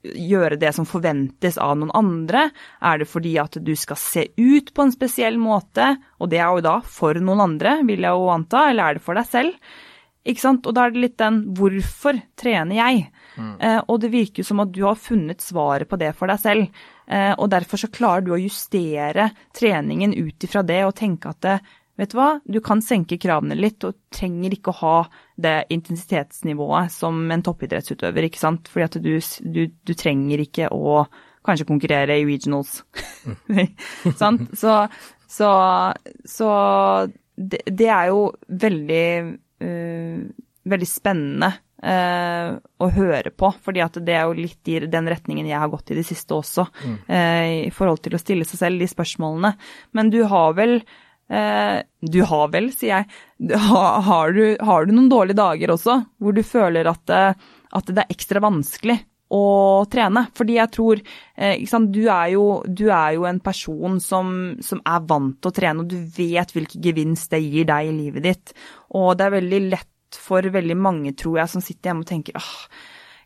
gjøre 0.00 0.56
det 0.60 0.72
som 0.76 0.88
forventes 0.88 1.58
av 1.60 1.76
noen 1.78 1.92
andre? 1.96 2.48
Er 2.80 3.02
det 3.02 3.10
fordi 3.10 3.36
at 3.42 3.60
du 3.60 3.74
skal 3.76 4.00
se 4.00 4.26
ut 4.36 4.72
på 4.74 4.86
en 4.86 4.94
spesiell 4.94 5.38
måte, 5.40 5.94
og 6.18 6.32
det 6.32 6.40
er 6.40 6.50
jo 6.50 6.66
da 6.66 6.80
for 6.86 7.20
noen 7.20 7.44
andre, 7.50 7.80
vil 7.88 8.06
jeg 8.06 8.16
jo 8.16 8.32
anta, 8.32 8.70
eller 8.70 8.88
er 8.88 8.98
det 8.98 9.04
for 9.06 9.20
deg 9.20 9.28
selv? 9.28 9.78
Ikke 10.28 10.42
sant? 10.42 10.66
Og 10.68 10.76
da 10.76 10.84
er 10.84 10.92
det 10.92 11.02
litt 11.04 11.18
den 11.20 11.42
hvorfor 11.56 12.18
trener 12.38 12.76
jeg? 12.76 13.04
Eh, 13.40 13.80
og 13.86 14.00
det 14.02 14.10
virker 14.12 14.42
jo 14.42 14.48
som 14.50 14.60
at 14.64 14.72
du 14.74 14.82
har 14.84 14.98
funnet 15.00 15.40
svaret 15.40 15.88
på 15.88 15.98
det 16.00 16.12
for 16.18 16.28
deg 16.30 16.40
selv. 16.42 16.82
Eh, 17.08 17.32
og 17.32 17.48
derfor 17.52 17.80
så 17.80 17.90
klarer 17.92 18.26
du 18.26 18.34
å 18.36 18.40
justere 18.40 19.30
treningen 19.56 20.12
ut 20.16 20.44
ifra 20.44 20.64
det 20.66 20.82
og 20.84 20.96
tenke 20.98 21.32
at 21.32 21.40
det, 21.46 21.56
vet 22.00 22.12
du 22.12 22.18
hva, 22.20 22.28
du 22.44 22.60
kan 22.64 22.84
senke 22.84 23.20
kravene 23.20 23.56
litt 23.56 23.84
og 23.88 23.96
trenger 24.12 24.56
ikke 24.56 24.74
å 24.74 24.80
ha 24.82 24.94
det 25.40 25.56
intensitetsnivået 25.72 26.92
som 26.92 27.24
en 27.32 27.46
toppidrettsutøver, 27.46 28.28
ikke 28.28 28.44
sant. 28.44 28.68
Fordi 28.68 28.88
at 28.90 29.00
du, 29.00 29.12
du, 29.56 29.62
du 29.72 29.96
trenger 29.96 30.44
ikke 30.44 30.68
å 30.74 31.04
kanskje 31.46 31.68
konkurrere 31.68 32.20
i 32.20 32.28
regionals. 32.28 32.82
sant? 34.20 34.50
Så, 34.60 34.82
så, 35.24 35.50
så 36.28 36.48
det, 37.40 37.62
det 37.64 37.88
er 37.88 38.10
jo 38.12 38.26
veldig 38.60 39.06
veldig 39.60 40.88
spennende 40.88 41.50
eh, 41.82 42.54
å 42.56 42.88
høre 42.94 43.32
på, 43.32 43.52
fordi 43.64 43.82
at 43.84 43.98
det 44.04 44.16
er 44.16 44.26
jo 44.28 44.38
litt 44.38 44.70
i 44.70 44.78
den 44.84 45.08
retningen 45.10 45.48
jeg 45.48 45.60
har 45.62 45.70
gått 45.72 45.92
i 45.92 45.98
det 45.98 46.06
siste 46.08 46.36
også, 46.36 46.66
eh, 47.08 47.68
i 47.68 47.70
forhold 47.74 48.02
til 48.04 48.16
å 48.16 48.22
stille 48.22 48.48
seg 48.48 48.64
selv 48.64 48.82
de 48.82 48.90
spørsmålene. 48.90 49.54
Men 49.96 50.12
du 50.12 50.22
har 50.30 50.56
vel 50.58 50.80
eh, 51.30 51.78
Du 52.00 52.22
har 52.24 52.48
vel, 52.52 52.70
sier 52.72 52.94
jeg. 52.94 53.56
Har, 53.68 54.00
har, 54.02 54.32
du, 54.32 54.56
har 54.60 54.86
du 54.86 54.94
noen 54.94 55.10
dårlige 55.12 55.40
dager 55.40 55.76
også, 55.76 56.00
hvor 56.18 56.36
du 56.36 56.42
føler 56.44 56.88
at, 56.90 57.12
at 57.12 57.92
det 57.92 58.04
er 58.04 58.14
ekstra 58.16 58.42
vanskelig 58.44 59.00
å 59.30 59.42
trene. 59.90 60.24
Fordi 60.36 60.56
jeg 60.58 60.72
tror 60.74 61.02
sant, 61.70 61.90
du, 61.94 62.02
er 62.10 62.32
jo, 62.34 62.44
du, 62.66 62.88
er 62.90 63.14
jo, 63.16 63.26
en 63.28 63.40
person 63.44 64.00
som, 64.02 64.34
som, 64.64 64.82
er 64.84 65.06
vant 65.08 65.38
til 65.38 65.52
å 65.52 65.56
trene, 65.56 65.84
og 65.84 65.90
du 65.90 65.98
vet 66.16 66.54
hvilken 66.54 66.82
gevinst 66.84 67.30
det 67.34 67.42
gir 67.44 67.68
deg 67.70 67.90
i 67.90 67.96
livet 67.96 68.26
ditt. 68.26 68.54
Og 68.98 69.12
det 69.18 69.28
er 69.28 69.36
veldig 69.38 69.60
lett 69.70 70.18
for 70.18 70.42
veldig 70.42 70.76
mange, 70.78 71.14
tror 71.18 71.42
jeg, 71.42 71.52
som 71.52 71.62
sitter 71.62 71.92
hjemme 71.92 72.02
og 72.02 72.10
tenker 72.10 72.38
åh, 72.40 72.54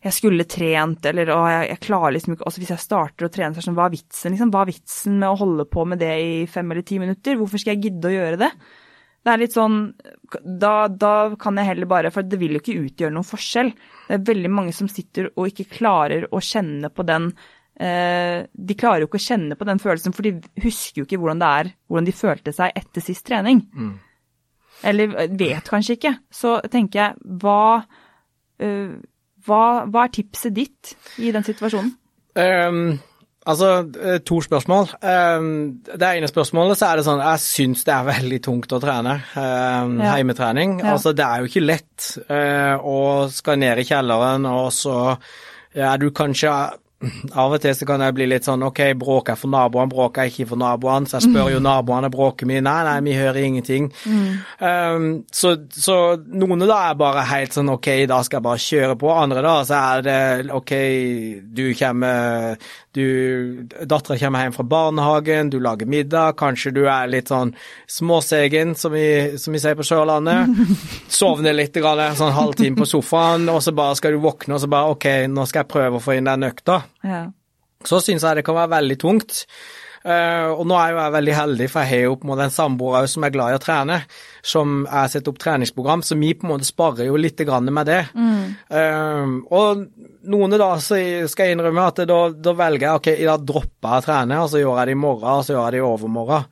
jeg 0.04 0.12
skulle 0.12 0.44
trent, 0.44 1.06
eller 1.08 1.30
å, 1.32 1.40
jeg, 1.48 1.68
jeg, 1.70 1.80
klarer 1.86 2.12
liksom 2.12 2.34
ikke 2.34 2.44
altså 2.44 2.60
Hvis 2.60 2.72
jeg 2.74 2.82
starter 2.82 3.26
å 3.26 3.32
trene, 3.32 3.54
så 3.54 3.58
er 3.58 3.62
det 3.62 3.68
sånn, 3.70 3.78
hva 3.78 3.86
er 3.88 3.94
vitsen, 3.94 4.34
liksom? 4.34 4.50
Hva 4.52 4.64
er 4.64 4.72
vitsen 4.74 5.14
med 5.22 5.30
å 5.30 5.38
holde 5.40 5.64
på 5.72 5.86
med 5.88 6.02
det 6.04 6.12
i 6.20 6.34
fem 6.50 6.74
eller 6.74 6.84
ti 6.84 6.98
minutter? 7.00 7.38
Hvorfor 7.40 7.62
skal 7.62 7.76
jeg 7.76 7.86
gidde 7.86 8.10
å 8.10 8.12
gjøre 8.12 8.40
det? 8.44 8.50
Det 9.24 9.32
er 9.32 9.40
litt 9.40 9.54
sånn 9.56 9.78
da, 10.44 10.86
da, 10.88 11.12
kan 11.40 11.56
jeg 11.56 11.68
heller 11.70 11.88
bare 11.88 12.10
For 12.12 12.26
det 12.26 12.36
vil 12.40 12.56
jo 12.56 12.60
ikke 12.62 12.80
utgjøre 12.82 13.14
noen 13.14 13.26
forskjell. 13.26 13.70
Det 14.08 14.16
er 14.18 14.26
veldig 14.28 14.50
mange 14.52 14.74
som 14.76 14.90
sitter 14.90 15.30
og 15.32 15.48
ikke 15.48 15.70
klarer 15.78 16.26
å 16.28 16.40
kjenne 16.44 16.90
på 16.92 17.06
den 17.08 17.30
eh, 17.80 18.44
De 18.52 18.76
klarer 18.78 19.04
jo 19.04 19.08
ikke 19.08 19.22
å 19.22 19.26
kjenne 19.28 19.56
på 19.56 19.68
den 19.68 19.80
følelsen, 19.82 20.16
for 20.16 20.26
de 20.26 20.34
husker 20.64 21.00
jo 21.00 21.08
ikke 21.08 21.20
hvordan 21.22 21.40
det 21.40 21.52
er, 21.60 21.72
hvordan 21.88 22.10
de 22.10 22.16
følte 22.18 22.54
seg 22.56 22.76
etter 22.76 23.04
sist 23.04 23.24
trening. 23.28 23.64
Mm. 23.72 23.94
Eller 24.84 25.16
vet 25.38 25.70
kanskje 25.70 25.96
ikke. 25.96 26.14
Så 26.34 26.58
tenker 26.68 27.00
jeg, 27.00 27.34
hva, 27.40 27.80
uh, 28.60 28.94
hva, 29.46 29.64
hva 29.88 30.04
er 30.04 30.14
tipset 30.18 30.52
ditt 30.56 30.96
i 31.22 31.32
den 31.32 31.46
situasjonen? 31.46 31.94
Um 32.34 32.96
Altså, 33.44 33.70
eh, 34.00 34.18
to 34.24 34.40
spørsmål. 34.40 34.88
Ehm, 35.04 35.80
det 35.84 36.08
ene 36.08 36.28
spørsmålet 36.30 36.78
så 36.80 36.86
er 36.88 36.96
det 36.96 37.04
sånn 37.04 37.20
Jeg 37.20 37.42
syns 37.44 37.84
det 37.84 37.92
er 37.92 38.06
veldig 38.14 38.40
tungt 38.44 38.72
å 38.72 38.80
trene. 38.80 39.18
Ehm, 39.36 39.98
ja. 40.00 40.14
Heimetrening. 40.14 40.78
Ja. 40.80 40.94
Altså, 40.94 41.12
det 41.12 41.26
er 41.26 41.42
jo 41.42 41.50
ikke 41.50 41.66
lett 41.66 42.06
eh, 42.24 42.76
å 42.80 43.28
skal 43.32 43.60
ned 43.60 43.82
i 43.82 43.88
kjelleren, 43.88 44.48
og 44.48 44.72
så 44.72 44.96
er 45.74 46.00
du 46.00 46.10
kanskje 46.14 46.54
av 47.34 47.52
og 47.52 47.60
til 47.62 47.74
så 47.76 47.86
kan 47.88 48.02
jeg 48.04 48.14
bli 48.16 48.26
litt 48.30 48.46
sånn 48.46 48.64
ok, 48.64 48.80
bråker 49.00 49.34
jeg 49.34 49.40
for 49.42 49.52
naboene, 49.52 49.90
bråker 49.92 50.24
jeg 50.24 50.32
ikke 50.32 50.50
for 50.52 50.60
naboene? 50.60 51.08
Så 51.08 51.18
jeg 51.18 51.28
spør 51.28 51.50
jo 51.54 51.62
naboene 51.62 52.10
bråker 52.12 52.48
vi. 52.48 52.60
Nei, 52.64 52.76
nei, 52.86 52.94
vi 53.04 53.16
hører 53.18 53.40
ingenting. 53.42 53.90
Mm. 54.08 54.30
Um, 54.60 55.08
så, 55.32 55.54
så, 55.74 55.98
noen 56.32 56.64
da 56.64 56.80
er 56.88 57.00
bare 57.00 57.26
helt 57.28 57.56
sånn 57.56 57.72
ok, 57.74 57.90
da 58.10 58.22
skal 58.24 58.40
jeg 58.40 58.46
bare 58.48 58.64
kjøre 58.68 58.98
på. 59.00 59.12
Andre 59.14 59.44
da 59.44 59.56
så 59.68 59.82
er 59.82 60.06
det 60.08 60.54
ok, 60.54 60.74
du 61.54 61.66
kommer 61.78 62.70
du 62.94 63.06
Dattera 63.64 64.18
kommer 64.18 64.44
hjem 64.44 64.56
fra 64.56 64.66
barnehagen, 64.74 65.50
du 65.50 65.58
lager 65.62 65.88
middag, 65.90 66.36
kanskje 66.40 66.74
du 66.76 66.82
er 66.86 67.10
litt 67.10 67.32
sånn 67.32 67.54
småsegen, 67.90 68.74
som 68.78 68.94
vi, 68.94 69.06
som 69.40 69.54
vi 69.54 69.62
sier 69.62 69.78
på 69.78 69.86
Sørlandet. 69.86 70.50
Sovner 71.20 71.56
litt, 71.56 71.76
sånn 71.76 72.36
halvtime 72.36 72.78
på 72.78 72.88
sofaen, 72.88 73.48
og 73.52 73.62
så 73.64 73.74
bare 73.76 73.98
skal 73.98 74.16
du 74.16 74.22
våkne 74.24 74.56
og 74.56 74.62
så 74.64 74.70
bare 74.70 74.92
ok, 74.94 75.08
nå 75.30 75.46
skal 75.50 75.64
jeg 75.64 75.72
prøve 75.74 75.98
å 75.98 76.04
få 76.04 76.18
inn 76.18 76.30
den 76.30 76.50
økta. 76.50 76.82
Ja. 77.04 77.24
Så 77.84 78.00
syns 78.00 78.24
jeg 78.24 78.40
det 78.40 78.46
kan 78.46 78.56
være 78.56 78.76
veldig 78.78 79.00
tungt. 79.02 79.42
Uh, 80.04 80.52
og 80.52 80.66
nå 80.68 80.76
er 80.76 80.90
jo 80.92 80.98
jeg 81.00 81.12
veldig 81.14 81.34
heldig, 81.38 81.66
for 81.72 81.80
jeg 81.80 81.88
har 81.94 82.02
jo 82.10 82.16
på 82.20 82.26
en 82.26 82.30
måte 82.34 82.44
en 82.44 82.52
samboer 82.52 83.06
som 83.08 83.24
er 83.24 83.32
glad 83.32 83.54
i 83.54 83.56
å 83.56 83.62
trene, 83.62 83.96
som 84.44 84.82
jeg 84.84 85.12
setter 85.14 85.32
opp 85.32 85.38
treningsprogram, 85.40 86.02
så 86.04 86.18
vi 86.20 86.34
på 86.36 86.44
en 86.44 86.52
måte 86.52 86.68
sparer 86.68 87.08
jo 87.08 87.16
litt 87.16 87.40
med 87.64 87.88
det. 87.88 88.02
Mm. 88.12 88.42
Uh, 88.68 89.32
og 89.48 89.86
noen 90.30 90.56
da 90.58 90.70
så 90.82 90.98
skal 91.30 91.48
jeg 91.48 91.56
innrømme 91.56 91.88
at 91.90 92.00
da, 92.08 92.20
da 92.32 92.54
velger 92.56 92.88
jeg 92.88 93.00
ok, 93.00 93.10
i 93.14 93.28
dag 93.28 93.44
dropper 93.46 93.90
jeg 93.90 94.04
å 94.04 94.06
trene, 94.06 94.40
og 94.42 94.50
så 94.52 94.62
gjør 94.62 94.80
jeg 94.80 94.90
det 94.90 94.96
i 94.96 95.02
morgen, 95.04 95.28
og 95.30 95.46
så 95.46 95.54
gjør 95.54 95.62
jeg 95.64 95.76
det 95.76 95.82
i 95.82 95.86
overmorgen. 95.88 96.48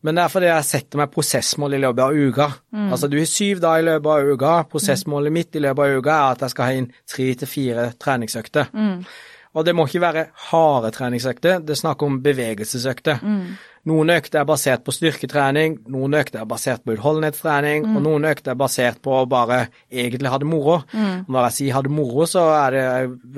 Men 0.00 0.16
det 0.16 0.22
er 0.22 0.32
fordi 0.32 0.48
jeg 0.48 0.64
setter 0.64 1.00
meg 1.00 1.10
prosessmål 1.12 1.76
i 1.76 1.80
løpet 1.82 2.04
av 2.06 2.14
uka. 2.16 2.46
Mm. 2.72 2.86
Altså 2.88 3.08
du 3.12 3.18
har 3.18 3.26
syv 3.28 3.58
dager 3.60 3.82
i 3.82 3.88
løpet 3.90 4.12
av 4.14 4.30
uka. 4.30 4.52
Prosessmålet 4.70 5.34
mitt 5.34 5.58
i 5.58 5.60
løpet 5.60 5.82
av 5.84 5.98
uka 6.00 6.14
er 6.14 6.36
at 6.36 6.44
jeg 6.46 6.54
skal 6.54 6.70
ha 6.70 6.78
inn 6.78 6.86
tre 7.12 7.26
til 7.42 7.50
fire 7.50 7.84
treningsøkter. 8.00 8.70
Mm. 8.72 9.02
Og 9.50 9.66
det 9.66 9.74
må 9.74 9.84
ikke 9.88 10.02
være 10.04 10.24
harde 10.50 10.92
treningsøkter, 10.94 11.60
det 11.66 11.74
er 11.74 11.80
snakk 11.82 12.04
om 12.06 12.20
bevegelsesøkter. 12.24 13.20
Mm. 13.20 13.44
Noen 13.88 14.12
økter 14.12 14.42
er 14.42 14.48
basert 14.48 14.82
på 14.84 14.92
styrketrening, 14.92 15.78
noen 15.88 16.14
økter 16.18 16.42
er 16.42 16.48
basert 16.48 16.82
på 16.84 16.92
utholdenhetstrening, 16.98 17.86
mm. 17.86 17.94
og 17.96 18.04
noen 18.04 18.26
økter 18.28 18.52
er 18.52 18.58
basert 18.60 19.00
på 19.00 19.14
å 19.22 19.28
bare 19.30 19.62
egentlig 19.88 20.28
ha 20.28 20.40
det 20.42 20.48
moro. 20.50 20.82
Mm. 20.92 21.24
Når 21.32 21.46
jeg 21.46 21.56
sier 21.56 21.76
ha 21.78 21.82
det 21.86 21.92
moro, 21.96 22.26
så 22.28 22.44
er 22.58 22.76
det 22.76 22.84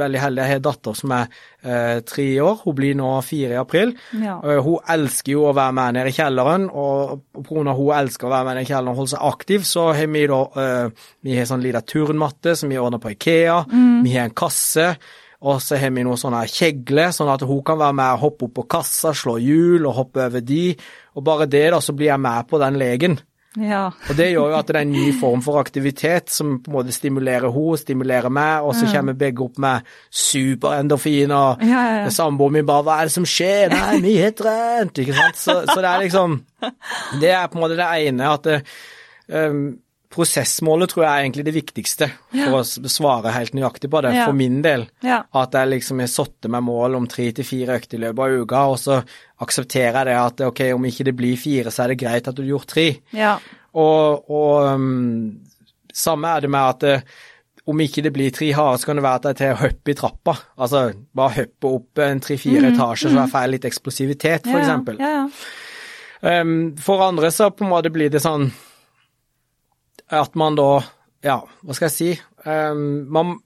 veldig 0.02 0.22
heldig. 0.24 0.42
Jeg 0.42 0.50
har 0.50 0.60
en 0.60 0.66
datter 0.66 0.98
som 0.98 1.14
er 1.14 1.38
eh, 1.62 2.02
tre 2.10 2.26
år, 2.42 2.58
hun 2.64 2.78
blir 2.80 2.98
nå 2.98 3.12
fire 3.26 3.54
i 3.54 3.60
april. 3.62 3.94
Ja. 4.18 4.40
Uh, 4.42 4.58
hun 4.66 4.92
elsker 4.96 5.36
jo 5.36 5.46
å 5.46 5.54
være 5.54 5.78
med 5.78 5.98
nede 6.00 6.10
i 6.10 6.18
kjelleren, 6.18 6.68
og 6.74 7.22
pga. 7.38 7.78
hun 7.78 7.96
elsker 8.02 8.26
å 8.26 8.34
være 8.34 8.48
med 8.48 8.58
nede 8.58 8.66
i 8.66 8.72
kjelleren 8.72 8.92
og 8.96 9.02
holde 9.04 9.14
seg 9.14 9.26
aktiv, 9.30 9.66
så 9.68 9.88
har 9.94 10.10
vi 10.10 10.26
da 10.32 10.42
uh, 10.58 11.08
vi 11.22 11.38
har 11.38 11.46
sånn 11.46 11.62
liten 11.62 11.86
turnmatte 11.86 12.58
som 12.58 12.72
vi 12.72 12.82
ordner 12.82 13.02
på 13.02 13.14
Ikea, 13.14 13.62
mm. 13.70 13.98
vi 14.02 14.18
har 14.18 14.26
en 14.26 14.40
kasse. 14.42 14.96
Og 15.42 15.58
så 15.62 15.78
har 15.80 15.90
vi 15.90 16.04
noen 16.06 16.20
sånne 16.20 16.44
kjegler, 16.46 17.10
sånn 17.14 17.32
at 17.32 17.42
hun 17.42 17.64
kan 17.66 17.80
være 17.80 17.98
med 17.98 18.14
og 18.14 18.24
hoppe 18.28 18.46
opp 18.46 18.54
på 18.60 18.68
kassa, 18.76 19.10
slå 19.16 19.36
hjul 19.42 19.88
og 19.88 19.96
hoppe 19.98 20.22
over 20.28 20.44
de. 20.46 20.64
Og 21.18 21.26
bare 21.26 21.50
det, 21.50 21.66
da, 21.74 21.80
så 21.82 21.94
blir 21.96 22.12
jeg 22.12 22.22
med 22.22 22.48
på 22.50 22.62
den 22.62 22.78
legen. 22.78 23.18
Ja. 23.60 23.90
og 23.92 24.16
det 24.16 24.30
gjør 24.30 24.48
jo 24.48 24.56
at 24.56 24.70
det 24.70 24.78
er 24.78 24.86
en 24.86 24.94
ny 24.94 25.10
form 25.20 25.42
for 25.44 25.60
aktivitet 25.60 26.30
som 26.32 26.54
på 26.64 26.70
en 26.70 26.76
måte 26.78 26.94
stimulerer 26.96 27.52
henne, 27.52 27.80
stimulerer 27.82 28.32
meg, 28.32 28.64
og 28.64 28.72
så 28.78 28.88
kommer 28.88 29.18
begge 29.18 29.44
opp 29.44 29.60
med 29.60 29.90
superendorfiner. 30.08 31.60
ja, 31.60 31.66
ja, 31.68 31.98
ja. 32.06 32.08
samboeren 32.08 32.56
min 32.56 32.66
bare 32.66 32.82
'Hva 32.82 32.96
er 33.00 33.10
det 33.10 33.12
som 33.12 33.28
skjer?' 33.28 33.68
'Nei, 33.68 34.00
vi 34.00 34.16
har 34.22 34.32
trent', 34.32 34.98
ikke 34.98 35.12
sant. 35.12 35.36
Så, 35.36 35.64
så, 35.68 35.80
det 35.80 35.90
er 35.90 36.00
liksom 36.00 36.40
Det 37.20 37.30
er 37.30 37.46
på 37.46 37.58
en 37.58 37.64
måte 37.64 37.76
det 37.76 38.08
ene 38.08 38.32
at 38.32 38.44
det, 38.44 38.62
um, 39.28 39.76
prosessmålet 40.12 40.92
tror 40.92 41.04
jeg 41.04 41.10
er 41.10 41.24
egentlig 41.24 41.44
det 41.46 41.54
viktigste, 41.56 42.08
for 42.34 42.58
å 42.60 42.90
svare 42.92 43.32
helt 43.34 43.54
nøyaktig 43.56 43.90
på 43.92 44.02
det, 44.04 44.12
ja. 44.18 44.26
for 44.28 44.36
min 44.36 44.60
del. 44.64 44.86
Ja. 45.04 45.22
At 45.40 45.56
jeg 45.56 45.70
liksom 45.72 46.02
har 46.02 46.10
satt 46.12 46.48
meg 46.52 46.64
mål 46.66 46.98
om 47.00 47.08
tre 47.10 47.30
til 47.36 47.46
fire 47.48 47.78
økter 47.80 47.98
i 47.98 48.04
løpet 48.04 48.22
av 48.26 48.44
uka, 48.44 48.62
og 48.74 48.78
så 48.82 49.00
aksepterer 49.42 49.98
jeg 49.98 50.10
det 50.10 50.18
at 50.20 50.44
ok, 50.50 50.62
om 50.76 50.88
ikke 50.88 51.08
det 51.08 51.16
blir 51.18 51.40
fire, 51.40 51.72
så 51.72 51.84
er 51.84 51.92
det 51.92 52.00
greit 52.04 52.28
at 52.28 52.36
du 52.36 52.44
har 52.44 52.54
gjort 52.54 52.72
tre. 52.74 52.88
Ja. 53.16 53.36
Og, 53.80 54.32
og 54.32 54.72
um, 54.76 55.38
samme 55.96 56.32
er 56.36 56.44
det 56.44 56.50
med 56.52 56.74
at 56.76 56.88
uh, 56.88 57.20
om 57.72 57.80
ikke 57.80 58.02
det 58.04 58.12
blir 58.14 58.34
tre 58.34 58.50
harde, 58.56 58.80
så 58.82 58.90
kan 58.90 58.98
det 58.98 59.06
være 59.06 59.20
at 59.20 59.28
jeg 59.30 59.38
tar 59.38 59.60
hopp 59.62 59.88
i 59.88 59.94
trappa. 59.96 60.34
Altså 60.58 60.82
bare 61.14 61.36
hoppe 61.36 61.72
opp 61.78 62.02
en 62.02 62.20
tre-fire 62.22 62.64
mm, 62.66 62.72
etasjer, 62.74 63.12
mm. 63.12 63.14
så 63.14 63.20
jeg 63.20 63.32
får 63.36 63.52
litt 63.52 63.68
eksplosivitet, 63.70 64.48
for 64.48 64.58
ja, 64.58 64.64
eksempel. 64.64 65.00
Um, 66.22 66.52
for 66.78 67.02
andre 67.06 67.32
så 67.34 67.50
på 67.54 67.64
en 67.66 67.72
måte 67.72 67.90
blir 67.94 68.10
det 68.12 68.22
sånn 68.22 68.50
at 70.18 70.36
man 70.38 70.58
da 70.58 70.68
Ja, 71.22 71.38
hva 71.62 71.76
skal 71.76 71.88
jeg 71.88 71.94
si? 71.94 72.10
Um, 72.44 73.04
man, 73.14 73.36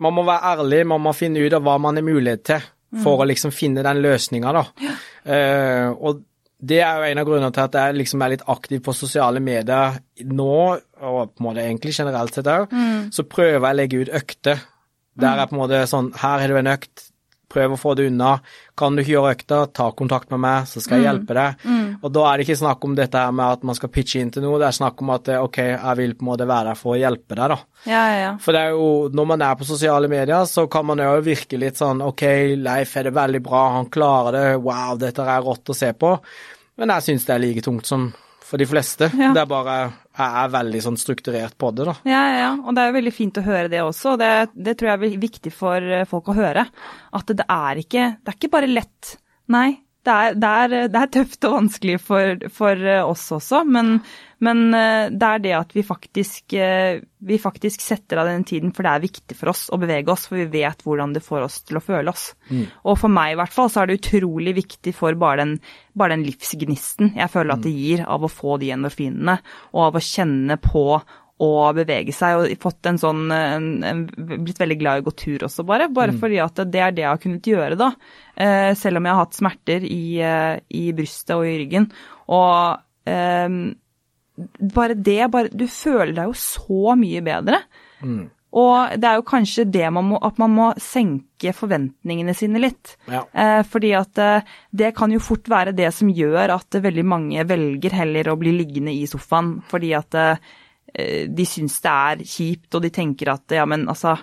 man, 0.00 0.14
må 0.16 0.24
være 0.24 0.54
ærlig, 0.54 0.80
man 0.88 1.02
må 1.04 1.12
finne 1.16 1.42
ut 1.44 1.56
av 1.56 1.66
hva 1.66 1.76
man 1.82 2.00
har 2.00 2.06
mulighet 2.06 2.44
til 2.48 2.66
for 2.90 3.20
mm. 3.20 3.22
å 3.22 3.28
liksom 3.28 3.52
finne 3.54 3.84
den 3.86 4.00
løsninga, 4.02 4.54
da. 4.56 4.62
Ja. 4.82 4.94
Uh, 5.20 5.88
og 6.00 6.24
det 6.60 6.80
er 6.82 6.96
jo 6.96 7.10
en 7.10 7.20
av 7.20 7.28
grunnene 7.28 7.54
til 7.54 7.68
at 7.68 7.76
jeg 7.78 7.98
liksom 7.98 8.24
er 8.24 8.32
litt 8.34 8.48
aktiv 8.52 8.80
på 8.84 8.94
sosiale 8.96 9.40
medier 9.44 10.00
nå, 10.28 10.56
og 10.76 11.20
på 11.30 11.40
en 11.40 11.46
måte 11.46 11.62
egentlig 11.62 11.94
generelt 11.96 12.36
sett 12.36 12.50
òg. 12.50 12.72
Mm. 12.72 13.06
Så 13.14 13.24
prøver 13.28 13.60
jeg 13.60 13.62
å 13.68 13.78
legge 13.78 14.00
ut 14.02 14.12
økter 14.20 14.64
der 15.20 15.34
er 15.34 15.42
jeg 15.42 15.50
på 15.50 15.56
en 15.56 15.62
måte 15.62 15.80
sånn 15.90 16.12
Her 16.16 16.42
har 16.42 16.50
du 16.50 16.58
en 16.60 16.70
økt, 16.70 17.06
prøv 17.50 17.74
å 17.74 17.80
få 17.80 17.96
det 17.98 18.08
unna. 18.10 18.36
Kan 18.80 18.96
du 18.96 19.02
ikke 19.02 19.12
gjøre 19.12 19.32
økta, 19.36 19.60
ta 19.76 19.90
kontakt 19.96 20.30
med 20.32 20.40
meg, 20.42 20.68
så 20.70 20.80
skal 20.80 20.98
jeg 20.98 21.04
mm. 21.04 21.08
hjelpe 21.08 21.36
deg. 21.36 21.64
Mm. 21.68 21.88
Og 22.00 22.14
da 22.16 22.22
er 22.26 22.38
det 22.40 22.46
ikke 22.46 22.60
snakk 22.62 22.86
om 22.88 22.94
dette 22.96 23.24
her 23.24 23.34
med 23.36 23.58
at 23.58 23.66
man 23.68 23.76
skal 23.76 23.92
pitche 23.92 24.22
inn 24.22 24.32
til 24.32 24.44
noe, 24.46 24.60
det 24.62 24.70
er 24.70 24.78
snakk 24.78 25.02
om 25.04 25.12
at 25.14 25.28
ok, 25.36 25.58
jeg 25.68 25.98
vil 26.00 26.16
på 26.16 26.24
en 26.24 26.30
måte 26.30 26.48
være 26.48 26.72
der 26.72 26.80
for 26.80 26.94
å 26.94 27.00
hjelpe 27.00 27.36
deg, 27.36 27.52
da. 27.52 27.58
Ja, 27.84 28.00
ja, 28.12 28.16
ja. 28.22 28.32
For 28.40 28.56
det 28.56 28.62
er 28.64 28.78
jo, 28.78 28.88
når 29.16 29.28
man 29.34 29.44
er 29.44 29.60
på 29.60 29.68
sosiale 29.68 30.08
medier, 30.12 30.48
så 30.48 30.64
kan 30.72 30.88
man 30.88 31.04
jo 31.04 31.12
virke 31.24 31.60
litt 31.60 31.80
sånn 31.80 32.00
ok, 32.06 32.24
Leif 32.60 32.96
er 32.96 33.08
det 33.10 33.14
veldig 33.16 33.42
bra, 33.44 33.66
han 33.76 33.92
klarer 33.92 34.38
det, 34.38 34.48
wow, 34.64 34.96
dette 35.00 35.28
er 35.28 35.44
rått 35.44 35.72
å 35.72 35.76
se 35.76 35.92
på. 35.92 36.16
Men 36.80 36.94
jeg 36.96 37.10
syns 37.10 37.28
det 37.28 37.36
er 37.36 37.44
like 37.44 37.64
tungt 37.64 37.88
som 37.88 38.08
for 38.50 38.60
de 38.60 38.66
fleste. 38.68 39.10
Ja. 39.14 39.30
Det 39.36 39.44
er 39.44 39.50
bare 39.50 39.76
jeg 40.20 40.36
er 40.42 40.52
veldig 40.52 40.80
sånn 40.84 40.98
strukturert 41.00 41.54
på 41.60 41.70
det, 41.72 41.86
da. 41.88 41.94
Ja, 42.08 42.22
ja, 42.34 42.48
og 42.58 42.74
det 42.76 42.82
er 42.82 42.90
jo 42.90 42.96
veldig 42.98 43.12
fint 43.14 43.38
å 43.40 43.44
høre 43.46 43.70
det 43.72 43.80
også. 43.84 44.16
Det, 44.20 44.30
det 44.52 44.74
tror 44.76 44.90
jeg 44.90 44.98
er 44.98 45.22
viktig 45.22 45.52
for 45.54 45.86
eh, 45.98 46.06
folk 46.08 46.32
å 46.32 46.36
høre. 46.36 46.66
At 47.16 47.30
det 47.36 47.46
er 47.46 47.80
ikke, 47.80 48.08
det 48.18 48.32
er 48.34 48.38
ikke 48.38 48.52
bare 48.52 48.68
lett. 48.70 49.14
Nei, 49.54 49.68
det 50.06 50.12
er, 50.12 50.34
det, 50.40 50.48
er, 50.48 50.88
det 50.88 50.96
er, 50.96 51.10
tøft 51.12 51.44
og 51.44 51.56
vanskelig 51.58 51.98
for, 52.00 52.44
for 52.54 52.88
eh, 52.88 53.02
oss 53.04 53.26
også, 53.36 53.60
men, 53.68 53.98
men, 54.40 54.62
eh, 54.72 55.10
det 55.12 55.28
er 55.28 55.42
det 55.44 55.52
at 55.58 55.74
vi 55.76 55.84
faktisk, 55.84 56.54
eh, 56.56 57.02
vi 57.28 57.38
faktisk, 57.40 57.84
setter 57.84 58.22
av 58.22 58.30
den 58.30 58.46
tiden, 58.48 58.72
for 58.72 58.86
det 58.86 58.94
er 58.94 59.04
viktig 59.04 59.36
for 59.36 59.52
oss 59.52 59.66
å 59.68 59.78
bevege 59.82 60.08
oss, 60.14 60.24
for 60.30 60.40
vi 60.40 60.48
vet 60.62 60.80
hvordan 60.86 61.12
det 61.12 61.24
får 61.26 61.44
oss 61.44 61.60
til 61.68 61.76
å 61.76 61.84
føle 61.84 62.14
oss. 62.14 62.30
Mm. 62.48 62.64
Og 62.88 62.96
for 63.02 63.12
meg 63.12 63.34
i 63.34 63.38
hvert 63.42 63.52
fall 63.52 63.68
så 63.72 63.82
er 63.82 63.90
det 63.90 64.00
utrolig 64.00 64.56
viktig 64.62 64.96
for 64.96 65.20
bare 65.20 65.44
den, 65.44 65.54
bare 65.92 66.16
den 66.16 66.24
livsgnisten 66.30 67.12
jeg 67.18 67.32
føler 67.32 67.58
at 67.58 67.66
det 67.66 67.76
gir 67.76 68.06
av 68.08 68.24
å 68.24 68.32
få 68.32 68.56
de 68.62 68.72
endorfinene, 68.72 69.36
og 69.76 69.90
av 69.90 70.00
å 70.00 70.04
kjenne 70.04 70.56
på 70.64 70.86
å 71.40 71.50
bevege 71.76 72.12
seg, 72.14 72.36
og 72.36 72.62
fått 72.62 72.88
en 72.90 72.98
sånn 73.00 73.22
en, 73.32 73.68
en, 73.86 74.02
Blitt 74.44 74.60
veldig 74.60 74.78
glad 74.80 74.98
i 74.98 75.04
å 75.04 75.06
gå 75.08 75.14
tur 75.16 75.46
også, 75.48 75.64
bare. 75.68 75.88
Bare 75.92 76.14
mm. 76.14 76.18
fordi 76.22 76.40
at 76.44 76.64
det 76.68 76.82
er 76.84 76.96
det 76.96 77.04
jeg 77.06 77.10
har 77.10 77.22
kunnet 77.22 77.50
gjøre, 77.52 77.78
da. 77.80 77.92
Eh, 78.36 78.72
selv 78.78 79.00
om 79.00 79.08
jeg 79.08 79.16
har 79.16 79.24
hatt 79.24 79.38
smerter 79.38 79.86
i, 79.88 80.02
eh, 80.24 80.56
i 80.76 80.90
brystet 80.96 81.36
og 81.38 81.46
i 81.48 81.56
ryggen. 81.62 81.88
Og 82.36 83.08
eh, 83.10 83.48
bare 84.76 84.96
det 84.96 85.22
bare, 85.32 85.52
Du 85.52 85.66
føler 85.68 86.12
deg 86.16 86.30
jo 86.30 86.36
så 86.38 86.98
mye 86.98 87.24
bedre. 87.24 87.64
Mm. 88.04 88.28
Og 88.50 88.96
det 88.98 89.06
er 89.06 89.18
jo 89.20 89.26
kanskje 89.26 89.66
det 89.70 89.86
man 89.94 90.08
må, 90.10 90.18
at 90.26 90.38
man 90.42 90.50
må 90.54 90.70
senke 90.82 91.52
forventningene 91.54 92.34
sine 92.34 92.62
litt. 92.62 92.96
Ja. 93.10 93.22
Eh, 93.30 93.60
fordi 93.66 93.92
at 93.98 94.18
eh, 94.18 94.48
det 94.74 94.90
kan 94.98 95.14
jo 95.14 95.22
fort 95.22 95.46
være 95.50 95.74
det 95.76 95.92
som 95.94 96.10
gjør 96.10 96.56
at 96.56 96.80
veldig 96.82 97.04
mange 97.06 97.44
velger 97.46 97.94
heller 98.00 98.32
å 98.32 98.38
bli 98.40 98.56
liggende 98.56 98.94
i 98.96 99.06
sofaen. 99.10 99.60
Fordi 99.70 99.92
at 99.98 100.18
eh, 100.18 100.50
de 100.92 101.44
syns 101.46 101.80
det 101.84 101.90
er 101.92 102.24
kjipt, 102.26 102.74
og 102.74 102.82
de 102.82 102.90
tenker 102.90 103.30
at 103.32 103.54
ja, 103.54 103.66
men 103.68 103.88
altså, 103.88 104.16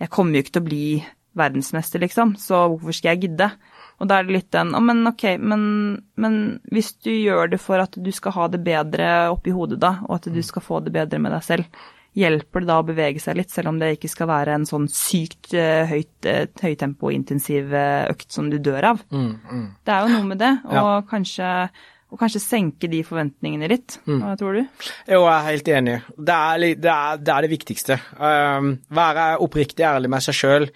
jeg 0.00 0.10
kommer 0.12 0.36
jo 0.36 0.44
ikke 0.44 0.56
til 0.58 0.62
å 0.62 0.68
bli 0.68 0.84
verdensmester, 1.40 2.02
liksom, 2.02 2.34
så 2.40 2.64
hvorfor 2.72 2.96
skal 2.96 3.14
jeg 3.14 3.28
gidde? 3.28 3.50
Og 4.00 4.08
da 4.08 4.18
er 4.18 4.26
det 4.26 4.34
litt 4.34 4.50
den 4.54 4.72
Å, 4.74 4.80
men 4.82 5.04
ok, 5.06 5.24
men, 5.38 5.62
men 6.20 6.36
hvis 6.72 6.94
du 7.04 7.10
gjør 7.12 7.52
det 7.52 7.60
for 7.62 7.82
at 7.82 7.94
du 8.00 8.10
skal 8.16 8.34
ha 8.34 8.48
det 8.50 8.62
bedre 8.64 9.28
oppi 9.30 9.52
hodet, 9.54 9.78
da, 9.82 9.98
og 10.08 10.16
at 10.18 10.28
du 10.32 10.40
skal 10.42 10.64
få 10.64 10.80
det 10.84 10.92
bedre 10.96 11.20
med 11.22 11.34
deg 11.36 11.44
selv, 11.46 11.82
hjelper 12.18 12.64
det 12.64 12.70
da 12.72 12.78
å 12.80 12.86
bevege 12.88 13.20
seg 13.22 13.36
litt, 13.38 13.52
selv 13.54 13.70
om 13.70 13.78
det 13.78 13.92
ikke 13.94 14.10
skal 14.10 14.26
være 14.32 14.56
en 14.58 14.64
sånn 14.66 14.88
sykt 14.90 15.52
uh, 15.54 15.84
høyt 15.86 16.26
uh, 16.26 16.42
høytempo-intensiv 16.58 17.70
økt 18.10 18.32
som 18.34 18.48
du 18.50 18.58
dør 18.58 18.88
av? 18.94 19.04
Mm, 19.14 19.30
mm. 19.46 19.66
Det 19.86 19.94
er 19.94 20.02
jo 20.02 20.16
noe 20.16 20.30
med 20.32 20.40
det, 20.42 20.50
og 20.66 20.80
Ja. 20.80 21.00
kanskje 21.12 21.52
og 22.10 22.18
kanskje 22.18 22.42
senke 22.42 22.88
de 22.90 23.02
forventningene 23.06 23.68
litt. 23.70 24.00
Hva 24.06 24.32
tror 24.38 24.58
du? 24.58 24.64
Jo, 25.06 25.20
jeg 25.22 25.34
er 25.34 25.46
helt 25.46 25.68
enig. 25.76 25.98
Det 26.16 26.38
er, 26.38 26.64
det 26.74 26.94
er, 26.94 27.20
det, 27.20 27.34
er 27.34 27.46
det 27.46 27.52
viktigste. 27.52 28.00
Um, 28.18 28.72
være 28.98 29.28
oppriktig 29.46 29.86
ærlig 29.86 30.10
med 30.10 30.26
seg 30.26 30.38
sjøl. 30.40 30.66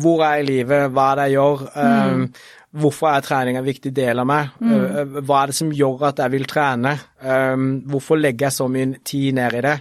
Hvor 0.00 0.22
er 0.24 0.38
jeg 0.38 0.46
i 0.46 0.48
livet, 0.52 0.88
hva 0.94 1.10
er 1.10 1.20
det 1.20 1.28
jeg 1.28 1.38
gjør? 1.38 1.68
Um, 1.76 2.24
Hvorfor 2.70 3.08
er 3.10 3.24
trening 3.26 3.56
en 3.58 3.66
viktig 3.66 3.90
del 3.90 4.20
av 4.22 4.26
meg? 4.30 4.52
Mm. 4.62 5.16
hva 5.26 5.40
er 5.40 5.50
det 5.50 5.56
som 5.58 5.72
gjør 5.74 6.04
at 6.06 6.20
jeg 6.22 6.30
vil 6.36 6.44
trene? 6.46 6.92
Um, 7.18 7.64
hvorfor 7.90 8.20
legger 8.20 8.46
jeg 8.46 8.54
så 8.54 8.68
mye 8.70 9.00
tid 9.02 9.34
ned 9.34 9.56
i 9.58 9.62
det? 9.66 9.72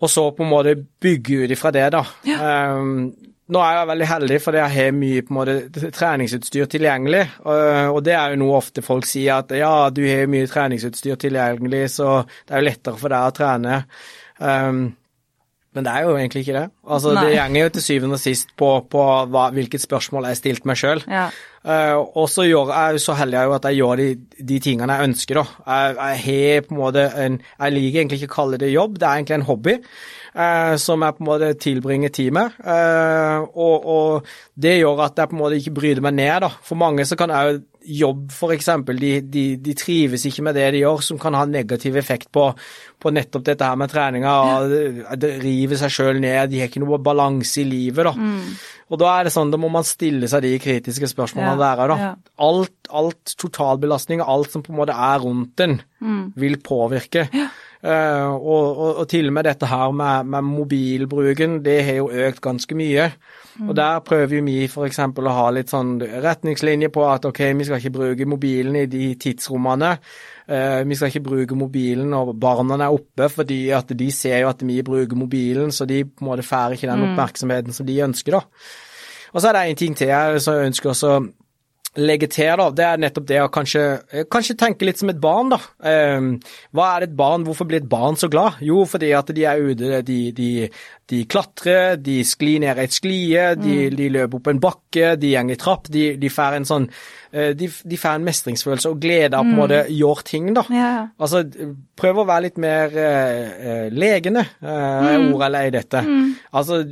Og 0.00 0.12
så 0.12 0.26
på 0.36 0.44
en 0.44 0.50
måte 0.50 0.74
bygge 0.76 1.46
ut 1.46 1.54
ifra 1.56 1.72
det, 1.72 1.86
da. 1.96 2.02
Um, 2.76 3.08
nå 3.50 3.62
er 3.64 3.76
jeg 3.76 3.88
veldig 3.90 4.08
heldig 4.10 4.38
fordi 4.44 4.60
jeg 4.60 4.74
har 4.76 4.94
mye 4.96 5.24
måte 5.34 5.90
treningsutstyr 5.96 6.70
tilgjengelig. 6.70 7.24
Og, 7.44 7.64
og 7.96 8.00
det 8.06 8.14
er 8.16 8.34
jo 8.34 8.40
noe 8.44 8.56
ofte 8.60 8.84
folk 8.86 9.08
sier 9.08 9.40
at 9.40 9.52
ja, 9.56 9.74
du 9.94 10.02
har 10.06 10.30
mye 10.30 10.48
treningsutstyr 10.50 11.18
tilgjengelig, 11.20 11.84
så 11.98 12.22
det 12.46 12.56
er 12.56 12.62
jo 12.62 12.68
lettere 12.70 13.00
for 13.00 13.14
deg 13.14 13.28
å 13.28 13.36
trene. 13.36 13.82
Um, 14.40 14.82
men 15.76 15.86
det 15.86 15.92
er 15.92 16.06
jo 16.06 16.16
egentlig 16.16 16.42
ikke 16.44 16.56
det. 16.56 16.66
Altså, 16.82 17.12
Nei. 17.14 17.24
det 17.26 17.36
gjenger 17.36 17.62
jo 17.62 17.72
til 17.74 17.84
syvende 17.84 18.18
og 18.18 18.22
sist 18.22 18.54
på, 18.58 18.70
på 18.90 19.06
hva, 19.30 19.44
hvilket 19.54 19.84
spørsmål 19.84 20.26
jeg 20.30 20.40
stilte 20.40 20.70
meg 20.70 20.80
sjøl. 20.80 21.02
Ja. 21.06 21.28
Uh, 21.60 21.98
og 22.16 22.24
så 22.32 22.46
gjør 22.48 22.70
jeg 22.72 22.96
jo 22.96 23.00
så 23.04 23.14
heldig 23.18 23.36
jeg 23.36 23.48
jo 23.50 23.54
at 23.58 23.66
jeg 23.68 23.76
gjør 23.76 24.00
de, 24.00 24.06
de 24.48 24.60
tingene 24.64 24.94
jeg 24.96 25.10
ønsker, 25.10 25.40
da. 25.42 25.44
Jeg, 25.66 25.98
jeg 25.98 26.22
har 26.24 26.62
på 26.64 26.72
en 26.72 26.80
måte 26.80 27.02
en 27.20 27.36
Jeg 27.42 27.74
liker 27.76 28.00
egentlig 28.00 28.20
ikke 28.22 28.30
å 28.30 28.36
kalle 28.38 28.60
det 28.62 28.72
jobb, 28.72 28.96
det 28.96 29.06
er 29.08 29.20
egentlig 29.20 29.38
en 29.40 29.48
hobby. 29.50 29.76
eh, 30.34 30.76
som 30.76 31.02
jeg 31.02 31.16
på 31.16 31.24
en 31.24 31.28
måte 31.30 31.50
tilbringer 31.60 32.12
tid 32.14 32.30
med. 32.36 32.56
Eh, 32.64 33.38
og, 33.54 33.86
og 33.86 34.30
det 34.54 34.78
gjør 34.78 35.04
at 35.06 35.18
jeg 35.18 35.30
på 35.30 35.36
en 35.36 35.42
måte 35.42 35.60
ikke 35.60 35.76
bryter 35.80 36.04
meg 36.04 36.16
ned, 36.18 36.36
da. 36.46 36.52
For 36.66 36.80
mange 36.80 37.06
så 37.08 37.18
kan 37.18 37.34
jeg 37.34 37.60
jobb, 37.86 38.26
f.eks., 38.32 38.66
de, 39.00 39.10
de, 39.24 39.44
de 39.62 39.74
trives 39.78 40.24
ikke 40.28 40.44
med 40.46 40.56
det 40.58 40.66
de 40.74 40.82
gjør, 40.82 41.00
som 41.04 41.18
kan 41.20 41.36
ha 41.38 41.46
negativ 41.48 41.96
effekt 42.00 42.28
på, 42.34 42.48
på 43.00 43.12
nettopp 43.14 43.46
dette 43.46 43.66
her 43.66 43.78
med 43.80 43.92
treninga. 43.92 44.34
Ja. 44.34 45.16
Det 45.20 45.32
river 45.42 45.80
seg 45.80 45.94
sjøl 45.94 46.20
ned, 46.22 46.50
de 46.52 46.60
har 46.60 46.68
ikke 46.70 46.82
noe 46.84 47.00
balanse 47.02 47.62
i 47.62 47.66
livet, 47.68 48.10
da. 48.10 48.14
Og 48.90 48.98
da 48.98 49.14
er 49.16 49.28
det 49.28 49.32
sånn, 49.34 49.52
da 49.54 49.58
må 49.62 49.70
man 49.72 49.86
stille 49.86 50.28
seg 50.30 50.42
de 50.44 50.52
kritiske 50.60 51.08
spørsmålene 51.12 51.54
Ja, 51.54 51.62
der 51.62 51.82
òg, 51.84 51.90
da. 51.94 51.98
ja. 52.02 52.12
Alt, 52.46 52.76
alt 52.90 53.34
totalbelastning, 53.38 54.22
alt 54.24 54.50
som 54.52 54.64
på 54.66 54.74
en 54.74 54.80
måte 54.82 54.96
er 54.96 55.20
rundt 55.22 55.62
en, 55.64 55.78
vil 56.40 56.58
påvirke. 56.66 57.28
Eh, 57.80 58.26
og, 58.28 58.64
og, 58.76 58.88
og 59.00 59.06
til 59.08 59.30
og 59.30 59.36
med 59.38 59.46
dette 59.48 59.68
her 59.70 59.92
med, 59.96 60.26
med 60.34 60.44
mobilbruken, 60.50 61.60
det 61.64 61.78
har 61.86 62.02
jo 62.02 62.10
økt 62.26 62.42
ganske 62.44 62.76
mye. 62.76 63.06
Og 63.66 63.72
der 63.76 64.02
prøver 64.06 64.36
jo 64.38 64.44
vi 64.46 64.56
f.eks. 64.68 65.00
å 65.02 65.32
ha 65.36 65.46
litt 65.52 65.72
sånn 65.72 65.96
retningslinjer 66.00 66.92
på 66.94 67.04
at 67.10 67.26
ok, 67.28 67.40
vi 67.58 67.66
skal 67.66 67.80
ikke 67.80 67.94
bruke 67.96 68.28
mobilen 68.30 68.78
i 68.80 68.84
de 68.90 69.08
tidsrommene. 69.20 69.90
Eh, 70.46 70.82
vi 70.86 70.98
skal 70.98 71.10
ikke 71.10 71.24
bruke 71.26 71.58
mobilen 71.58 72.12
når 72.14 72.32
barna 72.40 72.78
er 72.78 72.94
oppe, 72.94 73.28
fordi 73.32 73.62
at 73.76 73.90
de 73.96 74.10
ser 74.14 74.40
jo 74.44 74.52
at 74.52 74.62
vi 74.66 74.80
bruker 74.86 75.18
mobilen, 75.18 75.74
så 75.74 75.88
de 75.88 76.04
på 76.06 76.24
en 76.24 76.30
måte 76.30 76.46
får 76.46 76.76
ikke 76.76 76.90
den 76.92 77.10
oppmerksomheten 77.10 77.76
som 77.76 77.88
de 77.88 77.98
ønsker, 78.06 78.38
da. 78.38 78.70
Og 79.30 79.42
så 79.42 79.50
er 79.50 79.56
det 79.56 79.66
en 79.68 79.78
ting 79.78 79.94
til 79.98 80.10
jeg 80.10 80.40
ønsker 80.70 80.90
også 80.90 81.12
legge 81.98 82.28
til, 82.30 82.52
da. 82.60 82.68
Det 82.70 82.84
er 82.86 83.00
nettopp 83.02 83.26
det 83.26 83.40
å 83.42 83.50
kanskje, 83.50 83.82
eh, 84.12 84.26
kanskje 84.30 84.56
tenke 84.58 84.86
litt 84.86 85.00
som 85.00 85.10
et 85.10 85.20
barn, 85.20 85.50
da. 85.50 85.58
Um, 85.82 86.40
hva 86.72 86.96
er 86.96 87.08
et 87.08 87.16
barn? 87.16 87.44
Hvorfor 87.44 87.66
blir 87.66 87.80
et 87.82 87.88
barn 87.88 88.14
så 88.14 88.30
glad? 88.30 88.60
Jo, 88.62 88.84
fordi 88.86 89.10
at 89.16 89.26
de 89.34 89.44
er 89.44 89.58
ute, 89.58 90.02
de, 90.06 90.18
de, 90.30 90.68
de 91.10 91.24
klatrer, 91.26 91.96
de 91.98 92.20
sklir 92.22 92.60
ned 92.62 92.78
et 92.78 92.94
sklie, 92.94 93.56
de, 93.58 93.90
de 93.90 94.08
løper 94.14 94.38
opp 94.38 94.50
en 94.52 94.62
bakke, 94.62 95.16
de 95.18 95.32
går 95.34 95.50
i 95.50 95.58
trapp, 95.58 95.90
de, 95.90 96.04
de 96.20 96.30
får 96.30 96.60
en 96.60 96.68
sånn 96.68 96.86
eh, 97.32 97.50
de, 97.58 97.66
de 97.66 97.98
får 97.98 98.20
en 98.20 98.28
mestringsfølelse 98.28 98.92
og 98.92 99.02
glede 99.02 99.34
av 99.34 99.48
på 99.48 99.54
en 99.56 99.58
måte 99.58 99.82
gjøre 99.90 100.26
ting, 100.30 100.52
da. 100.54 100.64
Ja. 100.70 100.92
Altså, 101.18 101.42
prøv 101.98 102.22
å 102.22 102.28
være 102.28 102.46
litt 102.46 102.60
mer 102.62 102.94
uh, 102.94 103.88
legende, 103.90 104.46
eh, 104.62 105.10
er 105.10 105.26
ordet 105.26 105.48
jeg 105.48 105.56
lei 105.56 105.66
dette. 105.74 106.04
Altså, 106.54 106.84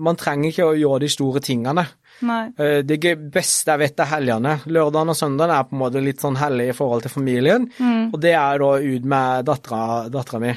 man 0.00 0.16
trenger 0.20 0.48
ikke 0.48 0.70
å 0.70 0.78
gjøre 0.78 1.04
de 1.04 1.12
store 1.12 1.44
tingene. 1.44 1.84
Nei. 2.22 2.50
Eh, 2.58 2.82
Det 2.82 2.98
beste 3.32 3.70
jeg 3.72 3.78
vet 3.78 4.00
er 4.00 4.10
helgene. 4.10 4.56
Lørdagen 4.66 5.08
og 5.12 5.16
søndagen 5.16 5.54
er 5.54 5.64
på 5.64 5.72
en 5.76 5.82
måte 5.82 6.02
litt 6.04 6.20
sånn 6.20 6.36
hellig 6.36 6.68
i 6.70 6.76
forhold 6.76 7.02
til 7.06 7.10
familien, 7.14 7.68
og 8.12 8.18
det 8.20 8.34
er 8.36 8.58
da 8.58 8.70
ut 8.78 9.04
med 9.04 9.44
dattera 9.46 10.40
mi. 10.42 10.52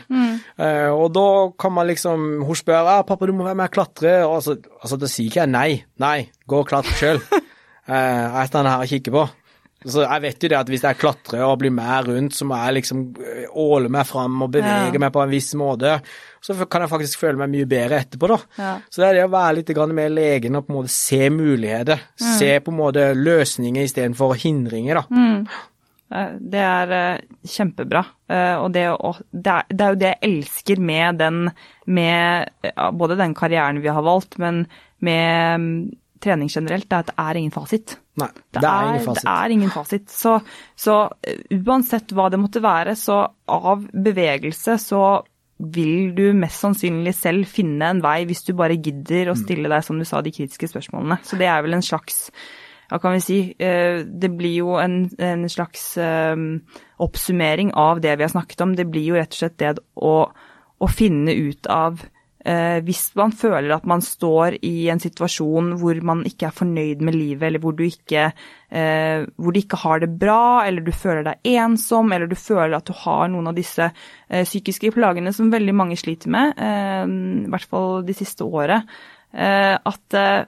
Eh, 0.57 0.89
og 0.91 1.13
da 1.13 1.27
kan 1.57 1.71
man 1.73 1.87
liksom 1.87 2.43
Hun 2.45 2.55
spør 2.55 2.83
ja, 2.85 3.03
'pappa, 3.03 3.25
du 3.25 3.33
må 3.33 3.43
være 3.45 3.55
med 3.55 3.69
og 3.69 3.75
klatre', 3.77 4.25
og 4.27 4.35
altså, 4.41 4.57
altså 4.81 4.97
da 4.99 5.07
sier 5.07 5.27
ikke 5.29 5.41
jeg 5.45 5.49
nei. 5.49 5.83
Nei, 5.99 6.29
gå 6.47 6.59
og 6.59 6.67
klatre 6.67 6.91
sjøl. 6.99 7.21
jeg 7.87 8.47
står 8.49 8.67
her 8.69 8.81
og 8.83 8.87
kikker 8.91 9.11
på. 9.11 9.29
Så 9.85 9.99
jeg 10.07 10.21
vet 10.23 10.43
jo 10.43 10.47
det 10.47 10.55
at 10.57 10.69
hvis 10.71 10.83
jeg 10.85 10.95
klatrer 10.97 11.41
og 11.43 11.57
blir 11.59 11.71
med 11.75 12.07
rundt, 12.07 12.33
så 12.37 12.45
må 12.47 12.55
jeg 12.55 12.77
liksom 12.77 13.01
eh, 13.19 13.47
åle 13.59 13.89
meg 13.91 14.05
fram 14.07 14.41
og 14.45 14.51
bevege 14.53 14.93
Ja. 14.93 14.99
meg 14.99 15.11
på 15.11 15.23
en 15.23 15.29
viss 15.33 15.53
måte. 15.59 15.97
Så 16.43 16.57
kan 16.67 16.83
jeg 16.83 16.91
faktisk 16.91 17.21
føle 17.23 17.39
meg 17.39 17.53
mye 17.53 17.67
bedre 17.71 18.01
etterpå, 18.03 18.27
da. 18.33 18.37
Ja. 18.59 18.71
Så 18.91 18.99
det 19.01 19.09
er 19.09 19.13
det 19.21 19.27
å 19.29 19.31
være 19.31 19.55
litt 19.61 19.69
mer 19.95 20.09
legen 20.11 20.57
og 20.59 20.65
på 20.67 20.73
en 20.73 20.79
måte 20.81 20.91
se 20.91 21.29
muligheter. 21.31 22.01
Se 22.19 22.49
på 22.59 22.71
en 22.73 22.77
måte 22.81 23.05
løsninger 23.15 23.85
istedenfor 23.87 24.35
hindringer, 24.43 24.99
da. 24.99 25.05
Mm. 25.09 25.47
Det 26.51 26.59
er 26.61 26.91
eh, 26.93 27.21
kjempebra. 27.49 28.03
Eh, 28.29 28.55
Og 28.61 28.71
det, 28.75 28.83
å- 28.91 29.15
det, 29.31 29.49
er, 29.55 29.63
det 29.71 29.81
er 29.87 29.89
jo 29.95 30.01
det 30.03 30.11
jeg 30.11 30.19
elsker 30.29 30.79
med 30.79 31.17
den 31.23 31.39
Med 31.87 32.51
både 32.93 33.17
den 33.17 33.33
karrieren 33.33 33.81
vi 33.81 33.89
har 33.89 34.03
valgt, 34.05 34.37
men 34.37 34.67
med 35.03 35.59
mm, 35.59 35.91
trening 36.23 36.47
generelt, 36.53 36.85
det 36.87 36.95
er 36.95 36.99
at 37.03 37.09
det 37.09 37.15
er 37.23 37.39
ingen 37.39 37.51
fasit. 37.55 37.97
Nei, 38.21 38.27
Det, 38.53 38.61
det 38.61 38.69
er 38.69 38.83
er, 38.83 38.91
ingen 38.93 39.05
fasit. 39.07 39.23
det 39.25 39.33
er 39.33 39.55
ingen 39.57 39.73
fasit. 39.73 40.09
Så, 40.13 40.35
så 40.79 40.99
eh, 41.27 41.41
uansett 41.65 42.13
hva 42.15 42.29
det 42.31 42.39
måtte 42.39 42.61
være, 42.63 42.93
så 42.95 43.17
av 43.51 43.87
bevegelse 43.91 44.77
så 44.79 45.01
vil 45.59 46.13
du 46.15 46.33
mest 46.33 46.59
sannsynlig 46.63 47.13
selv 47.15 47.45
finne 47.47 47.85
en 47.93 48.01
vei 48.01 48.25
hvis 48.25 48.43
du 48.43 48.53
bare 48.53 48.77
gidder 48.77 49.27
Mm. 49.27 49.31
å 49.31 49.37
stille 49.37 49.69
deg, 49.69 49.83
som 49.83 49.99
du 49.99 50.05
sa, 50.05 50.21
de 50.21 50.31
kritiske 50.31 50.67
spørsmålene. 50.67 51.19
Så 51.23 51.37
det 51.37 51.47
er 51.47 51.61
vel 51.61 51.73
en 51.73 51.81
slags 51.81 52.31
hva 52.89 52.99
kan 53.01 53.13
vi 53.13 53.19
si, 53.21 53.55
eh, 53.57 54.03
det 54.03 54.29
blir 54.37 54.57
jo 54.59 54.75
en, 54.77 55.09
en 55.17 55.49
slags 55.49 55.97
eh, 55.97 56.35
oppsummering 56.99 57.71
av 57.73 58.01
det 58.01 58.17
vi 58.17 58.23
har 58.23 58.29
snakket 58.29 58.61
om. 58.61 58.75
Det 58.75 58.85
blir 58.91 59.05
jo 59.07 59.15
rett 59.15 59.33
og 59.33 59.39
slett 59.39 59.57
det 59.57 59.79
å, 59.95 60.29
å 60.79 60.87
finne 60.91 61.33
ut 61.33 61.65
av 61.67 62.03
Hvis 62.43 63.05
man 63.15 63.31
føler 63.31 63.71
at 63.71 63.85
man 63.87 64.01
står 64.03 64.57
i 64.67 64.89
en 64.91 64.99
situasjon 64.99 65.77
hvor 65.79 65.99
man 66.03 66.25
ikke 66.27 66.49
er 66.49 66.55
fornøyd 66.55 67.03
med 67.05 67.15
livet, 67.15 67.45
eller 67.47 67.61
hvor 67.63 67.75
du 67.77 67.85
ikke, 67.85 68.25
eh, 68.67 69.23
hvor 69.37 69.55
du 69.55 69.59
ikke 69.61 69.79
har 69.79 70.03
det 70.03 70.09
bra, 70.19 70.65
eller 70.67 70.83
du 70.83 70.91
føler 70.91 71.23
deg 71.27 71.53
ensom, 71.53 72.11
eller 72.11 72.27
du 72.27 72.35
føler 72.35 72.75
at 72.75 72.89
du 72.89 72.91
har 73.05 73.29
noen 73.31 73.47
av 73.47 73.55
disse 73.55 73.87
eh, 73.87 74.43
psykiske 74.43 74.91
plagene 74.95 75.31
som 75.35 75.53
veldig 75.53 75.75
mange 75.79 75.95
sliter 75.99 76.33
med, 76.35 76.59
eh, 76.59 77.05
i 77.47 77.53
hvert 77.53 77.69
fall 77.69 78.03
de 78.07 78.17
siste 78.17 78.43
året, 78.43 78.91
eh, 79.31 79.77
at 79.79 80.19
eh, 80.19 80.43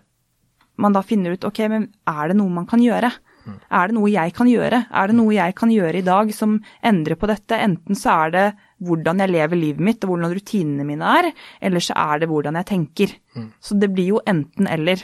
man 0.83 0.95
da 0.95 1.05
finner 1.05 1.37
ut 1.37 1.47
ok, 1.47 1.63
men 1.71 1.87
er 2.11 2.31
det 2.31 2.39
noe 2.41 2.51
man 2.51 2.67
kan 2.67 2.83
gjøre? 2.83 3.13
Er 3.45 3.89
det 3.89 3.95
noe 3.95 4.09
jeg 4.09 4.33
kan 4.35 4.49
gjøre? 4.49 4.85
Er 4.89 5.09
det 5.09 5.15
noe 5.17 5.33
jeg 5.35 5.55
kan 5.57 5.71
gjøre 5.71 5.99
i 5.99 6.05
dag 6.05 6.31
som 6.33 6.57
endrer 6.85 7.17
på 7.19 7.29
dette? 7.29 7.59
Enten 7.61 7.97
så 7.97 8.15
er 8.25 8.33
det 8.33 8.45
hvordan 8.83 9.23
jeg 9.23 9.31
lever 9.31 9.59
livet 9.59 9.83
mitt 9.87 10.03
og 10.03 10.13
hvordan 10.13 10.35
rutinene 10.35 10.85
mine 10.87 11.17
er, 11.19 11.31
eller 11.63 11.83
så 11.83 11.95
er 11.95 12.23
det 12.23 12.29
hvordan 12.31 12.59
jeg 12.59 12.69
tenker. 12.71 13.17
Så 13.63 13.77
det 13.79 13.91
blir 13.93 14.15
jo 14.15 14.23
enten 14.27 14.67
eller. 14.71 15.03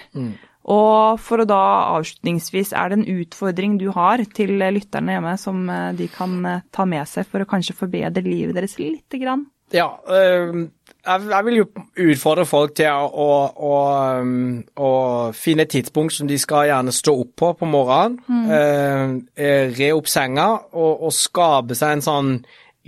Og 0.71 1.17
for 1.19 1.41
å 1.41 1.47
da 1.49 1.61
avslutningsvis, 1.97 2.75
er 2.77 2.91
det 2.91 2.99
en 2.99 3.21
utfordring 3.21 3.79
du 3.81 3.87
har 3.95 4.21
til 4.35 4.59
lytterne 4.61 5.15
hjemme 5.15 5.33
som 5.41 5.63
eh, 5.73 5.87
de 5.97 6.05
kan 6.13 6.35
eh, 6.45 6.61
ta 6.69 6.85
med 6.85 7.09
seg 7.09 7.25
for 7.25 7.41
å 7.41 7.49
kanskje 7.49 7.79
forbedre 7.79 8.21
livet 8.21 8.53
deres 8.59 8.77
lite 8.77 9.17
grann? 9.17 9.47
Ja, 9.73 9.87
øh, 10.05 10.67
jeg, 11.05 11.45
vil 11.45 11.55
jo 11.55 11.65
utfordre 12.11 12.45
folk 12.45 12.75
til 12.77 12.91
å, 12.91 13.07
å, 13.09 13.29
å, 13.57 13.75
um, 14.21 15.33
finne 15.33 15.65
et 15.65 15.73
tidspunkt 15.73 16.13
som 16.13 16.27
de 16.29 16.37
skal 16.39 16.67
gjerne 16.69 16.93
stå 16.93 17.13
opp 17.23 17.31
på 17.39 17.53
på 17.57 17.69
morgenen. 17.71 18.19
øh, 18.29 19.15
eh, 19.35 19.71
re 19.79 19.93
opp 19.95 20.11
senga 20.11 20.49
og, 20.73 21.07
og 21.07 21.15
skape 21.15 21.77
seg 21.77 21.97
en 21.97 22.05
sånn 22.05 22.35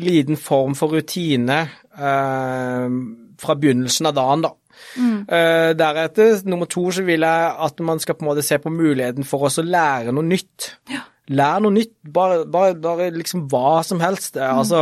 liten 0.02 0.40
form 0.40 0.76
for 0.78 0.96
rutine 0.96 1.60
eh, 1.94 3.00
fra 3.44 3.56
begynnelsen 3.60 4.10
av 4.10 4.18
dagen, 4.18 4.46
da. 4.48 4.54
Mm. 4.98 5.18
Uh, 5.30 5.72
deretter, 5.78 6.40
nummer 6.50 6.68
to, 6.70 6.88
så 6.94 7.06
vil 7.06 7.24
jeg 7.26 7.56
at 7.68 7.82
man 7.86 8.02
skal 8.02 8.18
på 8.18 8.26
en 8.26 8.32
måte 8.32 8.46
se 8.46 8.58
på 8.62 8.74
muligheten 8.74 9.26
for 9.28 9.48
oss 9.48 9.62
å 9.62 9.66
lære 9.66 10.14
noe 10.16 10.26
nytt. 10.26 10.74
Ja. 10.92 11.06
Lær 11.32 11.62
noe 11.64 11.72
nytt, 11.72 11.94
bare, 12.04 12.42
bare, 12.52 12.74
bare, 12.84 13.06
liksom 13.16 13.46
hva 13.48 13.78
som 13.88 14.02
helst. 14.04 14.36
Mm. 14.36 14.58
Altså 14.60 14.82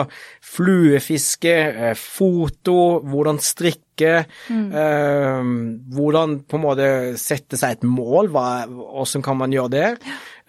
fluefiske, 0.56 1.54
eh, 1.70 1.94
foto, 1.94 2.78
hvordan 3.06 3.38
strikke, 3.46 4.16
mm. 4.50 4.66
uh, 4.74 5.52
hvordan 5.94 6.40
på 6.50 6.58
en 6.58 6.66
måte 6.66 6.90
sette 7.22 7.60
seg 7.62 7.78
et 7.78 7.86
mål, 7.86 8.32
hva, 8.34 8.48
hvordan 8.66 9.28
kan 9.28 9.38
man 9.44 9.54
gjøre 9.54 9.74
det? 9.76 9.88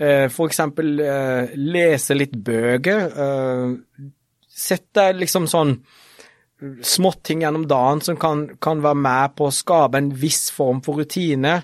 Uh, 0.00 0.26
for 0.32 0.48
eksempel 0.48 0.96
eh, 1.04 1.52
lese 1.60 2.16
litt 2.16 2.32
bøker. 2.40 3.04
Sett 4.52 4.90
deg 4.96 5.16
liksom 5.20 5.48
sånn 5.48 5.78
småting 6.82 7.42
gjennom 7.42 7.66
dagen 7.66 8.00
som 8.00 8.16
kan, 8.16 8.46
kan, 8.62 8.82
være 8.84 8.98
med 8.98 9.34
på 9.38 9.48
å 9.48 9.54
skape 9.54 9.98
en 9.98 10.12
viss 10.14 10.50
form 10.54 10.82
for 10.84 11.00
rutine, 11.02 11.60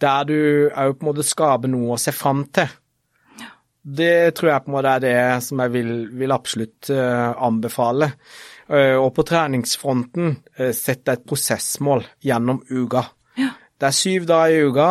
der 0.00 0.26
du 0.26 0.38
òg 0.70 0.96
på 0.96 1.04
en 1.04 1.10
måte 1.10 1.26
skaper 1.26 1.70
noe 1.70 1.94
å 1.94 2.00
se 2.00 2.14
fram 2.16 2.46
til. 2.54 2.70
Det 3.80 4.34
tror 4.36 4.50
jeg 4.50 4.64
på 4.64 4.70
en 4.70 4.74
måte 4.76 4.94
er 4.96 5.04
det 5.04 5.20
som 5.44 5.60
jeg 5.62 5.72
vil, 5.72 5.92
vil 6.20 6.34
absolutt 6.34 6.90
uh, 6.92 7.32
anbefale. 7.40 8.10
Uh, 8.70 8.96
og 9.00 9.14
på 9.16 9.24
treningsfronten, 9.26 10.34
uh, 10.60 10.68
sett 10.76 11.08
et 11.08 11.24
prosessmål 11.26 12.04
gjennom 12.24 12.60
uka. 12.68 13.06
Ja. 13.40 13.54
Det 13.80 13.88
er 13.88 13.96
syv 13.96 14.26
dager 14.28 14.52
i 14.52 14.66
uka, 14.68 14.90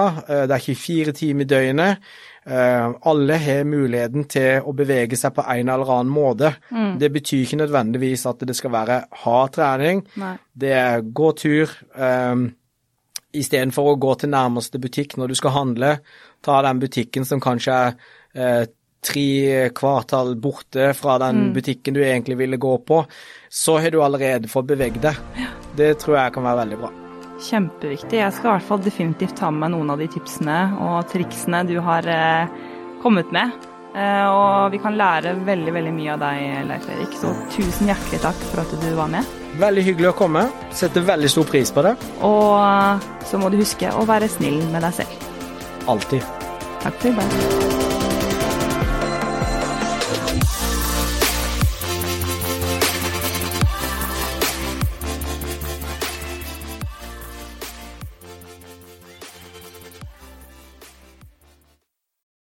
det 0.49 0.55
er 0.55 0.63
24 0.65 1.13
timer 1.19 1.45
i 1.45 1.49
døgnet. 1.51 2.07
Alle 2.49 3.35
har 3.37 3.67
muligheten 3.69 4.23
til 4.31 4.65
å 4.65 4.73
bevege 4.73 5.17
seg 5.19 5.35
på 5.35 5.43
en 5.45 5.69
eller 5.69 5.91
annen 5.93 6.13
måte. 6.13 6.53
Mm. 6.73 6.95
Det 7.01 7.11
betyr 7.13 7.43
ikke 7.45 7.59
nødvendigvis 7.61 8.25
at 8.29 8.41
det 8.47 8.55
skal 8.57 8.73
være 8.73 9.01
hard 9.23 9.53
trening. 9.57 10.01
Nei. 10.21 10.33
Det 10.53 10.71
er 10.73 11.03
gå 11.05 11.29
tur. 11.37 11.75
Um, 11.93 12.49
Istedenfor 13.29 13.91
å 13.91 13.97
gå 14.01 14.15
til 14.17 14.31
nærmeste 14.33 14.79
butikk 14.81 15.13
når 15.21 15.29
du 15.29 15.35
skal 15.37 15.53
handle, 15.53 15.91
ta 16.41 16.55
den 16.65 16.79
butikken 16.81 17.27
som 17.29 17.41
kanskje 17.43 17.75
er 18.33 18.71
tre 19.05 19.69
kvartal 19.77 20.33
borte 20.41 20.93
fra 20.97 21.19
den 21.21 21.43
mm. 21.43 21.51
butikken 21.53 21.93
du 21.93 22.01
egentlig 22.03 22.39
ville 22.41 22.57
gå 22.57 22.77
på, 22.87 23.03
så 23.49 23.77
har 23.79 23.93
du 23.93 24.01
allerede 24.03 24.51
fått 24.51 24.71
beveget 24.73 25.05
deg. 25.05 25.45
Det 25.77 25.93
tror 26.01 26.19
jeg 26.23 26.35
kan 26.35 26.49
være 26.49 26.63
veldig 26.63 26.81
bra. 26.81 26.91
Kjempeviktig. 27.39 28.19
Jeg 28.19 28.35
skal 28.35 28.49
i 28.49 28.53
hvert 28.57 28.67
fall 28.67 28.83
definitivt 28.83 29.37
ta 29.39 29.49
med 29.51 29.63
meg 29.63 29.75
noen 29.77 29.93
av 29.93 30.01
de 30.01 30.09
tipsene 30.11 30.59
og 30.83 31.09
triksene 31.11 31.63
du 31.69 31.77
har 31.85 32.07
eh, 32.11 32.51
kommet 33.03 33.31
med. 33.35 33.53
Eh, 33.95 34.25
og 34.27 34.71
vi 34.73 34.81
kan 34.83 34.97
lære 34.99 35.33
veldig 35.47 35.73
veldig 35.73 35.93
mye 35.95 36.13
av 36.13 36.23
deg, 36.25 36.43
Leif 36.69 36.89
Erik. 36.93 37.15
Så 37.17 37.33
tusen 37.55 37.89
hjertelig 37.89 38.21
takk 38.25 38.43
for 38.51 38.63
at 38.65 38.75
du 38.83 38.89
var 38.99 39.11
med. 39.15 39.35
Veldig 39.59 39.85
hyggelig 39.87 40.11
å 40.11 40.17
komme. 40.19 40.45
Setter 40.75 41.07
veldig 41.07 41.31
stor 41.31 41.47
pris 41.49 41.73
på 41.73 41.85
det. 41.87 41.95
Og 42.27 42.57
eh, 42.59 43.11
så 43.29 43.41
må 43.41 43.51
du 43.53 43.59
huske 43.61 43.93
å 43.95 44.07
være 44.09 44.29
snill 44.31 44.61
med 44.73 44.85
deg 44.85 44.99
selv. 45.01 45.29
Alltid. 45.89 46.25
Takk 46.83 46.99
for 47.01 47.11
i 47.11 47.15
dag. 47.17 47.88